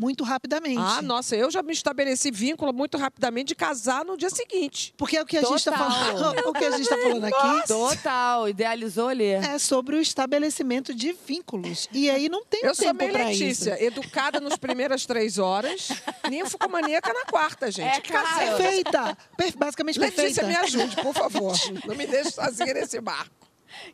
muito 0.00 0.24
rapidamente. 0.24 0.78
Ah, 0.80 1.02
nossa, 1.02 1.36
eu 1.36 1.50
já 1.50 1.62
me 1.62 1.74
estabeleci 1.74 2.30
vínculo 2.30 2.72
muito 2.72 2.96
rapidamente 2.96 3.48
de 3.48 3.54
casar 3.54 4.02
no 4.02 4.16
dia 4.16 4.30
seguinte. 4.30 4.94
Porque 4.96 5.16
é 5.18 5.22
o 5.22 5.26
que 5.26 5.36
a 5.36 5.42
gente 5.42 5.56
está 5.56 5.72
Total. 5.72 5.90
falando, 5.90 6.48
o 6.48 6.52
que 6.54 6.64
a 6.64 6.70
gente 6.70 6.80
está 6.82 6.96
falando 6.96 7.24
aqui 7.24 7.66
Total, 7.68 8.48
idealizou 8.48 9.08
ali. 9.08 9.26
é 9.26 9.58
sobre 9.58 9.96
o 9.96 10.00
estabelecimento 10.00 10.94
de 10.94 11.12
vínculos. 11.26 11.86
E 11.92 12.08
aí 12.10 12.30
não 12.30 12.42
tem 12.46 12.60
Eu 12.64 12.74
sou 12.74 12.86
tempo 12.86 12.98
meio 12.98 13.12
para 13.12 13.24
Letícia, 13.26 13.74
isso. 13.74 13.84
educada 13.84 14.40
nas 14.40 14.56
primeiras 14.56 15.04
três 15.04 15.36
horas, 15.36 15.88
ninfomaníaca 16.30 17.12
na 17.12 17.26
quarta, 17.26 17.70
gente. 17.70 17.98
É, 17.98 18.00
Que 18.00 18.10
claro. 18.12 18.56
Perfeita, 18.56 19.18
per- 19.36 19.56
basicamente 19.56 19.98
Letícia, 19.98 20.42
perfeita. 20.42 20.46
me 20.46 20.56
ajude, 20.56 20.96
por 20.96 21.12
favor. 21.14 21.54
Não 21.86 21.94
me 21.94 22.06
deixe 22.06 22.30
sozinha 22.30 22.72
nesse 22.72 22.98
barco. 23.00 23.30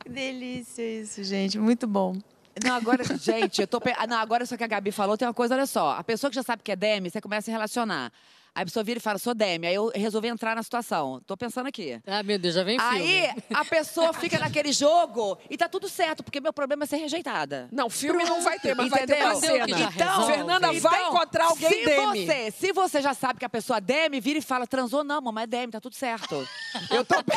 Que 0.01 0.09
delícia 0.09 0.83
isso, 1.03 1.25
gente. 1.25 1.59
Muito 1.59 1.87
bom. 1.87 2.17
Não, 2.65 2.75
agora, 2.75 3.03
gente, 3.19 3.61
eu 3.61 3.67
tô. 3.67 3.81
pe- 3.81 3.95
ah, 3.97 4.07
Não, 4.07 4.17
agora 4.19 4.45
isso 4.45 4.57
que 4.57 4.65
a 4.65 4.67
Gabi 4.67 4.91
falou 4.91 5.17
tem 5.17 5.27
uma 5.29 5.35
coisa, 5.35 5.55
olha 5.55 5.67
só. 5.67 5.91
A 5.93 6.03
pessoa 6.05 6.31
que 6.31 6.37
já 6.37 6.43
sabe 6.43 6.63
que 6.63 6.73
é 6.73 6.77
Demi, 6.77 7.11
você 7.11 7.21
começa 7.21 7.41
a 7.41 7.45
se 7.47 7.51
relacionar. 7.51 8.11
Aí 8.55 8.63
a 8.63 8.65
pessoa 8.65 8.83
vira 8.83 8.97
e 8.97 9.03
fala, 9.03 9.19
sou 9.19 9.35
Demi. 9.35 9.67
Aí 9.67 9.75
eu 9.75 9.93
resolvi 9.95 10.29
entrar 10.29 10.57
na 10.57 10.63
situação. 10.63 11.21
Tô 11.27 11.37
pensando 11.37 11.67
aqui. 11.67 12.01
Ah, 12.07 12.23
meu 12.23 12.39
Deus, 12.39 12.55
já 12.55 12.65
vem 12.65 12.79
filme. 12.81 12.97
Aí 12.99 13.31
a 13.53 13.63
pessoa 13.67 14.15
fica 14.15 14.39
naquele 14.39 14.73
jogo 14.73 15.37
e 15.51 15.59
tá 15.59 15.69
tudo 15.69 15.87
certo, 15.91 16.25
porque 16.25 16.41
meu 16.41 16.55
problema 16.55 16.85
é 16.85 16.87
ser 16.87 16.97
rejeitada. 16.97 17.69
Não, 17.71 17.91
filme 17.91 18.25
não 18.25 18.41
vai 18.41 18.59
ter, 18.59 18.75
mas 18.75 18.89
vai 18.89 19.07
ter 19.07 19.13
Entendeu? 19.13 19.29
uma 19.29 19.35
cena. 19.41 19.69
Já 19.69 19.91
Então. 19.91 20.27
Fernanda 20.27 20.73
vai 20.73 20.77
Então, 21.03 21.09
encontrar 21.15 21.45
alguém 21.49 21.69
se 21.69 21.85
Demi. 21.85 22.25
Você, 22.27 22.51
se 22.51 22.73
você 22.73 23.03
já 23.03 23.13
sabe 23.13 23.39
que 23.39 23.45
a 23.45 23.51
pessoa 23.51 23.77
é 23.77 23.81
Demi, 23.83 24.21
vira 24.21 24.39
e 24.39 24.43
fala, 24.43 24.67
transou, 24.67 25.05
não, 25.05 25.21
mamãe 25.21 25.45
é 25.45 25.47
Demi, 25.47 25.71
tá 25.73 25.81
tudo 25.81 25.95
certo. 25.95 26.49
Eu 26.91 27.05
tô 27.05 27.17
bem. 27.17 27.37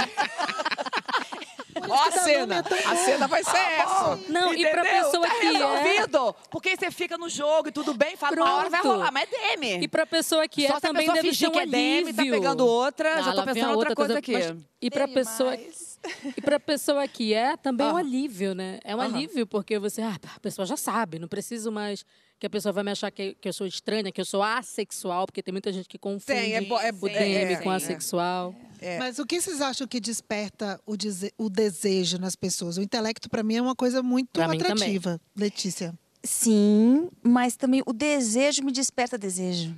Ó 1.88 2.08
a 2.08 2.12
cena. 2.12 2.64
A 2.86 2.96
cena 2.96 3.28
vai 3.28 3.44
ser 3.44 3.58
essa. 3.58 4.20
Não, 4.30 4.54
e 4.54 4.66
pra 4.70 4.82
Entendeu? 4.82 5.04
pessoa 5.06 5.28
tá 5.28 5.36
que 5.36 5.46
é... 5.46 5.52
resolvido. 5.52 6.36
Porque 6.50 6.70
aí 6.70 6.76
você 6.78 6.92
fica 6.92 7.18
no 7.18 7.30
jogo 7.30 7.70
e 7.70 7.72
tudo 7.72 7.94
bem, 7.94 8.16
fala, 8.18 8.36
uma 8.36 8.56
hora 8.56 8.70
vai 8.70 8.82
Pronto. 8.82 8.96
rolar, 8.98 9.12
mas 9.12 9.30
é 9.32 9.56
Demi. 9.58 9.84
E 9.84 9.88
pra 9.88 10.06
pessoa 10.06 10.48
que 10.48 10.68
Só 10.68 10.78
é 10.78 10.80
se 10.80 10.86
a 10.86 10.90
também 10.90 11.06
pessoa 11.06 11.22
deve 11.24 11.36
ser 11.36 11.48
um 11.48 11.52
que 11.52 11.60
é 11.60 11.66
Demi, 11.66 12.14
tá 12.14 12.24
pegando 12.24 12.66
outra, 12.66 13.22
já 13.22 13.32
Ah, 13.32 13.36
tô 13.36 13.44
pensando 13.44 13.74
outra 13.78 13.96
coisa 13.96 14.18
aqui. 14.20 14.34
mas- 14.34 14.54
e 14.82 14.90
pra 14.90 15.08
pessoa 15.08 15.56
e 15.56 16.42
pra 16.42 16.60
pessoa 16.60 17.06
que 17.08 17.34
é 17.34 17.58
também 17.58 17.86
é 17.88 17.92
um 17.92 17.98
Ah. 17.98 18.00
alívio, 18.00 18.54
né? 18.56 18.80
É 18.84 18.96
um 18.96 19.02
alívio 19.02 19.46
porque 19.46 19.78
você, 19.78 20.02
ah, 20.02 20.16
a 20.36 20.40
pessoa 20.40 20.66
já 20.66 20.78
sabe, 20.78 21.20
não 21.20 21.28
preciso 21.28 21.72
mais 21.72 22.06
que 22.40 22.46
a 22.48 22.50
pessoa 22.50 22.72
vai 22.72 22.84
me 22.84 22.92
achar 22.92 23.12
que, 23.12 23.36
que 23.42 23.50
eu 23.50 23.54
sou 23.54 23.68
estranha, 23.68 24.12
que 24.12 24.22
eu 24.22 24.26
sou 24.26 24.42
assexual, 24.42 25.26
porque 25.26 25.44
tem 25.44 25.52
muita 25.52 25.74
gente 25.74 25.90
que 25.90 25.98
confunde 25.98 26.26
Tem, 26.26 26.56
é 26.56 26.62
bo- 26.62 26.80
é- 26.80 26.92
o 26.92 27.08
é- 27.08 27.20
DM 27.20 27.54
é, 27.54 27.58
com 27.58 27.72
é. 27.72 27.76
assexual. 27.76 28.56
É. 28.82 28.98
Mas 28.98 29.20
o 29.20 29.26
que 29.26 29.42
vocês 29.42 29.60
acham 29.60 29.86
que 29.86 30.00
desperta 30.00 30.80
o, 30.86 30.96
dese- 30.96 31.34
o 31.38 31.50
desejo 31.50 32.18
nas 32.18 32.36
pessoas? 32.38 32.78
O 32.78 32.82
intelecto, 32.82 33.30
para 33.30 33.44
mim, 33.44 33.56
é 33.58 33.62
uma 33.62 33.76
coisa 33.76 34.02
muito 34.02 34.30
Pra 34.32 34.46
atrativa. 34.46 35.20
Letícia. 35.36 35.94
Sim, 36.24 37.10
mas 37.22 37.56
também 37.58 37.82
o 37.86 37.92
desejo 37.94 38.64
me 38.64 38.72
desperta 38.72 39.18
desejo. 39.18 39.76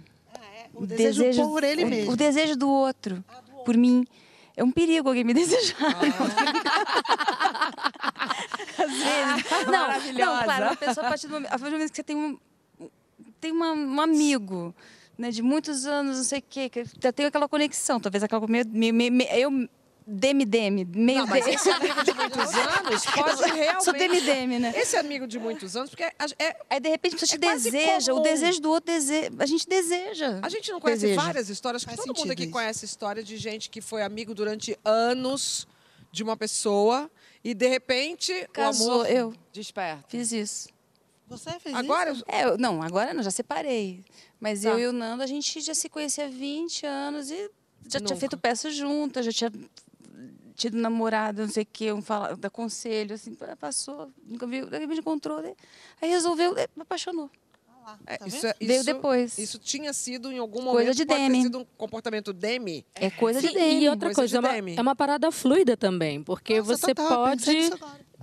O 0.74 0.86
desejo, 0.86 1.44
por 1.50 1.64
ele 1.64 1.84
o, 1.84 1.88
mesmo. 1.88 2.12
O 2.14 2.16
desejo 2.16 2.56
do 2.56 2.70
outro, 2.70 3.24
por 3.66 3.76
mim. 3.76 4.06
É 4.56 4.64
um 4.64 4.72
perigo 4.72 5.08
alguém 5.10 5.24
me 5.24 5.34
desejar. 5.34 5.78
Às 8.78 8.92
vezes. 8.92 9.66
Não, 9.66 9.72
Maravilhosa. 9.88 10.32
não, 10.36 10.44
claro, 10.44 10.66
a 10.66 10.76
pessoa, 10.76 11.06
a 11.06 11.10
partir 11.10 11.28
do 11.28 11.34
momento, 11.34 11.48
a 11.48 11.52
partir 11.52 11.66
do 11.66 11.72
momento 11.72 11.90
que 11.92 11.96
você 11.96 12.04
tem 12.04 12.16
um, 12.16 12.38
tem 13.42 13.52
uma- 13.52 13.74
um 13.74 14.00
amigo, 14.00 14.74
né, 15.18 15.32
de 15.32 15.42
muitos 15.42 15.86
anos, 15.86 16.18
não 16.18 16.24
sei 16.24 16.40
o 16.40 16.44
quê, 16.48 16.70
que 16.70 16.86
já 17.02 17.12
tem 17.12 17.26
aquela 17.26 17.50
conexão, 17.50 18.00
talvez 18.00 18.24
aquela 18.24 18.46
meio, 18.48 18.66
meio- 18.70 18.94
meio- 18.94 19.12
meio- 19.12 19.30
eu 19.32 19.70
demi-demi, 20.08 20.84
meio 20.86 21.20
Não, 21.20 21.28
mas 21.28 21.46
esse 21.48 21.70
amigo 21.70 22.04
de 22.04 22.14
muitos 22.14 22.54
anos 22.54 23.06
pode 23.16 23.52
realmente... 23.52 23.84
Sou 23.84 23.94
demi-demi, 23.94 24.60
né? 24.60 24.74
Esse 24.76 24.98
amigo 24.98 25.28
de 25.28 25.38
muitos 25.40 25.76
anos, 25.76 25.90
porque 25.92 26.04
é- 26.04 26.14
Aí, 26.70 26.80
de 26.80 26.90
repente, 26.90 27.16
a 27.16 27.20
pessoa 27.20 27.36
É 27.38 27.54
deseja, 27.56 28.12
comum. 28.12 28.20
o 28.20 28.24
desejo 28.24 28.62
do 28.62 28.70
outro 28.72 28.92
deseja. 28.94 29.30
A 29.40 29.46
gente 29.46 29.68
deseja. 29.68 30.40
a 30.42 30.50
gente 30.50 30.72
não 30.72 30.80
conhece 30.82 31.02
Desejo. 31.02 31.22
várias 31.22 31.50
histórias, 31.50 31.84
que 31.84 31.92
Faz 31.96 32.06
todo 32.06 32.18
mundo 32.18 32.32
aqui 32.32 32.44
isso. 32.44 32.52
conhece 32.52 32.84
história 32.86 33.24
de 33.24 33.38
gente 33.38 33.70
que 33.70 33.80
foi 33.80 34.02
amigo 34.02 34.34
durante 34.34 34.78
anos 34.84 35.68
de 36.12 36.24
uma 36.24 36.36
pessoa 36.36 37.10
e, 37.44 37.54
de 37.54 37.68
repente, 37.68 38.34
o 38.50 38.52
Casou, 38.52 38.92
amor... 39.02 39.10
eu 39.10 39.34
Desperta. 39.54 40.04
fiz 40.10 40.32
isso. 40.32 40.70
Você 41.32 41.60
fez 41.60 41.76
Agora, 41.76 42.12
isso? 42.12 42.24
É, 42.28 42.44
eu- 42.46 42.58
não, 42.58 42.82
agora 42.82 43.14
não, 43.14 43.24
já 43.24 43.32
separei. 43.32 44.04
Mas 44.40 44.62
Tá. 44.62 44.70
eu 44.70 44.80
e 44.80 44.88
o 44.88 44.92
Nando, 44.92 45.24
a 45.24 45.28
gente 45.28 45.60
já 45.62 45.74
se 45.74 45.88
conhecia 45.90 46.26
há 46.26 46.30
20 46.30 46.86
anos 46.86 47.32
e 47.32 47.36
já 47.88 48.00
Nunca. 48.00 48.06
tinha 48.08 48.18
feito 48.20 48.38
peça 48.38 48.70
juntas, 48.70 49.26
já 49.26 49.32
tinha 49.32 49.52
tido 50.56 50.78
namorado, 50.78 51.42
não 51.44 51.50
sei 51.50 51.64
o 51.64 51.68
quê, 51.72 51.92
um 51.92 52.02
fala, 52.02 52.36
da 52.36 52.50
conselho, 52.50 53.16
assim, 53.16 53.36
passou, 53.60 54.12
nunca 54.24 54.46
viu, 54.46 54.68
de 54.70 54.78
repente 54.78 55.00
encontrou, 55.00 55.42
né? 55.42 55.54
aí 56.02 56.10
resolveu, 56.10 56.54
né, 56.54 56.68
me 56.76 56.84
apaixonou. 56.84 57.32
Ah 57.68 57.84
lá, 57.92 58.00
é, 58.06 58.18
tá 58.18 58.28
isso, 58.28 58.46
é- 58.46 58.56
Veio 58.62 58.84
depois. 58.84 59.40
Isso 59.40 59.58
tinha 59.58 59.92
sido, 59.92 60.32
em 60.32 60.38
algum 60.38 60.60
Coisa 60.62 60.72
momento, 60.72 60.96
de 60.98 61.06
pode 61.06 61.20
ter 61.20 61.24
Demi. 61.30 61.42
sido 61.44 61.60
um 61.60 61.66
comportamento 61.78 62.32
demi. 62.32 62.86
É 62.94 63.10
coisa 63.10 63.42
Sim, 63.42 63.48
de 63.48 63.54
dele. 63.56 63.86
e 63.86 63.90
outra 63.90 64.10
coisa 64.10 64.22
coisa, 64.22 64.30
de 64.30 64.36
é 64.38 64.40
uma, 64.40 64.54
Demi. 64.56 64.76
é 64.78 64.82
uma 64.82 64.96
parada 64.96 65.32
fluida 65.32 65.76
também, 65.76 66.22
porque 66.22 66.60
Nossa, 66.60 66.78
você 66.78 66.94
total, 66.94 67.24
pode. 67.26 67.44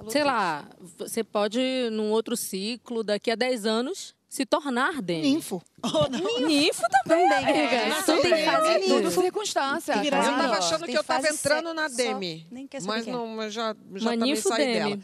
Sei 0.09 0.25
lá, 0.25 0.69
você 0.97 1.23
pode, 1.25 1.61
num 1.93 2.11
outro 2.11 2.37
ciclo, 2.37 3.03
daqui 3.03 3.31
a 3.31 3.35
10 3.35 3.67
anos, 3.67 4.15
se 4.29 4.45
tornar 4.45 5.01
Demi. 5.01 5.23
Ninfo. 5.35 5.63
Oh, 5.83 6.09
não. 6.11 6.47
Ninfo 6.47 6.83
também. 7.05 7.29
Também, 7.29 7.39
amiga. 7.39 7.77
é, 7.77 7.89
Isso 7.89 8.05
tem 8.05 8.21
tem 8.23 8.45
fase 8.45 8.69
É 8.69 8.79
Ninfo. 8.79 8.89
tudo 8.95 9.11
circunstância. 9.11 9.99
Que 10.01 10.07
Eu 10.09 10.11
tava 10.11 10.59
achando 10.59 10.85
Tem 10.85 10.91
que 10.95 10.99
eu 10.99 11.05
tava 11.05 11.29
entrando 11.29 11.69
só- 11.69 11.75
na 11.75 11.89
só- 11.89 11.97
Demi. 11.97 12.47
nem 12.51 12.67
quer 12.67 12.81
saber 12.81 12.93
Mas 12.97 13.09
é. 13.09 13.11
não, 13.13 13.27
mas 13.29 13.53
já, 13.55 13.73
já 13.73 13.77
Mas 13.91 14.03
também 14.05 14.19
ninfo 14.35 14.49
saí 14.49 14.67
Demi. 14.67 14.79
dela. 14.97 14.99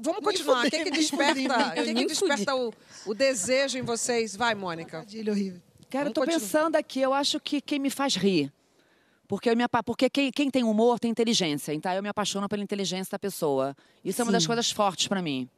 Vamos 0.00 0.20
continuar. 0.24 0.66
O 0.66 0.70
que, 0.70 0.84
que 0.84 0.90
desperta, 0.90 1.68
o 1.68 1.72
que 1.74 1.82
que 1.84 1.92
ninfo 1.92 2.08
desperta 2.08 2.54
o, 2.56 2.72
o 3.04 3.14
desejo 3.14 3.76
em 3.78 3.82
vocês? 3.82 4.34
Vai, 4.36 4.54
Mônica. 4.54 5.04
Cara, 5.90 6.08
eu 6.08 6.12
tô 6.12 6.20
continuar. 6.22 6.40
pensando 6.40 6.76
aqui, 6.76 7.00
eu 7.00 7.12
acho 7.12 7.38
que 7.40 7.60
quem 7.60 7.78
me 7.78 7.90
faz 7.90 8.14
rir. 8.16 8.50
Porque, 9.32 9.48
eu 9.48 9.56
me 9.56 9.62
apa- 9.62 9.82
porque 9.82 10.10
quem, 10.10 10.30
quem 10.30 10.50
tem 10.50 10.62
humor 10.62 11.00
tem 11.00 11.10
inteligência. 11.10 11.72
Então 11.72 11.90
eu 11.94 12.02
me 12.02 12.08
apaixono 12.10 12.46
pela 12.50 12.62
inteligência 12.62 13.12
da 13.12 13.18
pessoa. 13.18 13.74
Isso 14.04 14.20
é 14.20 14.24
uma 14.26 14.30
das 14.32 14.42
Sim. 14.42 14.48
coisas 14.48 14.70
fortes 14.70 15.08
pra 15.08 15.22
mim. 15.22 15.48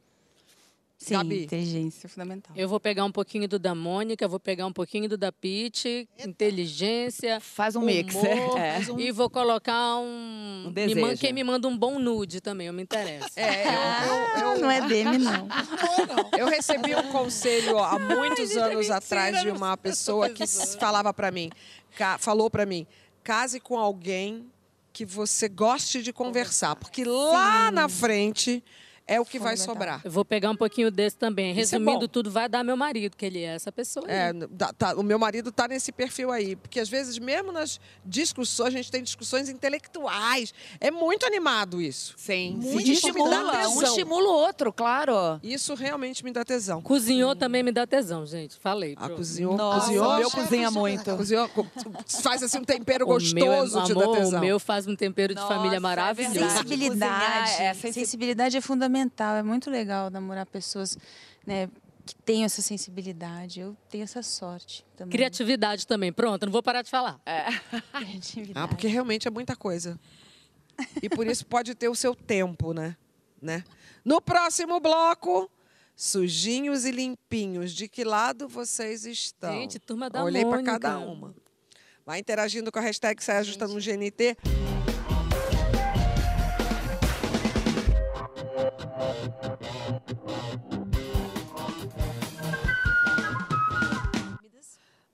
Sim, 0.97 1.15
Gabi. 1.15 1.43
inteligência 1.43 2.07
é 2.07 2.09
fundamental. 2.09 2.53
Eu 2.55 2.69
vou 2.69 2.79
pegar 2.79 3.03
um 3.03 3.11
pouquinho 3.11 3.49
do 3.49 3.59
da 3.59 3.75
Mônica, 3.75 4.25
vou 4.29 4.39
pegar 4.39 4.65
um 4.65 4.71
pouquinho 4.71 5.09
do 5.09 5.17
da 5.17 5.29
Pete, 5.29 6.07
inteligência, 6.17 7.41
Faz 7.41 7.75
um 7.75 7.81
mix. 7.81 8.15
humor, 8.15 8.25
É. 8.57 8.79
e 8.97 9.11
vou 9.11 9.29
colocar 9.29 9.97
um... 9.97 10.67
Um 10.67 10.71
me 10.73 10.95
man- 10.95 11.17
quem 11.17 11.33
me 11.33 11.43
manda 11.43 11.67
um 11.67 11.77
bom 11.77 11.99
nude 11.99 12.39
também, 12.39 12.67
eu 12.67 12.73
me 12.73 12.81
interesso. 12.81 13.27
É, 13.35 13.65
eu, 13.67 14.13
eu, 14.13 14.53
eu, 14.53 14.59
Não 14.61 14.71
é 14.71 14.87
Demi, 14.87 15.17
não. 15.19 15.49
eu 16.39 16.47
recebi 16.47 16.95
um 16.95 17.11
conselho 17.11 17.77
há 17.77 17.99
muitos 17.99 18.55
anos 18.55 18.89
atrás 18.89 19.41
de 19.41 19.49
uma 19.51 19.75
pessoa 19.75 20.29
que 20.29 20.47
falava 20.79 21.13
pra 21.13 21.29
mim, 21.29 21.49
falou 22.19 22.49
pra 22.49 22.65
mim, 22.65 22.87
case 23.25 23.59
com 23.59 23.75
alguém 23.75 24.51
que 24.93 25.03
você 25.03 25.49
goste 25.49 26.03
de 26.03 26.13
conversar, 26.13 26.75
porque 26.75 27.03
lá 27.03 27.71
na 27.71 27.89
frente 27.89 28.63
é 29.07 29.19
o 29.19 29.25
que 29.25 29.37
vai 29.39 29.55
sobrar. 29.57 30.01
Eu 30.03 30.11
vou 30.11 30.25
pegar 30.25 30.49
um 30.49 30.55
pouquinho 30.55 30.89
desse 30.89 31.15
também. 31.17 31.51
É 31.51 31.53
Resumindo 31.53 31.99
bom. 32.01 32.07
tudo, 32.07 32.31
vai 32.31 32.49
dar 32.49 32.63
meu 32.63 32.75
marido, 32.75 33.15
que 33.15 33.25
ele 33.25 33.39
é 33.43 33.55
essa 33.55 33.71
pessoa. 33.71 34.05
É, 34.09 34.33
dá- 34.33 34.73
tá, 34.73 34.95
o 34.95 35.03
meu 35.03 35.19
marido 35.19 35.51
tá 35.51 35.67
nesse 35.67 35.91
perfil 35.91 36.31
aí, 36.31 36.55
porque 36.55 36.79
às 36.79 36.89
vezes 36.89 37.17
mesmo 37.19 37.51
nas 37.51 37.79
discussões, 38.05 38.67
a 38.73 38.77
gente 38.77 38.89
tem 38.91 39.03
discussões 39.03 39.47
intelectuais. 39.49 40.53
É 40.79 40.89
muito 40.89 41.25
animado 41.25 41.81
isso. 41.81 42.15
Sim. 42.17 42.57
Muito 42.61 42.85
Sim. 42.85 42.91
isso 42.93 43.07
me 43.13 43.13
dá 43.29 43.41
Estimula, 43.41 43.67
um 43.69 43.83
estimula 43.83 44.29
o 44.29 44.33
outro, 44.33 44.73
claro. 44.73 45.39
Isso 45.43 45.73
realmente 45.75 46.23
me 46.23 46.31
dá 46.31 46.43
tesão. 46.43 46.81
Cozinhou 46.81 47.35
também 47.35 47.61
me 47.63 47.71
dá 47.71 47.85
tesão, 47.85 48.25
gente. 48.25 48.57
Falei. 48.59 48.95
Ah, 48.97 49.09
cozinhou, 49.09 49.55
Nossa, 49.55 49.81
cozinhou, 49.81 50.07
o 50.09 50.17
meu 50.17 50.31
cozinha 50.31 50.71
muito. 50.71 51.15
cozinhou, 51.15 51.47
co- 51.49 51.65
faz 52.21 52.41
assim 52.41 52.59
um 52.59 52.63
tempero 52.63 53.05
O 53.05 53.09
meu 53.09 53.15
é- 53.53 53.59
gostoso, 53.59 53.83
te 53.85 53.93
dá 53.93 54.03
amor, 54.03 54.17
tesão. 54.17 54.39
O 54.39 54.41
meu 54.41 54.59
faz 54.59 54.87
um 54.87 54.95
tempero 54.95 55.35
de 55.35 55.41
Nossa, 55.41 55.53
família 55.53 55.77
é 55.77 55.79
maravilhoso. 55.79 56.39
Sensibilidade. 56.39 57.51
É 57.61 57.73
sensi- 57.73 57.93
Sensibilidade 58.05 58.57
é 58.57 58.61
fundamental. 58.61 58.94
É 59.39 59.43
muito 59.43 59.69
legal 59.69 60.09
namorar 60.09 60.45
pessoas 60.45 60.97
né, 61.45 61.69
que 62.05 62.15
tenham 62.15 62.45
essa 62.45 62.61
sensibilidade. 62.61 63.59
Eu 63.59 63.75
tenho 63.89 64.03
essa 64.03 64.21
sorte 64.21 64.85
também. 64.95 65.11
Criatividade 65.11 65.87
também. 65.87 66.13
Pronto, 66.13 66.45
não 66.45 66.51
vou 66.51 66.63
parar 66.63 66.81
de 66.81 66.89
falar. 66.89 67.19
Criatividade. 67.91 68.53
Ah, 68.55 68.67
porque 68.67 68.87
realmente 68.87 69.27
é 69.27 69.31
muita 69.31 69.55
coisa. 69.55 69.99
E 71.01 71.09
por 71.09 71.25
isso 71.25 71.45
pode 71.45 71.73
ter 71.73 71.89
o 71.89 71.95
seu 71.95 72.13
tempo, 72.13 72.73
né? 72.73 72.95
né? 73.41 73.63
No 74.03 74.21
próximo 74.21 74.79
bloco, 74.79 75.49
sujinhos 75.95 76.85
e 76.85 76.91
limpinhos. 76.91 77.73
De 77.73 77.87
que 77.87 78.03
lado 78.03 78.47
vocês 78.47 79.05
estão? 79.05 79.53
Gente, 79.53 79.79
turma 79.79 80.09
da 80.09 80.23
Olhei 80.23 80.45
para 80.45 80.63
cada 80.63 80.99
uma. 80.99 81.33
Vai 82.05 82.19
interagindo 82.19 82.71
com 82.71 82.77
a 82.77 82.81
hashtag 82.81 83.23
Sai 83.23 83.37
Ajusta 83.37 83.67
no 83.67 83.75
GNT. 83.75 84.37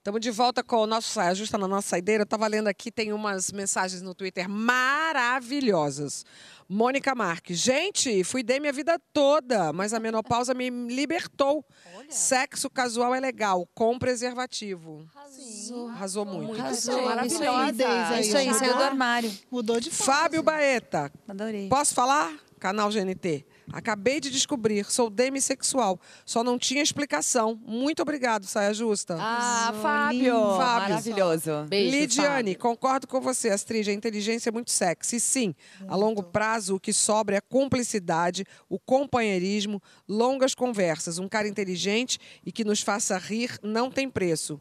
Estamos 0.02 0.20
de 0.20 0.32
volta 0.32 0.64
com 0.64 0.78
o 0.78 0.88
nosso 0.88 1.10
Saia 1.10 1.36
Justa 1.36 1.60
na 1.60 1.68
nossa 1.68 1.90
saideira. 1.90 2.22
Eu 2.22 2.24
estava 2.24 2.48
lendo 2.48 2.66
aqui, 2.66 2.92
tem 2.92 3.14
umas 3.14 3.52
mensagens 3.52 4.02
no 4.02 4.16
Twitter 4.16 4.50
maravilhosas. 4.50 6.26
Mônica 6.68 7.14
Marques. 7.14 7.60
Gente, 7.60 8.24
fui 8.24 8.42
dei 8.42 8.60
minha 8.60 8.74
vida 8.74 9.00
toda, 9.14 9.72
mas 9.72 9.94
a 9.94 10.00
menopausa 10.00 10.56
me 10.56 10.72
libertou. 10.72 11.64
Sexo 12.10 12.68
casual 12.68 13.14
é 13.14 13.20
legal, 13.20 13.70
com 13.76 14.00
preservativo. 14.00 15.08
Arrasou. 15.16 15.90
Arrasou 15.90 16.26
muito. 16.26 16.60
Arrasou. 16.60 17.06
Maravilhosa. 17.06 17.72
Isso 17.72 18.14
aí, 18.14 18.22
isso 18.22 18.38
aí, 18.38 18.54
saiu 18.56 18.76
do 18.76 18.82
armário. 18.82 19.32
Mudou 19.52 19.80
de 19.80 19.92
fase. 19.92 20.04
Fábio 20.04 20.42
Baeta. 20.42 21.12
Adorei. 21.28 21.70
Posso 21.70 21.94
falar? 21.94 22.36
Canal 22.60 22.90
GNT. 22.90 23.46
Acabei 23.72 24.20
de 24.20 24.30
descobrir, 24.30 24.86
sou 24.86 25.10
demissexual. 25.10 26.00
Só 26.26 26.44
não 26.44 26.58
tinha 26.58 26.82
explicação. 26.82 27.60
Muito 27.66 28.02
obrigado, 28.02 28.46
Saia 28.46 28.74
Justa. 28.74 29.16
Ah, 29.20 29.68
Arrasou, 29.68 29.82
Fábio. 29.82 30.34
Fábio. 30.58 30.90
Maravilhoso. 30.90 31.66
Beijo, 31.68 31.98
Lidiane, 31.98 32.52
Fábio. 32.52 32.60
concordo 32.60 33.08
com 33.08 33.22
você, 33.22 33.50
Astrid. 33.50 33.90
A 33.90 33.94
inteligência 33.94 34.50
é 34.50 34.52
muito 34.52 34.72
sexy. 34.72 35.20
Sim, 35.20 35.56
a 35.88 35.96
longo 35.96 36.24
prazo 36.24 36.76
o 36.76 36.80
que 36.80 36.94
sobra 36.94 37.36
é 37.36 37.38
a 37.40 37.42
cumplicidade, 37.42 38.46
o 38.70 38.78
companheirismo, 38.78 39.82
longas 40.08 40.54
conversas. 40.54 41.18
Um 41.18 41.28
cara 41.28 41.48
inteligente 41.48 42.20
e 42.46 42.52
que 42.52 42.64
nos 42.64 42.82
faça 42.82 43.18
rir 43.18 43.58
não 43.64 43.90
tem 43.90 44.10
preço. 44.10 44.60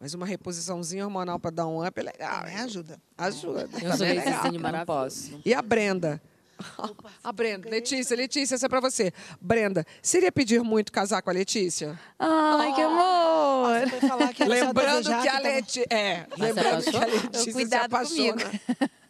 Mas 0.00 0.14
uma 0.14 0.26
reposiçãozinha 0.26 1.04
hormonal 1.04 1.38
para 1.38 1.52
dar 1.52 1.66
um 1.68 1.86
up 1.86 1.98
é 1.98 2.02
legal. 2.02 2.46
Hein? 2.48 2.56
ajuda. 2.56 3.00
Ajuda. 3.16 3.68
Eu 3.80 3.96
sou 3.96 4.04
é 4.06 4.14
legal. 4.14 4.52
Maravilhoso. 4.60 4.84
posso. 4.86 5.40
E 5.44 5.54
a 5.54 5.62
Brenda? 5.62 6.20
A 7.22 7.32
Brenda, 7.32 7.68
Letícia, 7.68 8.16
Letícia, 8.16 8.54
essa 8.54 8.66
é 8.66 8.68
para 8.68 8.80
você. 8.80 9.12
Brenda, 9.40 9.84
seria 10.02 10.32
pedir 10.32 10.62
muito 10.62 10.92
casar 10.92 11.22
com 11.22 11.30
a 11.30 11.32
Letícia? 11.32 11.98
Ai, 12.18 12.74
que 12.74 12.80
amor. 12.80 13.80
Você 13.80 14.00
foi 14.00 14.08
falar 14.08 14.34
que 14.34 14.42
era 14.42 14.58
só 14.58 14.64
Lembrando 14.66 15.22
que 15.22 15.28
a 15.28 15.38
Letícia. 15.38 15.86
É, 15.90 16.26
lembrando 16.38 16.84
que 16.84 16.96
a? 16.96 17.06
Letícia 17.06 17.44
se 17.44 17.52
Cuidado 17.52 17.84
apaixona. 17.84 18.44
comigo. 18.44 18.92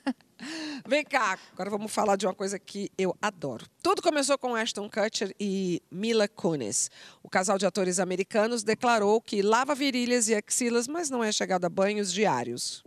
Vem 0.87 1.05
cá, 1.05 1.39
agora 1.53 1.71
vamos 1.71 1.93
falar 1.93 2.17
de 2.17 2.27
uma 2.27 2.35
coisa 2.35 2.59
que 2.59 2.91
eu 2.99 3.17
adoro. 3.23 3.65
Tudo 3.83 4.03
começou 4.03 4.37
com 4.37 4.57
Ashton 4.57 4.91
Kutcher 4.91 5.33
e 5.39 5.81
Mila 5.91 6.27
Kunis. 6.27 6.91
O 7.23 7.29
casal 7.29 7.59
de 7.59 7.67
atores 7.67 8.01
americanos 8.01 8.65
declarou 8.65 9.21
que 9.21 9.41
lava 9.41 9.75
virilhas 9.75 10.29
e 10.29 10.35
axilas, 10.35 10.89
mas 10.89 11.09
não 11.09 11.23
é 11.23 11.31
chegado 11.31 11.65
a 11.65 11.69
banhos 11.69 12.13
diários. 12.13 12.83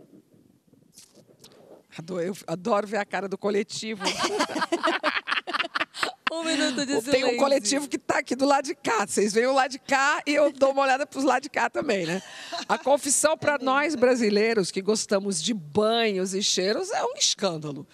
Adoro, 1.98 2.22
eu 2.22 2.36
adoro 2.46 2.86
ver 2.86 2.98
a 2.98 3.04
cara 3.04 3.28
do 3.28 3.38
coletivo. 3.38 4.02
Um 6.32 6.42
minuto 6.44 6.84
de 6.84 6.92
Tem 6.92 7.00
silêncio. 7.00 7.34
um 7.34 7.36
coletivo 7.38 7.88
que 7.88 7.96
está 7.96 8.18
aqui 8.18 8.36
do 8.36 8.44
lado 8.44 8.66
de 8.66 8.74
cá. 8.74 9.06
Vocês 9.06 9.32
veem 9.32 9.46
o 9.46 9.54
lado 9.54 9.70
de 9.70 9.78
cá 9.78 10.20
e 10.26 10.34
eu 10.34 10.52
dou 10.52 10.72
uma 10.72 10.82
olhada 10.82 11.06
para 11.06 11.18
os 11.18 11.24
lados 11.24 11.42
de 11.44 11.48
cá 11.48 11.70
também, 11.70 12.04
né? 12.04 12.20
A 12.68 12.76
confissão 12.76 13.38
para 13.38 13.56
nós 13.58 13.94
brasileiros 13.94 14.70
que 14.70 14.82
gostamos 14.82 15.42
de 15.42 15.54
banhos 15.54 16.34
e 16.34 16.42
cheiros 16.42 16.90
é 16.90 17.02
um 17.04 17.14
escândalo. 17.14 17.86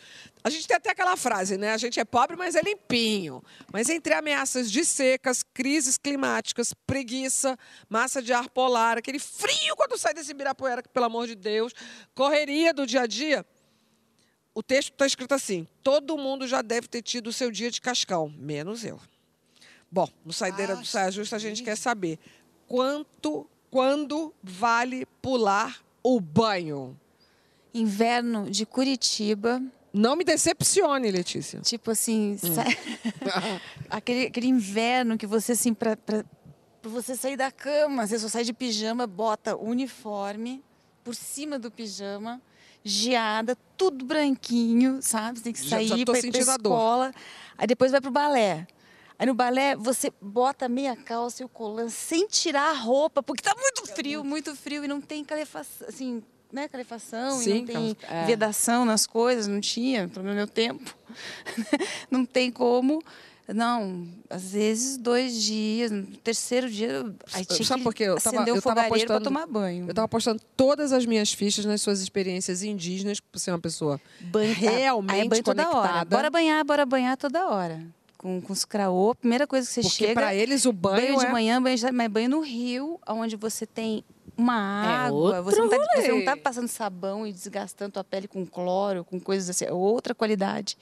A 0.43 0.51
gente 0.51 0.67
tem 0.67 0.77
até 0.77 0.91
aquela 0.91 1.17
frase, 1.17 1.57
né? 1.57 1.73
A 1.73 1.77
gente 1.77 2.01
é 2.01 2.05
pobre, 2.05 2.35
mas 2.35 2.57
é 2.57 2.63
limpinho. 2.63 3.45
Mas 3.73 3.89
entre 3.89 4.13
ameaças 4.13 4.73
de 4.73 4.85
secas, 4.85 5.45
crises 5.55 5.97
climáticas, 5.97 6.75
preguiça, 6.85 7.57
massa 7.89 8.21
de 8.21 8.33
ar 8.33 8.51
polar, 8.51 8.99
aquele 8.99 9.21
frio 9.21 9.77
quando 9.77 9.97
sai 9.97 10.15
desse 10.15 10.33
Ibirapuera, 10.33 10.83
que, 10.83 10.89
pelo 10.89 11.07
amor 11.07 11.29
de 11.29 11.37
Deus, 11.37 11.73
correria 12.13 12.75
do 12.75 12.85
dia 12.85 13.03
a 13.03 13.07
dia, 13.07 13.47
o 14.55 14.63
texto 14.63 14.93
está 14.93 15.07
escrito 15.07 15.33
assim: 15.35 15.67
todo 15.83 16.17
mundo 16.19 16.47
já 16.47 16.63
deve 16.63 16.87
ter 16.89 17.03
tido 17.03 17.29
o 17.29 17.33
seu 17.33 17.51
dia 17.51 17.71
de 17.71 17.81
cascão, 17.81 18.33
menos 18.39 18.85
eu. 18.85 18.99
Bom, 19.91 20.09
no 20.25 20.33
Saideira 20.33 20.75
do 20.77 20.85
Saia 20.87 21.11
Justa 21.11 21.37
a 21.37 21.39
gente 21.39 21.63
quer 21.63 21.77
saber 21.77 22.19
quanto, 22.67 23.47
quando 23.71 24.33
vale 24.43 25.05
pular 25.21 25.83
o 26.03 26.19
banho? 26.21 26.99
Inverno 27.75 28.51
de 28.51 28.67
Curitiba, 28.67 29.63
Não 29.95 30.17
me 30.17 30.25
decepcione, 30.25 31.11
Letícia. 31.11 31.61
Tipo 31.61 31.91
assim, 31.91 32.39
Hum. 32.43 32.55
sa- 32.55 32.65
aquele, 33.91 34.27
aquele 34.27 34.47
inverno 34.47 35.19
que 35.19 35.27
você, 35.27 35.53
assim, 35.53 35.75
pra 35.75 35.97
você 36.83 37.15
sair 37.15 37.37
da 37.37 37.51
cama, 37.51 38.07
você 38.07 38.19
só 38.19 38.29
sai 38.29 38.45
de 38.45 38.53
pijama, 38.55 39.07
bota 39.07 39.55
o 39.55 39.69
uniforme 39.69 40.63
por 41.05 41.15
cima 41.15 41.59
do 41.59 41.71
pijama, 41.71 42.41
geada, 42.85 43.57
tudo 43.77 44.05
branquinho, 44.05 45.01
sabe? 45.03 45.39
Você 45.39 45.45
tem 45.45 45.53
que 45.53 45.63
Já- 45.63 45.77
sair 45.77 45.87
já 45.89 45.97
tô 46.05 46.13
pra 46.13 46.19
ir 46.19 46.31
pra 46.31 46.41
escola. 46.41 47.13
Aí 47.59 47.67
depois 47.67 47.91
vai 47.93 48.01
pro 48.01 48.11
balé. 48.11 48.67
Aí 49.19 49.27
no 49.27 49.35
balé 49.35 49.77
você 49.77 50.13
bota 50.21 50.69
meia 50.69 50.97
calça 50.97 51.43
e 51.43 51.47
o 51.47 51.49
colã 51.49 51.89
sem 51.89 52.27
tirar 52.27 52.71
a 52.71 52.73
roupa, 52.73 53.23
porque 53.23 53.43
tá 53.43 53.55
muito 53.57 53.87
frio, 53.87 54.25
muito 54.25 54.57
frio 54.57 54.85
e 54.85 54.89
não 54.89 55.01
tem 55.01 55.25
calefação, 55.25 55.87
assim, 55.89 56.23
né, 56.53 56.69
calefação, 56.69 57.41
e 57.41 57.45
Sim, 57.45 57.59
não 57.61 57.65
tem 57.67 57.97
é. 58.09 58.25
vedação 58.27 58.85
nas 58.85 59.07
coisas, 59.07 59.47
não 59.49 59.61
tinha, 59.61 60.09
pelo 60.09 60.27
meu 60.27 60.47
tempo. 60.47 60.95
não 62.11 62.25
tem 62.25 62.51
como. 62.51 63.03
Não, 63.49 64.07
às 64.31 64.53
vezes 64.53 64.97
dois 64.97 65.43
dias, 65.43 65.91
no 65.91 66.07
terceiro 66.19 66.71
dia, 66.71 67.05
aí 67.33 67.45
tinha 67.45 67.65
Sabe 67.67 67.81
que 67.81 67.85
por 67.85 67.93
quê? 67.95 68.05
Eu 68.05 68.17
tava- 68.17 68.37
acender 68.37 68.55
eu 68.55 68.59
o 68.59 68.63
tava 68.63 68.83
fogareiro 68.85 69.09
para 69.09 69.21
tomar 69.21 69.47
banho. 69.47 69.87
Eu 69.89 69.93
tava 69.95 70.07
postando 70.09 70.41
todas 70.57 70.93
as 70.93 71.05
minhas 71.05 71.33
fichas 71.33 71.65
nas 71.65 71.83
suas 71.83 72.01
experiências 72.01 72.63
indígenas, 72.63 73.19
por 73.19 73.39
ser 73.39 73.51
uma 73.51 73.59
pessoa 73.59 74.01
Banho, 74.21 74.55
realmente 74.55 75.15
aí 75.15 75.21
é 75.27 75.29
banho 75.29 75.43
toda 75.43 75.69
hora. 75.69 75.75
conectada. 75.81 76.17
Bora 76.17 76.31
banhar, 76.31 76.65
bora 76.65 76.87
banhar 76.87 77.17
toda 77.17 77.49
hora. 77.49 77.85
Com, 78.17 78.41
com 78.41 78.53
os 78.53 78.65
craô, 78.65 79.13
primeira 79.17 79.47
coisa 79.49 79.67
que 79.67 79.75
você 79.75 79.83
Porque 79.83 79.97
chega... 80.07 80.15
para 80.15 80.33
eles 80.35 80.65
o 80.65 80.73
banho, 80.73 81.09
Banho 81.09 81.19
de 81.19 81.27
é... 81.27 81.33
manhã, 81.33 81.61
banho 81.61 81.75
de 81.77 81.83
tarde, 81.83 81.97
mas 81.97 82.09
banho 82.09 82.31
no 82.31 82.41
rio, 82.41 83.01
onde 83.09 83.35
você 83.35 83.67
tem 83.67 84.05
uma 84.37 85.07
água. 85.07 85.37
É 85.37 85.41
outro 85.41 85.45
você, 85.45 85.61
não 85.61 85.69
tá, 85.69 86.01
você 86.01 86.13
não 86.13 86.25
tá 86.25 86.37
passando 86.37 86.69
sabão 86.69 87.27
e 87.27 87.33
desgastando 87.33 87.99
a 87.99 88.05
pele 88.05 88.29
com 88.29 88.47
cloro, 88.47 89.05
com 89.05 89.21
coisas 89.21 89.51
assim. 89.51 89.65
É 89.65 89.73
outra 89.73 90.15
qualidade. 90.15 90.77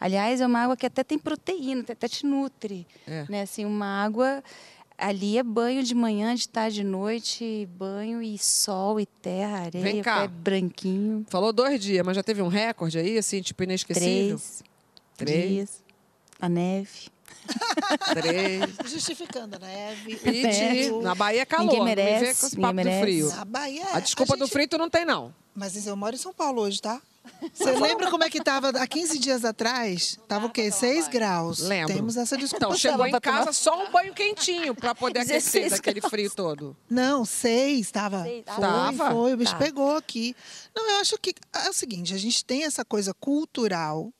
Aliás, 0.00 0.40
é 0.40 0.46
uma 0.46 0.60
água 0.60 0.76
que 0.76 0.86
até 0.86 1.04
tem 1.04 1.18
proteína, 1.18 1.82
até, 1.82 1.92
até 1.92 2.08
te 2.08 2.26
nutre. 2.26 2.86
É. 3.06 3.24
Né? 3.28 3.42
Assim, 3.42 3.64
uma 3.64 4.04
água... 4.04 4.42
Ali 4.98 5.36
é 5.36 5.42
banho 5.42 5.82
de 5.82 5.96
manhã, 5.96 6.32
de 6.32 6.48
tarde, 6.48 6.76
de 6.76 6.84
noite, 6.84 7.66
banho 7.76 8.22
e 8.22 8.38
sol 8.38 9.00
e 9.00 9.06
terra, 9.06 9.62
areia, 9.62 9.82
Vem 9.82 10.00
cá. 10.00 10.20
pé 10.20 10.28
branquinho. 10.28 11.26
Falou 11.28 11.52
dois 11.52 11.80
dias, 11.80 12.06
mas 12.06 12.14
já 12.14 12.22
teve 12.22 12.40
um 12.40 12.46
recorde 12.46 12.98
aí, 12.98 13.18
assim, 13.18 13.42
tipo, 13.42 13.64
inesquecível? 13.64 14.36
Três, 14.36 14.62
Três. 15.16 15.48
dias. 15.50 15.84
A 16.38 16.48
neve. 16.48 17.08
Três. 18.14 18.70
Justificando 18.90 19.56
a 19.56 19.58
neve. 19.58 20.16
Pete, 20.16 20.68
frio. 20.68 21.02
na 21.02 21.14
Bahia 21.14 21.42
é 21.42 21.44
calor, 21.44 21.64
Ninguém 21.64 21.78
não 21.80 21.86
me 21.86 21.94
vê 21.94 22.02
merece, 22.04 22.40
com 22.40 22.46
esse 22.46 22.56
papo 22.56 22.72
do 22.72 22.76
merece. 22.76 23.00
frio. 23.02 23.28
Na 23.30 23.44
Bahia. 23.44 23.86
A 23.92 24.00
desculpa 24.00 24.36
do 24.36 24.44
gente- 24.44 24.52
frio 24.52 24.68
tu 24.68 24.78
não 24.78 24.88
tem, 24.90 25.04
não. 25.04 25.34
Mas 25.54 25.86
eu 25.86 25.96
moro 25.96 26.14
em 26.14 26.18
São 26.18 26.32
Paulo 26.32 26.62
hoje, 26.62 26.80
tá? 26.80 27.00
Você 27.54 27.70
lembra 27.72 28.10
como 28.10 28.24
é 28.24 28.30
que 28.30 28.42
tava 28.42 28.70
há 28.70 28.86
15 28.86 29.16
dias 29.16 29.44
atrás? 29.44 30.18
Tava 30.26 30.46
o 30.46 30.50
quê? 30.50 30.72
6 30.72 31.06
graus. 31.06 31.60
Lembro. 31.60 31.94
Temos 31.94 32.16
essa 32.16 32.36
desculpa. 32.36 32.64
Então, 32.66 32.76
chegou 32.76 33.06
em 33.06 33.10
pra 33.12 33.20
tomar- 33.20 33.38
casa 33.38 33.52
só 33.52 33.80
um 33.84 33.92
banho 33.92 34.12
quentinho 34.12 34.74
pra 34.74 34.92
poder 34.92 35.20
aquecer 35.20 35.62
16 35.62 35.72
daquele 35.72 36.00
frio 36.00 36.30
todo. 36.34 36.76
Não, 36.90 37.24
seis, 37.24 37.92
tava. 37.92 38.24
Seis. 38.24 38.42
Foi, 38.46 38.60
Tava? 38.64 39.10
foi, 39.12 39.34
o 39.34 39.36
bicho 39.36 39.52
Tá. 39.52 39.58
pegou 39.58 39.96
aqui. 39.96 40.34
Não, 40.74 40.90
eu 40.90 40.96
acho 40.96 41.16
que 41.18 41.32
é 41.64 41.68
o 41.70 41.72
seguinte, 41.72 42.12
a 42.12 42.18
gente 42.18 42.44
tem 42.44 42.64
essa 42.64 42.84
coisa 42.84 43.14
cultural 43.14 44.12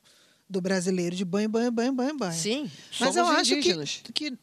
do 0.53 0.61
brasileiro 0.61 1.17
de 1.17 1.25
banho, 1.25 1.49
banho, 1.49 1.73
banho, 1.73 1.93
banho, 1.93 2.17
banho. 2.17 2.33
Sim, 2.33 2.71
Mas 3.01 3.17
eu 3.17 3.27
acho 3.27 3.55
indígenas. 3.55 4.01
que, 4.05 4.13
que 4.13 4.39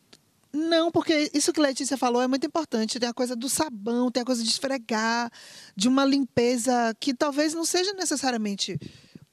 não, 0.52 0.92
porque 0.92 1.30
isso 1.34 1.54
que 1.54 1.60
a 1.60 1.64
Letícia 1.64 1.96
falou 1.96 2.22
é 2.24 2.28
muito 2.28 2.46
importante. 2.46 3.00
Tem 3.00 3.08
a 3.08 3.14
coisa 3.14 3.36
do 3.36 3.48
sabão, 3.48 4.10
tem 4.10 4.24
a 4.24 4.26
coisa 4.26 4.44
de 4.44 4.50
esfregar, 4.50 5.32
de 5.76 5.88
uma 5.88 6.04
limpeza 6.04 6.74
que 7.00 7.14
talvez 7.14 7.54
não 7.54 7.64
seja 7.64 7.94
necessariamente 7.94 8.80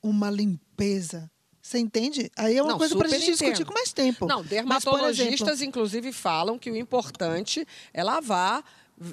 uma 0.03 0.31
limpeza. 0.31 1.31
Você 1.63 1.79
entende? 1.79 2.31
Aí 2.37 2.57
é 2.57 2.63
uma 2.63 2.73
Não, 2.73 2.79
coisa 2.79 2.95
para 2.95 3.07
a 3.09 3.11
gente 3.11 3.25
discutir 3.31 3.51
entendo. 3.51 3.67
com 3.67 3.75
mais 3.75 3.93
tempo. 3.93 4.27
Não, 4.27 4.39
Mas, 4.41 4.49
dermatologistas, 4.49 5.49
exemplo, 5.55 5.65
inclusive, 5.69 6.13
falam 6.13 6.59
que 6.59 6.71
o 6.71 6.77
importante 6.77 7.67
é 7.93 8.05
lavar 8.05 8.63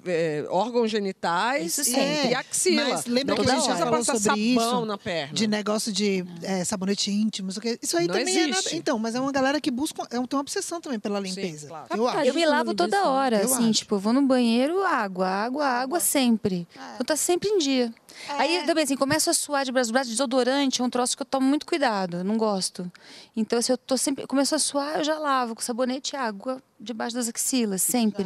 eh, 0.06 0.46
órgãos 0.50 0.90
genitais 0.90 1.78
Isso 1.78 1.90
e, 1.98 2.30
e 2.30 2.36
axila. 2.36 2.90
Mas 2.90 3.06
lembra 3.06 3.36
não 3.36 3.44
que 3.44 3.50
a 3.52 3.56
gente 3.56 3.66
já 3.66 3.76
falou 3.78 4.00
passar 4.00 4.18
sobre 4.20 4.54
sabão 4.56 4.78
isso? 4.80 4.86
na 4.86 4.98
perna. 4.98 5.34
de 5.34 5.48
negócio 5.48 5.92
de 5.92 6.26
é, 6.42 6.64
sabonete 6.64 7.12
íntimo, 7.12 7.50
isso 7.82 7.98
aí 7.98 8.08
Não 8.08 8.16
também 8.16 8.36
é 8.38 8.40
nada. 8.48 8.52
existe. 8.52 8.76
Então, 8.76 8.98
mas 8.98 9.16
é 9.16 9.20
uma 9.20 9.32
galera 9.32 9.60
que 9.60 9.70
busca, 9.70 10.04
é, 10.04 10.08
tem 10.10 10.20
uma 10.20 10.40
obsessão 10.40 10.80
também 10.80 11.00
pela 11.00 11.20
limpeza. 11.20 11.68
claro. 11.68 11.88
Eu 11.96 12.08
acho. 12.08 12.28
Eu 12.30 12.34
me 12.34 12.46
lavo 12.46 12.74
toda 12.74 13.08
hora, 13.10 13.38
Eu 13.42 13.46
assim, 13.46 13.70
acho. 13.70 13.80
tipo, 13.80 13.96
eu 13.96 14.00
vou 14.00 14.14
no 14.14 14.22
banheiro, 14.22 14.84
água, 14.84 15.28
água, 15.28 15.66
água 15.66 16.00
sempre. 16.00 16.68
Eu 16.98 17.06
tá 17.06 17.16
sempre 17.16 17.50
em 17.50 17.58
dia. 17.58 17.94
Aí 18.30 18.64
também 18.66 18.84
assim, 18.84 18.96
começo 18.96 19.30
a 19.30 19.34
suar 19.34 19.66
de 19.66 19.72
braço, 19.72 19.92
braço, 19.92 20.10
desodorante 20.10 20.82
é 20.82 20.86
um 20.86 20.90
troço 20.90 21.16
que 21.18 21.24
eu 21.24 21.26
tomo 21.26 21.48
muito 21.48 21.66
cuidado, 21.66 22.24
não 22.24 22.38
gosto. 22.38 22.90
Então, 23.36 23.60
se 23.62 23.72
eu 23.72 23.78
tô 23.78 23.98
sempre, 23.98 24.28
começo 24.28 24.54
a 24.54 24.60
suar, 24.60 25.00
eu 25.00 25.04
já 25.04 25.18
lavo 25.18 25.56
com 25.56 25.62
sabonete 25.62 26.16
e 26.16 26.18
água 26.18 26.62
debaixo 26.80 27.16
das 27.16 27.28
axilas, 27.28 27.82
sempre. 27.82 28.26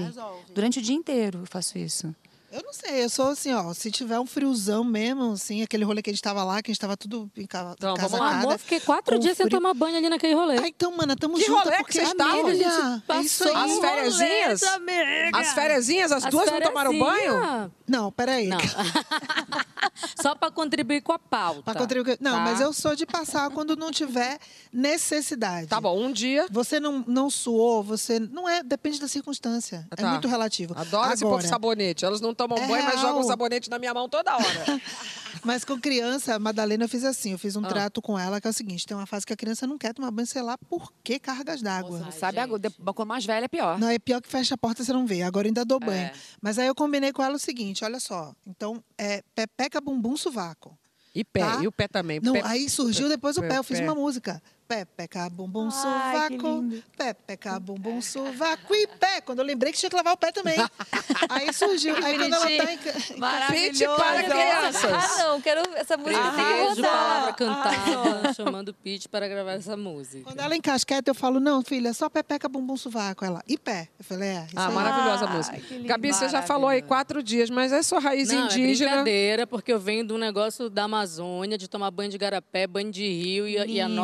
Durante 0.54 0.80
o 0.80 0.82
dia 0.82 0.96
inteiro 0.96 1.46
faço 1.48 1.78
isso. 1.78 2.14
Eu 2.58 2.64
não 2.64 2.74
sei, 2.74 3.04
eu 3.04 3.10
sou 3.10 3.28
assim, 3.28 3.54
ó, 3.54 3.72
se 3.74 3.92
tiver 3.92 4.20
um 4.20 4.26
friozão 4.26 4.84
mesmo, 4.84 5.34
assim, 5.34 5.62
aquele 5.62 5.84
rolê 5.86 6.02
que 6.02 6.10
a 6.10 6.14
gente 6.14 6.22
tava 6.24 6.44
lá, 6.44 6.60
que 6.62 6.72
a 6.72 6.74
gente 6.74 6.82
tava 6.82 6.98
tudo 6.98 7.30
enca- 7.38 7.76
Então, 7.78 7.96
vamos 7.96 8.20
lá. 8.20 8.40
Amor, 8.40 8.58
fiquei 8.58 8.80
quatro 8.80 9.20
dias 9.20 9.38
sem 9.38 9.46
frio. 9.46 9.60
tomar 9.60 9.74
banho 9.76 9.96
ali 9.98 10.10
naquele 10.10 10.34
rolê. 10.34 10.58
Ah, 10.58 10.68
então, 10.68 10.92
mana, 10.98 11.16
tamo 11.16 11.36
Que 11.38 11.46
junto, 11.46 11.60
rolê 11.64 11.72
que 11.78 11.84
porque 11.84 12.00
vocês 12.00 12.10
estavam? 12.12 12.48
Amiga, 12.48 12.68
A 13.08 13.14
gente 13.14 13.20
é 13.20 13.22
isso 13.22 13.44
aí. 13.48 13.56
As 13.56 13.80
fériasinhas? 13.80 14.62
rolê, 14.62 14.76
amiga. 14.76 15.38
As 15.40 15.54
fériasinhas, 15.54 16.12
as, 16.12 16.26
As 16.26 16.32
duas 16.32 16.50
não 16.52 16.60
tomaram 16.62 16.98
banho? 16.98 17.72
Não, 17.88 18.12
peraí. 18.12 18.48
Não. 18.48 18.58
Só 20.22 20.36
para 20.36 20.52
contribuir 20.52 21.02
com 21.02 21.12
a 21.12 21.20
pauta. 21.20 21.62
Pra 21.64 21.76
contribuir. 21.76 22.18
Não, 22.20 22.34
tá? 22.34 22.40
mas 22.40 22.60
eu 22.62 22.74
sou 22.74 22.96
de 22.96 23.06
passar 23.06 23.50
quando 23.52 23.76
não 23.76 23.92
tiver 23.92 24.38
necessidade. 24.72 25.68
Tá 25.68 25.80
bom, 25.80 25.98
um 26.00 26.12
dia. 26.12 26.46
Você 26.52 26.80
não, 26.80 27.04
não 27.08 27.30
suou, 27.30 27.84
você. 27.84 28.20
Não 28.20 28.48
é. 28.48 28.62
Depende 28.64 29.00
da 29.00 29.08
circunstância. 29.08 29.88
É 29.92 29.96
Tá. 29.96 30.10
muito 30.12 30.28
relativo. 30.28 30.74
Adoro 30.78 31.14
esse 31.14 31.24
Agora, 31.24 31.38
povo 31.42 31.48
sabonete. 31.50 32.06
Elas 32.06 32.22
não 32.22 32.34
tomam 32.48 32.64
É 32.64 32.68
banho, 32.68 32.84
mas 32.86 32.94
real. 32.96 33.08
jogam 33.08 33.24
sabonete 33.24 33.70
na 33.70 33.80
minha 33.80 33.94
mão 33.94 34.08
toda 34.10 34.36
hora. 34.36 34.46
Mas 35.44 35.64
com 35.64 35.80
criança, 35.80 36.36
a 36.36 36.40
Madalena 36.40 36.86
eu 36.86 36.90
fiz 36.90 37.04
assim, 37.06 37.32
eu 37.32 37.38
fiz 37.40 37.56
um 37.56 37.64
Ah. 37.64 37.68
trato 37.70 38.02
com 38.02 38.18
ela 38.20 38.42
que 38.42 38.48
é 38.48 38.50
o 38.50 38.54
seguinte: 38.54 38.86
tem 38.86 38.98
uma 38.98 39.06
fase 39.06 39.26
que 39.26 39.32
a 39.32 39.36
criança 39.36 39.66
não 39.68 39.78
quer 39.78 39.94
tomar 39.94 40.12
banho, 40.12 40.26
sei 40.28 40.42
lá 40.42 40.58
por 40.58 40.92
que 41.04 41.20
cargas 41.20 41.62
d'água. 41.62 42.02
Ai, 42.06 42.12
Sabe, 42.12 42.40
agora, 42.40 42.70
quando 42.94 43.08
mais 43.08 43.24
velha 43.24 43.46
é 43.46 43.48
pior. 43.48 43.78
Não, 43.80 43.88
é 43.88 44.00
pior 44.00 44.20
que 44.22 44.28
fecha 44.28 44.56
a 44.56 44.58
porta 44.58 44.84
você 44.84 44.92
não 44.92 45.06
vê. 45.06 45.22
Agora 45.22 45.48
eu 45.48 45.50
ainda 45.50 45.64
dou 45.64 45.80
banho. 45.80 46.08
É. 46.08 46.14
Mas 46.42 46.58
aí 46.60 46.68
eu 46.68 46.76
combinei 46.76 47.14
com 47.14 47.22
ela 47.24 47.36
o 47.36 47.40
seguinte: 47.40 47.86
olha 47.86 48.00
só. 48.00 48.34
Então, 48.46 48.84
é 48.98 49.22
pepeca 49.36 49.80
bumbum 49.80 50.18
sovaco. 50.18 50.78
E 51.16 51.24
pé, 51.24 51.40
Tá. 51.42 51.64
e 51.64 51.68
o 51.68 51.72
pé 51.72 51.88
também. 51.88 52.20
Não, 52.22 52.34
Pé- 52.34 52.42
aí 52.44 52.70
surgiu 52.70 53.08
depois 53.08 53.38
o 53.38 53.42
pé, 53.42 53.48
pé. 53.50 53.58
Eu 53.60 53.64
fiz 53.64 53.80
pé. 53.80 53.86
uma 53.86 53.96
música. 53.96 54.42
Pepeca 54.68 55.30
bumbum 55.30 55.70
Ai, 55.72 55.72
sovaco. 55.72 56.64
Pepeca 56.98 57.60
bumbum 57.60 58.02
sovaco 58.04 58.76
e 58.76 58.86
pé. 58.88 59.22
Quando 59.22 59.40
eu 59.40 59.46
lembrei 59.46 59.72
que 59.72 59.78
tinha 59.80 59.90
que 59.90 59.96
lavar 59.96 60.14
o 60.14 60.18
pé 60.18 60.32
também. 60.32 60.58
aí 61.30 61.54
surgiu. 61.54 61.96
Aí 62.04 62.18
quando 62.18 62.34
ela 62.34 62.46
tá 62.46 62.52
em... 62.74 62.78
Pete 62.78 63.86
para 63.86 64.24
crianças. 64.24 64.92
Ah, 64.92 65.24
não, 65.24 65.42
quero 65.42 65.62
essa 65.76 65.96
música 65.96 66.32
tem 66.32 66.46
que 66.76 66.82
rodar. 66.82 67.36
cantada, 67.36 68.34
chamando 68.34 68.70
o 68.70 68.74
Pete 68.74 69.08
para 69.08 69.28
gravar 69.28 69.54
essa 69.54 69.78
música. 69.78 70.24
Quando 70.26 70.40
ela 70.40 70.56
encasqueta, 70.56 71.10
eu 71.10 71.16
falo, 71.16 71.40
não, 71.40 71.62
filha, 71.64 71.94
só 71.94 72.10
pepeca 72.10 72.50
bumbum 72.50 72.76
sovaco. 72.76 73.24
Ela, 73.24 73.42
e 73.48 73.58
pé? 73.58 73.88
Eu 73.98 74.04
falei, 74.04 74.30
é, 74.30 74.46
isso 74.48 74.54
Ah, 74.58 74.68
aí. 74.68 74.74
maravilhosa 74.74 75.26
a 75.26 75.30
Ai, 75.30 75.38
música. 75.38 75.58
lindo. 75.72 75.88
Gabi, 75.88 76.14
você 76.14 76.28
já 76.30 76.42
falou 76.42 76.70
aí 76.70 76.82
quatro 76.82 77.24
dias, 77.24 77.50
mas 77.50 77.72
é 77.72 77.82
sua 77.82 78.00
raiz 78.00 78.30
Não, 78.30 78.42
é 78.42 78.46
indígena. 78.46 78.90
brincadeira, 78.92 79.48
porque 79.48 79.72
eu 79.72 79.80
venho 79.80 80.06
de 80.06 80.14
um 80.14 80.18
negócio 80.18 80.70
da 80.70 80.84
Amazônia, 80.84 81.58
de 81.58 81.68
tomar 81.70 81.90
banho 81.92 82.12
de 82.12 82.18
garapé, 82.18 82.68
banho 82.68 82.92
de 82.92 83.08
rio, 83.08 83.48
e, 83.48 83.58
a- 83.58 83.66
e 83.66 83.80
a 83.80 83.88
Lindo. 83.88 84.02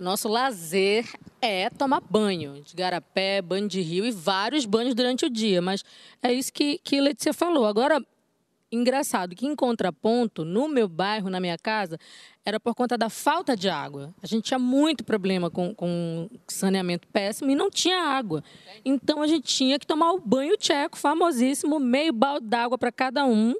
Nosso 0.00 0.28
lazer 0.28 1.06
é 1.40 1.70
tomar 1.70 2.00
banho 2.00 2.62
de 2.62 2.74
garapé, 2.74 3.40
banho 3.40 3.68
de 3.68 3.80
rio 3.80 4.04
e 4.04 4.10
vários 4.10 4.66
banhos 4.66 4.94
durante 4.94 5.24
o 5.24 5.30
dia. 5.30 5.60
Mas 5.60 5.84
é 6.22 6.32
isso 6.32 6.52
que, 6.52 6.78
que 6.78 7.00
Letícia 7.00 7.32
falou. 7.32 7.66
Agora, 7.66 8.04
engraçado 8.70 9.34
que 9.34 9.46
em 9.46 9.56
contraponto, 9.56 10.44
no 10.44 10.68
meu 10.68 10.88
bairro, 10.88 11.28
na 11.28 11.40
minha 11.40 11.58
casa, 11.58 11.98
era 12.44 12.60
por 12.60 12.74
conta 12.74 12.96
da 12.96 13.08
falta 13.08 13.56
de 13.56 13.68
água. 13.68 14.14
A 14.22 14.26
gente 14.26 14.44
tinha 14.44 14.58
muito 14.58 15.04
problema 15.04 15.50
com, 15.50 15.74
com 15.74 16.28
saneamento 16.46 17.08
péssimo 17.08 17.50
e 17.50 17.54
não 17.54 17.70
tinha 17.70 17.98
água. 17.98 18.42
Então 18.84 19.22
a 19.22 19.26
gente 19.26 19.44
tinha 19.44 19.78
que 19.78 19.86
tomar 19.86 20.12
o 20.12 20.20
banho 20.20 20.56
tcheco, 20.56 20.96
famosíssimo, 20.96 21.80
meio 21.80 22.12
balde 22.12 22.46
d'água 22.46 22.78
para 22.78 22.92
cada 22.92 23.24
um. 23.24 23.54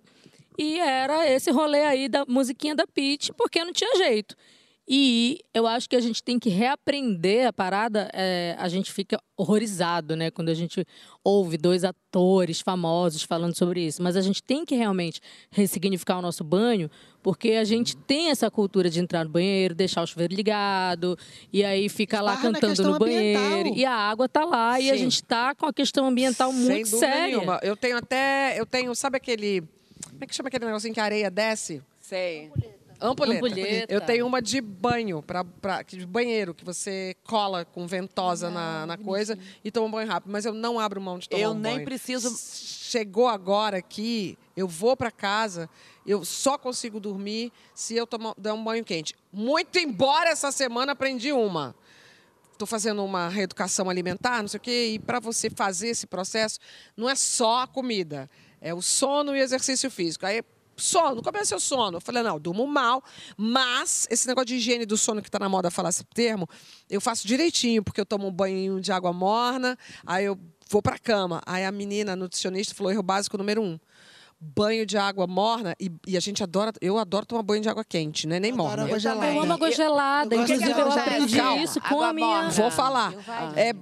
E 0.58 0.78
era 0.78 1.28
esse 1.28 1.50
rolê 1.50 1.84
aí 1.84 2.08
da 2.08 2.24
musiquinha 2.26 2.74
da 2.74 2.86
Pete, 2.86 3.32
porque 3.32 3.64
não 3.64 3.72
tinha 3.72 3.96
jeito. 3.96 4.36
E 4.93 5.38
eu 5.55 5.68
acho 5.68 5.88
que 5.88 5.95
a 5.95 6.01
gente 6.01 6.20
tem 6.20 6.36
que 6.36 6.49
reaprender 6.51 7.47
a 7.47 7.53
parada. 7.53 8.11
é, 8.12 8.57
a 8.59 8.68
gente 8.68 8.91
fica 8.93 9.16
horrorizado, 9.36 10.16
né, 10.16 10.32
quando 10.32 10.49
a 10.49 10.55
gente 10.55 10.84
ouve 11.22 11.57
dois 11.57 11.84
atores 11.84 12.61
famosos 12.61 13.22
falando 13.22 13.57
sobre 13.57 13.86
isso. 13.86 14.03
Mas 14.03 14.16
a 14.16 14.20
gente 14.20 14.43
tem 14.43 14.64
que 14.64 14.74
realmente 14.74 15.20
ressignificar 15.53 16.18
o 16.18 16.22
nosso 16.22 16.43
banho, 16.43 16.91
porque 17.22 17.53
a 17.53 17.62
gente 17.62 17.97
tem 17.97 18.30
essa 18.30 18.51
cultura 18.51 18.91
de 18.91 18.99
entrar 18.99 19.22
no 19.24 19.30
banheiro, 19.30 19.76
deixar 19.76 20.03
o 20.03 20.07
chuveiro 20.09 20.34
ligado, 20.34 21.16
e 21.53 21.62
aí 21.62 21.88
fica 21.88 22.20
lá 22.20 22.34
Esbarra 22.34 22.53
cantando 22.53 22.82
no 22.82 22.99
banheiro. 22.99 23.38
ambiental. 23.38 23.76
E 23.76 23.84
a 23.84 23.95
água 23.95 24.28
tá 24.28 24.45
lá, 24.45 24.80
e 24.80 24.91
a 24.91 24.95
Sim. 24.95 25.05
gente 25.05 25.22
tá 25.22 25.55
com 25.55 25.66
a 25.66 25.72
questão 25.72 26.09
ambiental 26.09 26.51
Sem 26.51 26.62
muito 26.62 26.97
séria. 26.99 27.36
nenhuma. 27.36 27.61
Eu 27.62 27.76
tenho 27.76 27.97
até. 27.97 28.59
Eu 28.59 28.66
tenho, 28.66 28.93
sabe 28.97 29.18
aquele. 29.18 29.61
Como 30.05 30.24
é 30.24 30.26
que 30.26 30.34
chama 30.34 30.49
aquele 30.49 30.66
negocinho 30.66 30.93
que 30.93 31.01
a 31.01 31.05
areia 31.05 31.30
desce? 31.30 31.80
Sei. 32.01 32.51
Ampulheta. 33.01 33.46
Ampulheta. 33.46 33.92
Eu 33.94 34.01
tenho 34.01 34.26
uma 34.26 34.40
de 34.42 34.61
banho, 34.61 35.22
pra, 35.22 35.44
pra, 35.44 35.82
de 35.82 36.05
banheiro, 36.07 36.55
que 36.55 36.64
você 36.64 37.14
cola 37.24 37.64
com 37.64 37.86
ventosa 37.86 38.48
Ah, 38.48 38.51
na, 38.51 38.86
na 38.86 38.98
coisa 38.98 39.38
e 39.64 39.70
toma 39.70 39.86
um 39.86 39.90
banho 39.90 40.09
rápido. 40.09 40.30
Mas 40.30 40.44
eu 40.44 40.53
não 40.53 40.78
abro 40.78 41.01
mão 41.01 41.18
de 41.18 41.28
tomar 41.28 41.42
Eu 41.42 41.51
um 41.51 41.55
nem 41.55 41.74
banho. 41.74 41.84
preciso- 41.84 42.36
Chegou 42.90 43.28
agora 43.28 43.78
aqui, 43.78 44.36
eu 44.57 44.66
vou 44.66 44.96
para 44.96 45.11
casa, 45.12 45.70
eu 46.05 46.24
só 46.24 46.59
consigo 46.59 46.98
dormir 46.98 47.53
se 47.74 47.94
eu 47.94 48.05
tomar, 48.07 48.34
der 48.36 48.53
um 48.53 48.62
banho 48.64 48.84
quente. 48.84 49.14
Muito 49.32 49.78
embora 49.78 50.30
essa 50.30 50.51
semana 50.51 50.92
aprendi 50.92 51.32
uma. 51.32 51.74
Estou 52.53 52.66
fazendo 52.66 53.03
uma 53.05 53.28
reeducação 53.28 53.88
alimentar, 53.88 54.42
não 54.42 54.48
sei 54.48 54.59
o 54.59 54.61
quê, 54.61 54.90
e 54.94 54.98
para 54.98 55.18
você 55.20 55.48
fazer 55.48 55.88
esse 55.88 56.07
processo, 56.07 56.59
não 56.96 57.09
é 57.09 57.14
só 57.14 57.61
a 57.62 57.66
comida, 57.66 58.28
é 58.61 58.74
o 58.74 58.82
sono 58.82 59.34
e 59.34 59.40
exercício 59.40 59.90
físico. 59.90 60.26
Aí, 60.26 60.42
sono, 60.77 61.23
como 61.23 61.37
é 61.39 61.45
seu 61.45 61.61
sono? 61.61 61.97
Eu 61.99 62.01
falei, 62.01 62.23
não, 62.23 62.35
eu 62.35 62.41
durmo 62.41 62.66
mal, 62.66 63.03
mas 63.37 64.07
esse 64.11 64.27
negócio 64.27 64.47
de 64.47 64.57
higiene 64.57 64.87
do 64.87 64.97
sono 64.97 65.21
que 65.23 65.29
está 65.29 65.39
na 65.39 65.49
moda 65.49 65.71
falar 65.71 65.91
esse 65.91 66.05
termo, 66.05 66.49
eu 66.89 67.01
faço 67.01 67.27
direitinho, 67.27 67.83
porque 67.83 68.01
eu 68.01 68.07
tomo 68.07 68.27
um 68.29 68.33
banho 68.33 68.81
de 68.81 68.91
água 68.93 69.12
morna, 69.12 69.77
aí 70.07 70.25
eu 70.25 70.39
vou 70.68 70.81
para 70.83 70.97
a 70.97 70.99
cama. 70.99 71.41
Aí 71.47 71.64
a 71.64 71.73
menina, 71.73 72.12
a 72.12 72.16
nutricionista, 72.16 72.75
falou 72.75 72.93
erro 72.93 73.03
básico 73.03 73.37
número 73.39 73.61
um. 73.62 73.79
Banho 74.43 74.87
de 74.87 74.97
água 74.97 75.27
morna, 75.27 75.77
e, 75.79 75.91
e 76.07 76.16
a 76.16 76.21
gente 76.21 76.43
adora, 76.43 76.73
eu 76.81 76.97
adoro 76.97 77.27
tomar 77.27 77.43
banho 77.43 77.61
de 77.61 77.68
água 77.68 77.85
quente, 77.85 78.27
não 78.27 78.37
é 78.37 78.41
nem 78.41 78.51
morna. 78.53 78.85
água 78.85 78.97
Eu 78.97 78.99
gelada. 78.99 79.27
Eu 79.35 79.43
amo 79.43 79.53
água 79.53 79.68
Eu- 79.68 79.73
gelada. 79.75 80.35
eu 80.35 80.39
gosto 80.41 80.53
Inclusive, 80.55 80.81
eu 80.81 80.93
aprendi 80.93 81.29
gelada. 81.35 81.57
isso 81.62 81.79
com 81.83 81.87
Água 81.89 82.09
a 82.09 82.12
minha. 82.14 82.27
morna. 82.27 82.51
Vou 82.51 82.71
falar. 82.71 83.12
Eu. 83.12 83.21
É, 83.55 83.73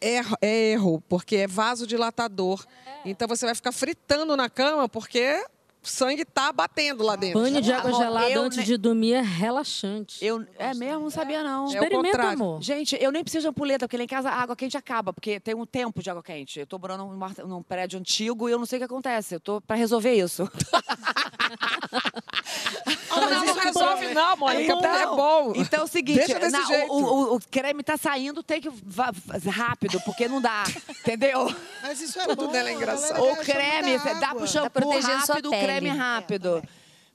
é, 0.00 0.16
erro- 0.16 0.36
é 0.42 0.70
erro, 0.72 1.00
porque 1.08 1.36
é 1.36 1.46
vasodilatador. 1.46 2.64
Então 3.04 3.28
você 3.28 3.46
vai 3.46 3.54
ficar 3.54 3.70
fritando 3.70 4.36
na 4.36 4.50
cama 4.50 4.88
porque 4.88 5.40
o 5.40 5.48
sangue 5.88 6.24
tá 6.24 6.52
batendo 6.52 7.02
lá 7.02 7.16
dentro. 7.16 7.40
Banho 7.40 7.60
de 7.60 7.72
água 7.72 7.90
Amor, 7.90 8.00
gelada 8.02 8.30
eu 8.30 8.42
antes 8.42 8.58
ne- 8.58 8.64
de 8.64 8.76
dormir 8.76 9.14
é 9.14 9.20
relaxante. 9.20 10.24
Eu, 10.24 10.44
é 10.58 10.74
mesmo? 10.74 11.00
Não 11.04 11.10
sabia, 11.10 11.42
não. 11.42 11.66
É 11.66 11.68
Experimenta, 11.74 12.06
contrário. 12.16 12.32
amor. 12.42 12.62
Gente, 12.62 12.96
eu 13.00 13.10
nem 13.12 13.22
preciso 13.22 13.42
de 13.42 13.48
ampulheta, 13.48 13.86
porque 13.86 13.96
lá 13.96 14.04
em 14.04 14.06
casa 14.08 14.30
a 14.30 14.34
água 14.34 14.54
quente 14.56 14.76
acaba, 14.76 15.12
porque 15.12 15.40
tem 15.40 15.54
um 15.54 15.66
tempo 15.66 16.02
de 16.02 16.10
água 16.10 16.22
quente. 16.22 16.60
Eu 16.60 16.66
tô 16.66 16.78
morando 16.78 17.04
num, 17.06 17.46
num 17.46 17.62
prédio 17.62 17.98
antigo 17.98 18.48
e 18.48 18.52
eu 18.52 18.58
não 18.58 18.66
sei 18.66 18.76
o 18.78 18.80
que 18.80 18.84
acontece. 18.84 19.34
Eu 19.34 19.40
tô 19.40 19.60
pra 19.60 19.76
resolver 19.76 20.12
isso. 20.14 20.48
Ah, 23.10 23.20
mas 23.20 23.44
não 23.44 23.54
resolve 23.54 24.14
não, 24.14 24.36
Mônica, 24.36 24.72
porque 24.74 24.86
é 24.86 25.06
bom. 25.06 25.52
Então 25.56 25.80
é 25.80 25.84
o 25.84 25.86
seguinte, 25.86 26.18
Deixa 26.18 26.38
desse 26.38 26.52
na- 26.52 26.62
o- 26.62 26.66
jeito. 26.66 26.92
O, 26.92 27.04
o- 27.04 27.34
o 27.36 27.40
creme 27.50 27.82
tá 27.82 27.96
saindo, 27.96 28.42
tem 28.42 28.60
que 28.60 28.68
rápido, 29.50 30.00
porque 30.04 30.28
não 30.28 30.40
dá, 30.40 30.64
entendeu? 31.00 31.54
Mas 31.82 32.00
isso 32.00 32.18
é 32.20 32.26
Tudo 32.26 32.46
bom. 32.46 32.52
dela 32.52 32.68
é 32.70 32.72
engraçado. 32.74 33.22
O 33.22 33.36
creme, 33.36 33.98
dá 34.20 34.34
pro 34.34 34.46
shampoo 34.46 35.02
sua 35.02 35.16
rápido, 35.16 35.48
o 35.48 35.50
creme 35.50 35.88
rápido. 35.88 36.62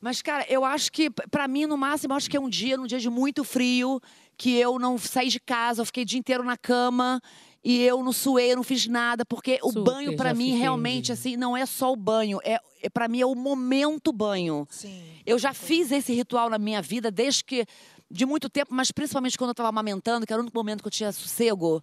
Mas, 0.02 0.22
cara, 0.22 0.46
eu 0.50 0.66
acho 0.66 0.91
que, 0.91 1.10
p- 1.10 1.28
pra 1.30 1.48
mim, 1.48 1.66
no 1.66 1.78
máximo, 1.78 2.14
acho 2.14 2.30
que 2.30 2.36
é 2.36 2.39
um 2.39 2.50
dia, 2.50 2.76
num 2.76 2.86
dia 2.86 3.00
de 3.00 3.10
muito 3.10 3.44
frio, 3.44 4.02
que 4.38 4.58
eu 4.58 4.78
não 4.78 4.98
saí 4.98 5.30
de 5.30 5.39
casa, 5.39 5.82
eu 5.82 5.86
fiquei 5.86 6.04
o 6.04 6.06
dia 6.06 6.20
inteiro 6.20 6.44
na 6.44 6.58
cama 6.58 7.22
e 7.64 7.82
eu 7.82 8.03
não 8.03 8.11
suei, 8.11 8.51
eu 8.51 8.57
não 8.57 8.64
fiz 8.64 8.88
nada, 8.88 9.26
porque 9.26 9.57
o 9.64 9.70
Super, 9.70 9.84
banho, 9.84 10.18
pra 10.18 10.30
já 10.30 10.36
mim, 10.36 10.57
realmente, 10.57 11.11
assim, 11.11 11.38
não 11.38 11.55
é 11.55 11.66
só 11.66 11.93
o 11.93 11.95
banho, 11.95 12.39
é, 12.43 12.59
é 12.82 12.89
para 12.89 13.07
mim 13.07 13.22
é 13.22 13.26
o 13.26 13.34
momento 13.34 14.11
banho. 14.11 14.68
Sim. 14.70 15.01
Eu 15.26 15.39
já 15.39 15.53
fiz 15.53 15.91
esse 15.91 16.11
ritual 16.14 16.49
na 16.49 16.57
minha 16.57 16.82
vida 16.82 17.09
desde 17.09 17.43
que. 17.43 17.66
de 18.11 18.26
muito 18.26 18.49
tempo, 18.49 18.74
mas 18.74 18.91
principalmente 18.91 19.38
quando 19.38 19.49
eu 19.49 19.53
estava 19.53 19.70
amamentando, 19.70 20.26
que 20.26 20.34
era 20.34 20.41
o 20.41 20.43
único 20.43 20.57
momento 20.57 20.82
que 20.82 20.88
eu 20.88 20.91
tinha 20.91 21.11
sossego. 21.11 21.82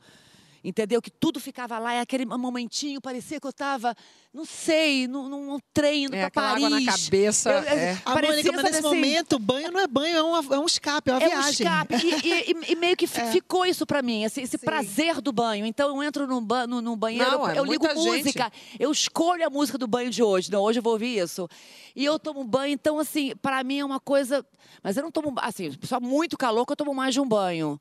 Entendeu? 0.62 1.00
Que 1.00 1.10
tudo 1.10 1.40
ficava 1.40 1.78
lá, 1.78 1.94
e 1.94 2.00
aquele 2.00 2.26
momentinho, 2.26 3.00
parecia 3.00 3.40
que 3.40 3.46
eu 3.46 3.50
estava, 3.50 3.94
não 4.32 4.44
sei, 4.44 5.08
num, 5.08 5.26
num 5.26 5.58
trem 5.72 6.04
indo 6.04 6.14
É, 6.14 6.18
pra 6.18 6.26
aquela 6.28 6.48
Paris. 6.50 6.64
água 6.66 6.80
na 6.80 6.92
cabeça, 6.92 7.50
Eu- 7.50 7.56
eu- 7.62 7.62
é. 7.68 7.92
A 8.04 8.12
parecia, 8.12 8.36
Mônica, 8.36 8.52
mas 8.52 8.62
nesse 8.64 8.78
assim, 8.78 8.82
momento, 8.94 9.38
banho 9.38 9.72
não 9.72 9.80
é 9.80 9.86
banho, 9.86 10.16
é, 10.18 10.22
uma- 10.22 10.54
é 10.54 10.58
um 10.58 10.66
escape, 10.66 11.10
é 11.10 11.14
uma 11.14 11.22
é 11.22 11.26
um 11.26 11.30
viagem. 11.30 11.66
escape. 11.66 11.94
E, 11.94 12.28
e- 12.28 12.50
e- 12.52 12.72
e 12.72 12.76
meio 12.76 12.94
que 12.94 13.06
É. 13.06 13.32
ficou 13.32 13.64
isso 13.64 13.86
pra 13.86 14.02
mim, 14.02 14.22
esse, 14.24 14.42
esse 14.42 14.58
prazer 14.58 15.22
do 15.22 15.32
banho. 15.32 15.64
Então 15.64 15.88
eu 15.96 16.02
entro 16.02 16.26
no, 16.26 16.40
ba 16.42 16.66
no, 16.66 16.82
no 16.82 16.94
banheiro, 16.94 17.30
Não, 17.30 17.48
é 17.48 17.58
eu 17.58 17.64
ligo 17.64 17.86
gente. 17.86 17.96
música, 17.96 18.52
eu 18.78 18.92
escolho 18.92 19.46
a 19.46 19.48
música 19.50 19.78
do 19.78 19.86
banho 19.86 20.10
de 20.10 20.22
hoje. 20.22 20.52
Não, 20.52 20.60
hoje 20.60 20.78
eu 20.78 20.82
vou 20.82 20.92
ouvir 20.92 21.18
isso. 21.18 21.48
E 21.96 22.04
eu 22.04 22.18
tomo 22.18 22.44
banho, 22.44 22.74
então 22.74 22.98
assim, 22.98 23.34
pra 23.40 23.64
mim 23.64 23.78
é 23.78 23.84
uma 23.84 23.98
coisa. 23.98 24.44
Mas 24.82 24.96
eu 24.96 25.02
não 25.02 25.10
tomo, 25.10 25.32
assim, 25.38 25.70
só 25.84 25.98
muito 25.98 26.36
calor 26.36 26.66
que 26.66 26.72
eu 26.72 26.76
tomo 26.76 26.92
mais 26.94 27.14
de 27.14 27.20
um 27.20 27.26
banho. 27.26 27.80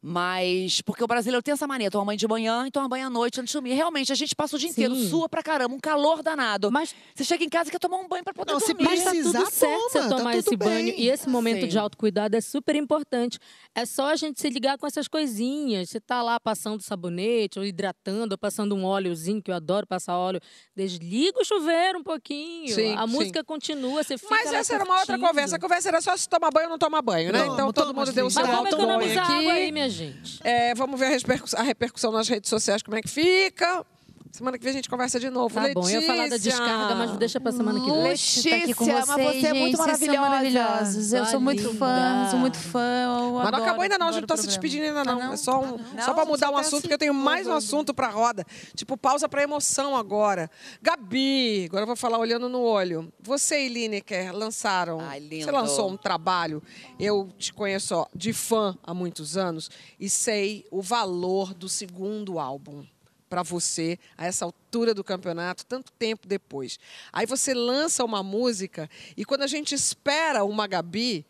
Mas, 0.00 0.80
porque 0.82 1.02
o 1.02 1.06
brasileiro 1.08 1.42
tem 1.42 1.52
essa 1.52 1.66
mania, 1.66 1.90
toma 1.90 2.04
banho 2.06 2.18
de 2.18 2.28
manhã 2.28 2.66
e 2.66 2.70
toma 2.70 2.88
banho 2.88 3.06
à 3.06 3.10
noite 3.10 3.40
antes 3.40 3.50
de 3.50 3.54
dormir. 3.54 3.74
Realmente, 3.74 4.12
a 4.12 4.14
gente 4.14 4.34
passa 4.34 4.54
o 4.54 4.58
dia 4.58 4.68
inteiro, 4.68 4.94
Sim. 4.94 5.08
sua 5.08 5.28
pra 5.28 5.42
caramba, 5.42 5.74
um 5.74 5.80
calor 5.80 6.22
danado. 6.22 6.70
Mas 6.70 6.94
Você 7.14 7.24
chega 7.24 7.42
em 7.42 7.48
casa 7.48 7.68
e 7.68 7.72
quer 7.72 7.80
tomar 7.80 7.96
um 7.96 8.06
banho 8.06 8.22
pra 8.22 8.32
poder 8.32 8.52
Não, 8.52 8.60
se 8.60 8.72
dormir. 8.72 8.84
Mas 8.84 9.02
tá 9.02 9.10
tudo 9.10 9.50
certo 9.50 9.80
você 9.90 9.98
toma, 9.98 10.08
tá 10.10 10.16
tomar 10.16 10.30
tudo 10.36 10.38
esse 10.46 10.56
banho. 10.56 10.86
bem. 10.92 11.00
E 11.00 11.08
esse 11.10 11.28
momento 11.28 11.62
Sim. 11.62 11.68
de 11.68 11.78
autocuidado 11.78 12.36
é 12.36 12.40
super 12.40 12.76
importante. 12.76 13.38
É 13.78 13.86
só 13.86 14.08
a 14.10 14.16
gente 14.16 14.40
se 14.40 14.50
ligar 14.50 14.76
com 14.76 14.88
essas 14.88 15.06
coisinhas. 15.06 15.88
Você 15.88 16.00
tá 16.00 16.20
lá 16.20 16.40
passando 16.40 16.82
sabonete, 16.82 17.60
ou 17.60 17.64
hidratando, 17.64 18.34
ou 18.34 18.38
passando 18.38 18.74
um 18.74 18.84
óleozinho, 18.84 19.40
que 19.40 19.52
eu 19.52 19.54
adoro 19.54 19.86
passar 19.86 20.16
óleo. 20.18 20.40
Desliga 20.74 21.40
o 21.40 21.44
chuveiro 21.44 22.00
um 22.00 22.02
pouquinho. 22.02 22.74
Sim, 22.74 22.96
a 22.96 23.06
sim. 23.06 23.12
música 23.12 23.44
continua, 23.44 24.02
você 24.02 24.18
fica 24.18 24.34
Mas 24.34 24.52
essa 24.52 24.74
era 24.74 24.84
uma 24.84 24.98
outra 24.98 25.14
curtindo. 25.14 25.28
conversa. 25.28 25.56
A 25.56 25.60
conversa 25.60 25.88
era 25.90 26.00
só 26.00 26.16
se 26.16 26.28
toma 26.28 26.50
banho 26.50 26.66
ou 26.66 26.70
não 26.70 26.78
toma 26.78 27.00
banho, 27.00 27.32
né? 27.32 27.38
Não, 27.38 27.54
então 27.54 27.72
todo 27.72 27.94
mundo 27.94 28.12
deu 28.12 28.26
o 28.26 28.30
sim. 28.30 28.34
seu 28.34 28.42
Mas 28.46 28.50
vamos 28.56 28.72
alto 28.72 28.76
banho 28.78 28.90
economizar 28.90 29.24
aqui. 29.24 29.38
água 29.38 29.52
aí, 29.52 29.70
minha 29.70 29.88
gente. 29.88 30.40
É, 30.42 30.74
vamos 30.74 30.98
ver 30.98 31.06
a 31.06 31.10
repercussão, 31.10 31.60
a 31.60 31.62
repercussão 31.62 32.10
nas 32.10 32.28
redes 32.28 32.50
sociais, 32.50 32.82
como 32.82 32.96
é 32.96 33.00
que 33.00 33.08
fica. 33.08 33.86
Semana 34.32 34.58
que 34.58 34.64
vem 34.64 34.70
a 34.70 34.74
gente 34.74 34.88
conversa 34.88 35.18
de 35.18 35.30
novo. 35.30 35.54
Tá 35.54 35.72
bom, 35.74 35.88
eu 35.88 36.00
ia 36.00 36.06
falar 36.06 36.28
da 36.28 36.34
Letícia. 36.34 36.50
descarga, 36.52 36.94
mas 36.94 37.16
deixa 37.16 37.40
pra 37.40 37.52
semana 37.52 37.80
que 37.80 37.90
vem. 37.90 38.02
Letícia, 38.02 38.50
tá 38.50 38.56
aqui 38.64 38.74
com 38.74 38.84
mas 38.86 39.06
você 39.06 39.46
é 39.46 39.52
muito 39.52 39.70
gente, 39.70 39.78
maravilhosa. 39.78 40.20
maravilhosos. 40.20 41.12
Eu 41.12 41.26
sou 41.26 41.40
muito 41.40 41.74
fã, 41.74 42.18
linda. 42.18 42.30
sou 42.30 42.38
muito 42.38 42.58
fã. 42.58 42.78
eu 43.04 43.10
Mas 43.10 43.32
não 43.32 43.40
adoro, 43.48 43.62
acabou 43.62 43.82
ainda 43.82 43.98
não, 43.98 44.08
a 44.08 44.12
gente 44.12 44.20
não 44.22 44.26
tá 44.26 44.36
se 44.36 44.46
despedindo 44.46 44.84
ainda 44.84 45.04
não. 45.04 45.20
Ah, 45.30 45.34
É 45.34 45.36
só, 45.36 45.60
um, 45.60 45.78
Não, 45.78 46.04
só 46.04 46.14
pra 46.14 46.24
mudar 46.24 46.50
um 46.50 46.54
tá 46.54 46.60
assunto, 46.60 46.82
porque 46.82 46.94
eu 46.94 46.98
tenho 46.98 47.14
mais 47.14 47.46
um 47.46 47.52
assunto 47.52 47.92
pra 47.94 48.08
roda. 48.08 48.44
Tipo, 48.74 48.96
pausa 48.96 49.28
pra 49.28 49.42
emoção 49.42 49.96
agora. 49.96 50.50
Gabi, 50.82 51.66
agora 51.66 51.82
eu 51.82 51.86
vou 51.86 51.96
falar 51.96 52.18
olhando 52.18 52.48
no 52.48 52.60
olho. 52.60 53.12
Você 53.20 53.66
e 53.66 53.68
Lineker 53.68 54.34
lançaram. 54.34 55.00
Ai, 55.00 55.20
lindo. 55.20 55.44
Você 55.44 55.50
lançou 55.50 55.90
um 55.90 55.96
trabalho. 55.96 56.62
Eu 56.98 57.28
te 57.38 57.52
conheço 57.52 57.94
ó, 57.94 58.06
de 58.14 58.32
fã 58.32 58.76
há 58.82 58.92
muitos 58.92 59.36
anos 59.36 59.70
e 59.98 60.08
sei 60.08 60.64
o 60.70 60.80
valor 60.82 61.54
do 61.54 61.68
segundo 61.68 62.38
álbum 62.38 62.84
pra 63.28 63.42
você 63.42 63.98
a 64.16 64.26
essa 64.26 64.44
altura 64.44 64.94
do 64.94 65.04
campeonato, 65.04 65.66
tanto 65.66 65.92
tempo 65.92 66.26
depois. 66.26 66.78
Aí 67.12 67.26
você 67.26 67.54
lança 67.54 68.04
uma 68.04 68.22
música 68.22 68.88
e 69.16 69.24
quando 69.24 69.42
a 69.42 69.46
gente 69.46 69.74
espera 69.74 70.44
uma 70.44 70.66
Gabi, 70.66 71.24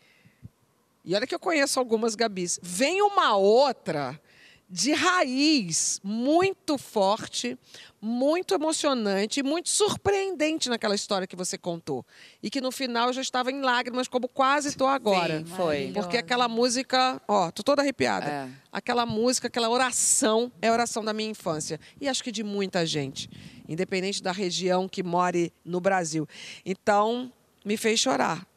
e 1.03 1.15
olha 1.15 1.25
que 1.25 1.33
eu 1.33 1.39
conheço 1.39 1.79
algumas 1.79 2.13
Gabis. 2.15 2.59
Vem 2.61 3.01
uma 3.01 3.35
outra 3.35 4.19
de 4.69 4.93
raiz 4.93 5.99
muito 6.03 6.77
forte, 6.77 7.57
muito 7.99 8.53
emocionante 8.53 9.41
muito 9.43 9.69
surpreendente 9.69 10.69
naquela 10.69 10.93
história 10.93 11.25
que 11.25 11.35
você 11.35 11.57
contou. 11.57 12.05
E 12.41 12.49
que 12.49 12.61
no 12.61 12.71
final 12.71 13.07
eu 13.07 13.13
já 13.13 13.21
estava 13.21 13.51
em 13.51 13.61
lágrimas, 13.61 14.07
como 14.07 14.27
quase 14.27 14.69
estou 14.69 14.87
agora. 14.87 15.39
Sim, 15.39 15.45
foi. 15.45 15.91
Porque 15.93 16.17
aquela 16.17 16.47
música, 16.47 17.19
ó, 17.27 17.49
tô 17.49 17.63
toda 17.63 17.81
arrepiada. 17.81 18.27
É. 18.27 18.49
Aquela 18.71 19.05
música, 19.05 19.47
aquela 19.47 19.69
oração 19.69 20.51
é 20.61 20.67
a 20.67 20.71
oração 20.71 21.03
da 21.03 21.13
minha 21.13 21.31
infância. 21.31 21.79
E 21.99 22.07
acho 22.07 22.23
que 22.23 22.31
de 22.31 22.43
muita 22.43 22.85
gente, 22.85 23.29
independente 23.67 24.21
da 24.21 24.31
região 24.31 24.87
que 24.87 25.01
more 25.01 25.51
no 25.65 25.81
Brasil. 25.81 26.27
Então, 26.63 27.31
me 27.65 27.75
fez 27.75 27.99
chorar. 27.99 28.48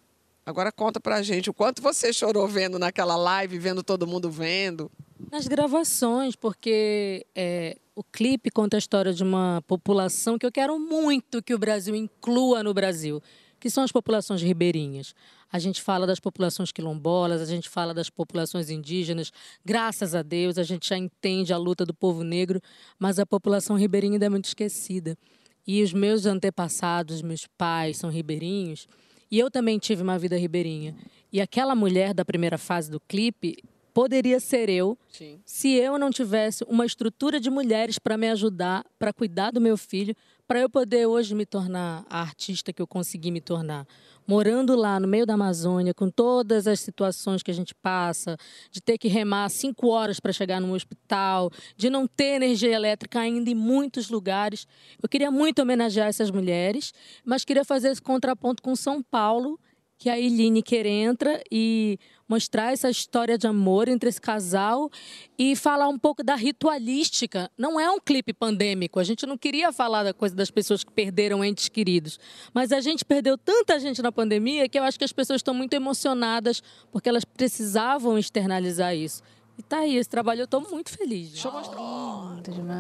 Agora 0.45 0.73
conta 0.73 0.99
pra 0.99 1.23
gente 1.23 1.49
o 1.49 1.55
quanto 1.55 1.81
você 1.81 2.13
chorou 2.13 2.49
vendo 2.49 2.79
naquela 2.79 3.17
live, 3.17 3.59
vendo 3.59 3.83
todo 3.83 4.07
mundo 4.07 4.29
vendo. 4.29 4.91
Nas 5.31 5.47
gravações, 5.47 6.35
porque 6.35 7.25
é, 7.35 7.79
o 7.95 8.03
clipe 8.03 8.51
conta 8.51 8.77
a 8.77 8.79
história 8.79 9.13
de 9.13 9.23
uma 9.23 9.63
população 9.69 10.37
que 10.37 10.45
eu 10.45 10.51
quero 10.51 10.79
muito 10.81 11.43
que 11.43 11.55
o 11.55 11.59
Brasil 11.59 11.95
inclua 11.95 12.63
no 12.63 12.75
Brasil, 12.75 13.23
que 13.61 13.71
são 13.71 13.85
as 13.85 13.93
populações 13.93 14.43
ribeirinhas. 14.43 15.15
A 15.53 15.61
gente 15.61 15.81
fala 15.81 16.07
das 16.09 16.19
populações 16.19 16.73
quilombolas, 16.73 17.41
a 17.41 17.47
gente 17.47 17.69
fala 17.69 17.95
das 17.95 18.11
populações 18.11 18.69
indígenas. 18.69 19.31
Graças 19.65 20.13
a 20.15 20.23
Deus, 20.23 20.59
a 20.59 20.65
gente 20.65 20.89
já 20.89 20.97
entende 20.97 21.53
a 21.53 21.59
luta 21.59 21.87
do 21.87 21.95
povo 21.95 22.25
negro, 22.25 22.61
mas 22.99 23.21
a 23.21 23.27
população 23.27 23.77
ribeirinha 23.77 24.15
ainda 24.15 24.27
é 24.27 24.31
muito 24.31 24.47
esquecida. 24.47 25.17
E 25.65 25.83
os 25.83 25.93
meus 25.93 26.27
antepassados, 26.27 27.23
meus 27.23 27.47
pais 27.47 27.99
são 27.99 28.11
ribeirinhos, 28.11 28.89
e 29.33 29.39
eu 29.39 29.51
também 29.51 29.79
tive 29.79 30.03
uma 30.03 30.19
vida 30.19 30.37
ribeirinha. 30.37 30.95
E 31.33 31.41
aquela 31.41 31.75
mulher 31.75 32.13
da 32.13 32.23
primeira 32.23 32.59
fase 32.59 32.91
do 32.91 33.01
clipe 33.01 33.57
poderia 33.95 34.39
ser 34.39 34.69
eu 34.69 34.97
Sim. 35.11 35.41
se 35.45 35.73
eu 35.73 35.99
não 35.99 36.11
tivesse 36.11 36.63
uma 36.69 36.85
estrutura 36.85 37.41
de 37.41 37.49
mulheres 37.49 37.99
para 37.99 38.19
me 38.19 38.29
ajudar, 38.29 38.85
para 38.99 39.11
cuidar 39.11 39.51
do 39.51 39.61
meu 39.61 39.79
filho, 39.79 40.15
para 40.47 40.61
eu 40.61 40.69
poder 40.69 41.07
hoje 41.07 41.35
me 41.35 41.47
tornar 41.47 42.05
a 42.11 42.21
artista 42.21 42.75
que 42.75 42.83
eu 42.83 42.87
consegui 42.87 43.31
me 43.31 43.41
tornar. 43.41 43.87
Morando 44.27 44.77
lá 44.77 45.01
no 45.01 45.09
meio 45.09 45.27
da 45.27 45.35
Amazônia, 45.35 45.93
com 45.93 46.09
todas 46.09 46.67
as 46.67 46.81
situações 46.81 47.43
que 47.43 47.51
a 47.51 47.55
gente 47.55 47.75
passa, 47.75 48.37
de 48.71 48.81
ter 48.81 48.97
que 48.99 49.09
remar 49.09 49.49
cinco 49.49 49.89
horas 49.89 50.21
para 50.21 50.33
chegar 50.33 50.61
no 50.61 50.75
hospital, 50.75 51.51
de 51.77 51.91
não 51.91 52.07
ter 52.07 52.37
energia 52.37 52.73
elétrica 52.73 53.21
ainda 53.21 53.51
em 53.51 53.55
muitos 53.55 54.09
lugares. 54.11 54.67
Eu 55.03 55.09
queria 55.09 55.31
muito 55.31 55.61
homenagear 55.61 56.09
essas 56.09 56.31
mulheres, 56.31 56.93
mas 57.25 57.45
queria 57.45 57.65
fazer 57.65 57.89
esse 57.89 58.03
contraponto 58.03 58.63
com 58.63 58.77
São 58.77 59.03
Paulo, 59.03 59.59
que 60.03 60.11
a 60.11 60.17
Lineker 60.17 60.85
entra 60.85 61.41
e 61.49 61.97
mostrar 62.29 62.73
essa 62.73 62.91
história 62.91 63.39
de 63.39 63.47
amor 63.47 63.87
entre 63.87 64.09
esse 64.09 64.21
casal 64.21 64.91
e 65.39 65.55
falar 65.55 65.87
um 65.87 65.97
pouco 65.97 66.25
da 66.25 66.35
ritualística. 66.35 67.49
Não 67.57 67.79
é 67.79 67.89
um 67.89 68.01
clipe 68.01 68.33
pandêmico, 68.33 68.99
a 68.99 69.05
gente 69.05 69.25
não 69.27 69.39
queria 69.39 69.71
falar 69.71 70.03
da 70.03 70.13
coisa 70.13 70.35
das 70.35 70.51
pessoas 70.51 70.83
que 70.83 70.93
perderam 70.93 71.45
entes 71.45 71.69
queridos, 71.69 72.19
mas 72.53 72.73
a 72.73 72.81
gente 72.81 73.05
perdeu 73.05 73.39
tanta 73.39 73.79
gente 73.79 74.03
na 74.03 74.11
pandemia 74.11 74.69
que 74.69 74.77
eu 74.77 74.83
acho 74.83 74.99
que 74.99 75.05
as 75.05 75.13
pessoas 75.13 75.39
estão 75.39 75.55
muito 75.55 75.73
emocionadas 75.75 76.61
porque 76.91 77.09
elas 77.09 77.25
precisavam 77.25 78.19
externalizar 78.19 78.97
isso. 78.97 79.23
E 79.57 79.63
tá 79.63 79.79
aí, 79.79 79.97
esse 79.97 80.11
trabalho 80.11 80.41
eu 80.41 80.47
estou 80.47 80.63
muito 80.63 80.91
feliz. 80.91 81.31
Deixa 81.31 81.47
eu 81.47 81.53
mostrar. 81.53 81.79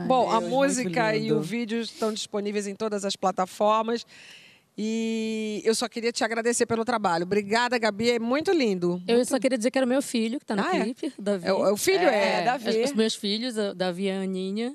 Bom, 0.08 0.28
a 0.28 0.40
Deus, 0.40 0.50
música 0.50 1.12
muito 1.12 1.24
e 1.24 1.32
o 1.32 1.40
vídeo 1.40 1.80
estão 1.80 2.12
disponíveis 2.12 2.66
em 2.66 2.74
todas 2.74 3.04
as 3.04 3.14
plataformas. 3.14 4.04
E 4.76 5.60
eu 5.64 5.74
só 5.74 5.88
queria 5.88 6.10
te 6.12 6.24
agradecer 6.24 6.64
pelo 6.66 6.84
trabalho. 6.84 7.24
Obrigada, 7.24 7.78
Gabi. 7.78 8.10
É 8.12 8.18
muito 8.18 8.50
lindo. 8.52 9.02
Eu 9.06 9.22
só 9.24 9.38
queria 9.38 9.58
dizer 9.58 9.70
que 9.70 9.78
era 9.78 9.84
o 9.86 9.88
meu 9.88 10.00
filho 10.00 10.38
que 10.38 10.44
está 10.44 10.56
no 10.56 10.62
Ah, 10.62 10.76
é? 10.76 10.80
clipe, 10.84 11.12
Davi. 11.18 11.46
É, 11.46 11.52
o 11.52 11.66
é 11.66 11.72
o 11.72 11.76
filho 11.76 12.08
é, 12.08 12.40
É, 12.40 12.44
Davi. 12.44 12.82
Os 12.82 12.92
meus 12.94 13.14
filhos, 13.14 13.58
a 13.58 13.74
Davi 13.74 14.04
e 14.04 14.10
a 14.10 14.20
Aninha. 14.20 14.74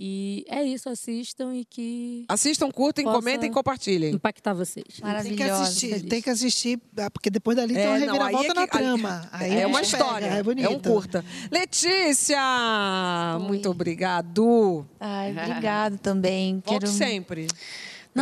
E 0.00 0.44
é 0.48 0.62
isso, 0.62 0.88
assistam 0.88 1.52
e 1.56 1.64
que 1.64 2.24
Assistam, 2.28 2.70
curtem, 2.70 3.04
comentem 3.04 3.50
e 3.50 3.52
compartilhem. 3.52 4.14
impactar 4.14 4.54
vocês. 4.54 4.84
Tem 4.86 4.94
que 4.94 5.02
Maravilhosa. 5.02 5.62
assistir, 5.64 5.88
feliz. 5.88 6.02
tem 6.08 6.22
que 6.22 6.30
assistir, 6.30 6.80
ah, 6.98 7.10
porque 7.10 7.28
depois 7.28 7.56
dali 7.56 7.74
tem 7.74 7.84
uma 7.84 7.96
É, 7.96 8.06
não, 8.06 8.14
aí 8.14 8.18
reviravolta 8.20 8.46
é 8.46 8.54
que- 8.54 8.60
na 8.60 8.66
trama. 8.68 9.28
Aí 9.32 9.58
é 9.58 9.66
o 9.66 9.70
uma 9.70 9.82
história, 9.82 10.26
é 10.26 10.40
bonito. 10.40 10.64
é 10.66 10.68
um 10.68 10.78
curta. 10.78 11.24
Letícia, 11.50 12.38
muito 13.40 13.68
obrigado. 13.70 14.86
Ai, 15.00 15.32
obrigado 15.32 15.98
também. 15.98 16.62
Volte 16.64 16.68
Quero... 16.80 16.86
sempre. 16.86 17.48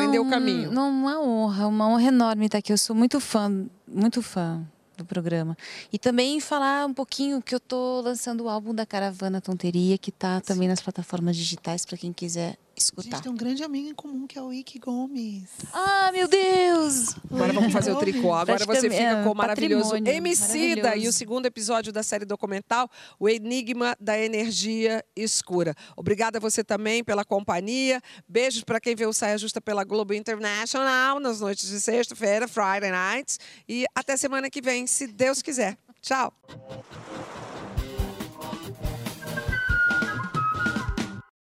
Prendeu 0.01 0.22
o 0.22 0.30
caminho. 0.30 0.70
Não, 0.70 0.90
uma 0.90 1.20
honra, 1.20 1.66
uma 1.66 1.88
honra 1.88 2.09
enorme 2.09 2.47
estar 2.47 2.59
aqui. 2.59 2.72
Eu 2.72 2.78
sou 2.78 2.94
muito 2.94 3.20
fã, 3.20 3.66
muito 3.86 4.22
fã 4.22 4.66
do 4.97 5.05
programa. 5.05 5.57
E 5.92 5.99
também 5.99 6.40
falar 6.40 6.86
um 6.86 6.94
pouquinho 6.94 7.42
que 7.42 7.55
eu 7.55 7.61
tô 7.61 8.01
lançando 8.01 8.44
o 8.44 8.49
álbum 8.49 8.74
da 8.74 8.86
Caravana 8.86 9.40
Tonteria, 9.40 9.99
que 9.99 10.11
tá 10.11 10.40
também 10.40 10.68
nas 10.68 10.80
plataformas 10.80 11.36
digitais 11.36 11.84
para 11.84 11.99
quem 11.99 12.12
quiser 12.12 12.57
A 12.77 12.79
escutar. 12.79 13.16
gente 13.16 13.22
tem 13.22 13.33
um 13.33 13.37
grande 13.37 13.64
amigo 13.64 13.89
em 13.89 13.95
comum, 13.95 14.27
que 14.27 14.39
é 14.39 14.43
o 14.43 14.53
Ike 14.53 14.79
Gomes. 14.79 15.49
Ah, 15.72 16.11
meu 16.12 16.29
Deus! 16.29 17.14
Agora 17.31 17.53
vamos 17.55 17.72
fazer 17.72 17.91
o 17.91 17.97
tricô. 17.97 18.35
Agora 18.35 18.66
você 18.66 18.91
fica 18.91 19.03
é, 19.03 19.24
com 19.24 19.31
o 19.31 19.35
maravilhoso 19.35 19.97
Emicida 19.97 20.95
e 20.95 21.09
o 21.09 21.12
segundo 21.12 21.47
episódio 21.47 21.91
da 21.91 22.03
série 22.03 22.27
documental, 22.27 22.91
O 23.18 23.31
Enigma 23.31 23.97
da 23.99 24.18
Energia 24.18 25.03
Escura. 25.16 25.74
Obrigada 25.97 26.37
a 26.37 26.41
você 26.41 26.62
também 26.62 27.03
pela 27.03 27.24
companhia. 27.24 27.99
Beijos 28.29 28.62
para 28.62 28.79
quem 28.79 28.95
vê 28.95 29.07
o 29.07 29.12
Saia 29.12 29.39
Justa 29.39 29.59
pela 29.59 29.83
Globo 29.83 30.12
International 30.12 31.18
nas 31.18 31.41
noites 31.41 31.70
de 31.70 31.81
sexta-feira, 31.81 32.47
Friday 32.47 32.91
nights. 32.91 33.41
E 33.66 33.87
até 33.95 34.18
semana 34.18 34.51
que 34.51 34.61
vem, 34.61 34.87
se 34.87 35.07
Deus 35.07 35.41
quiser. 35.41 35.79
Tchau. 36.03 36.31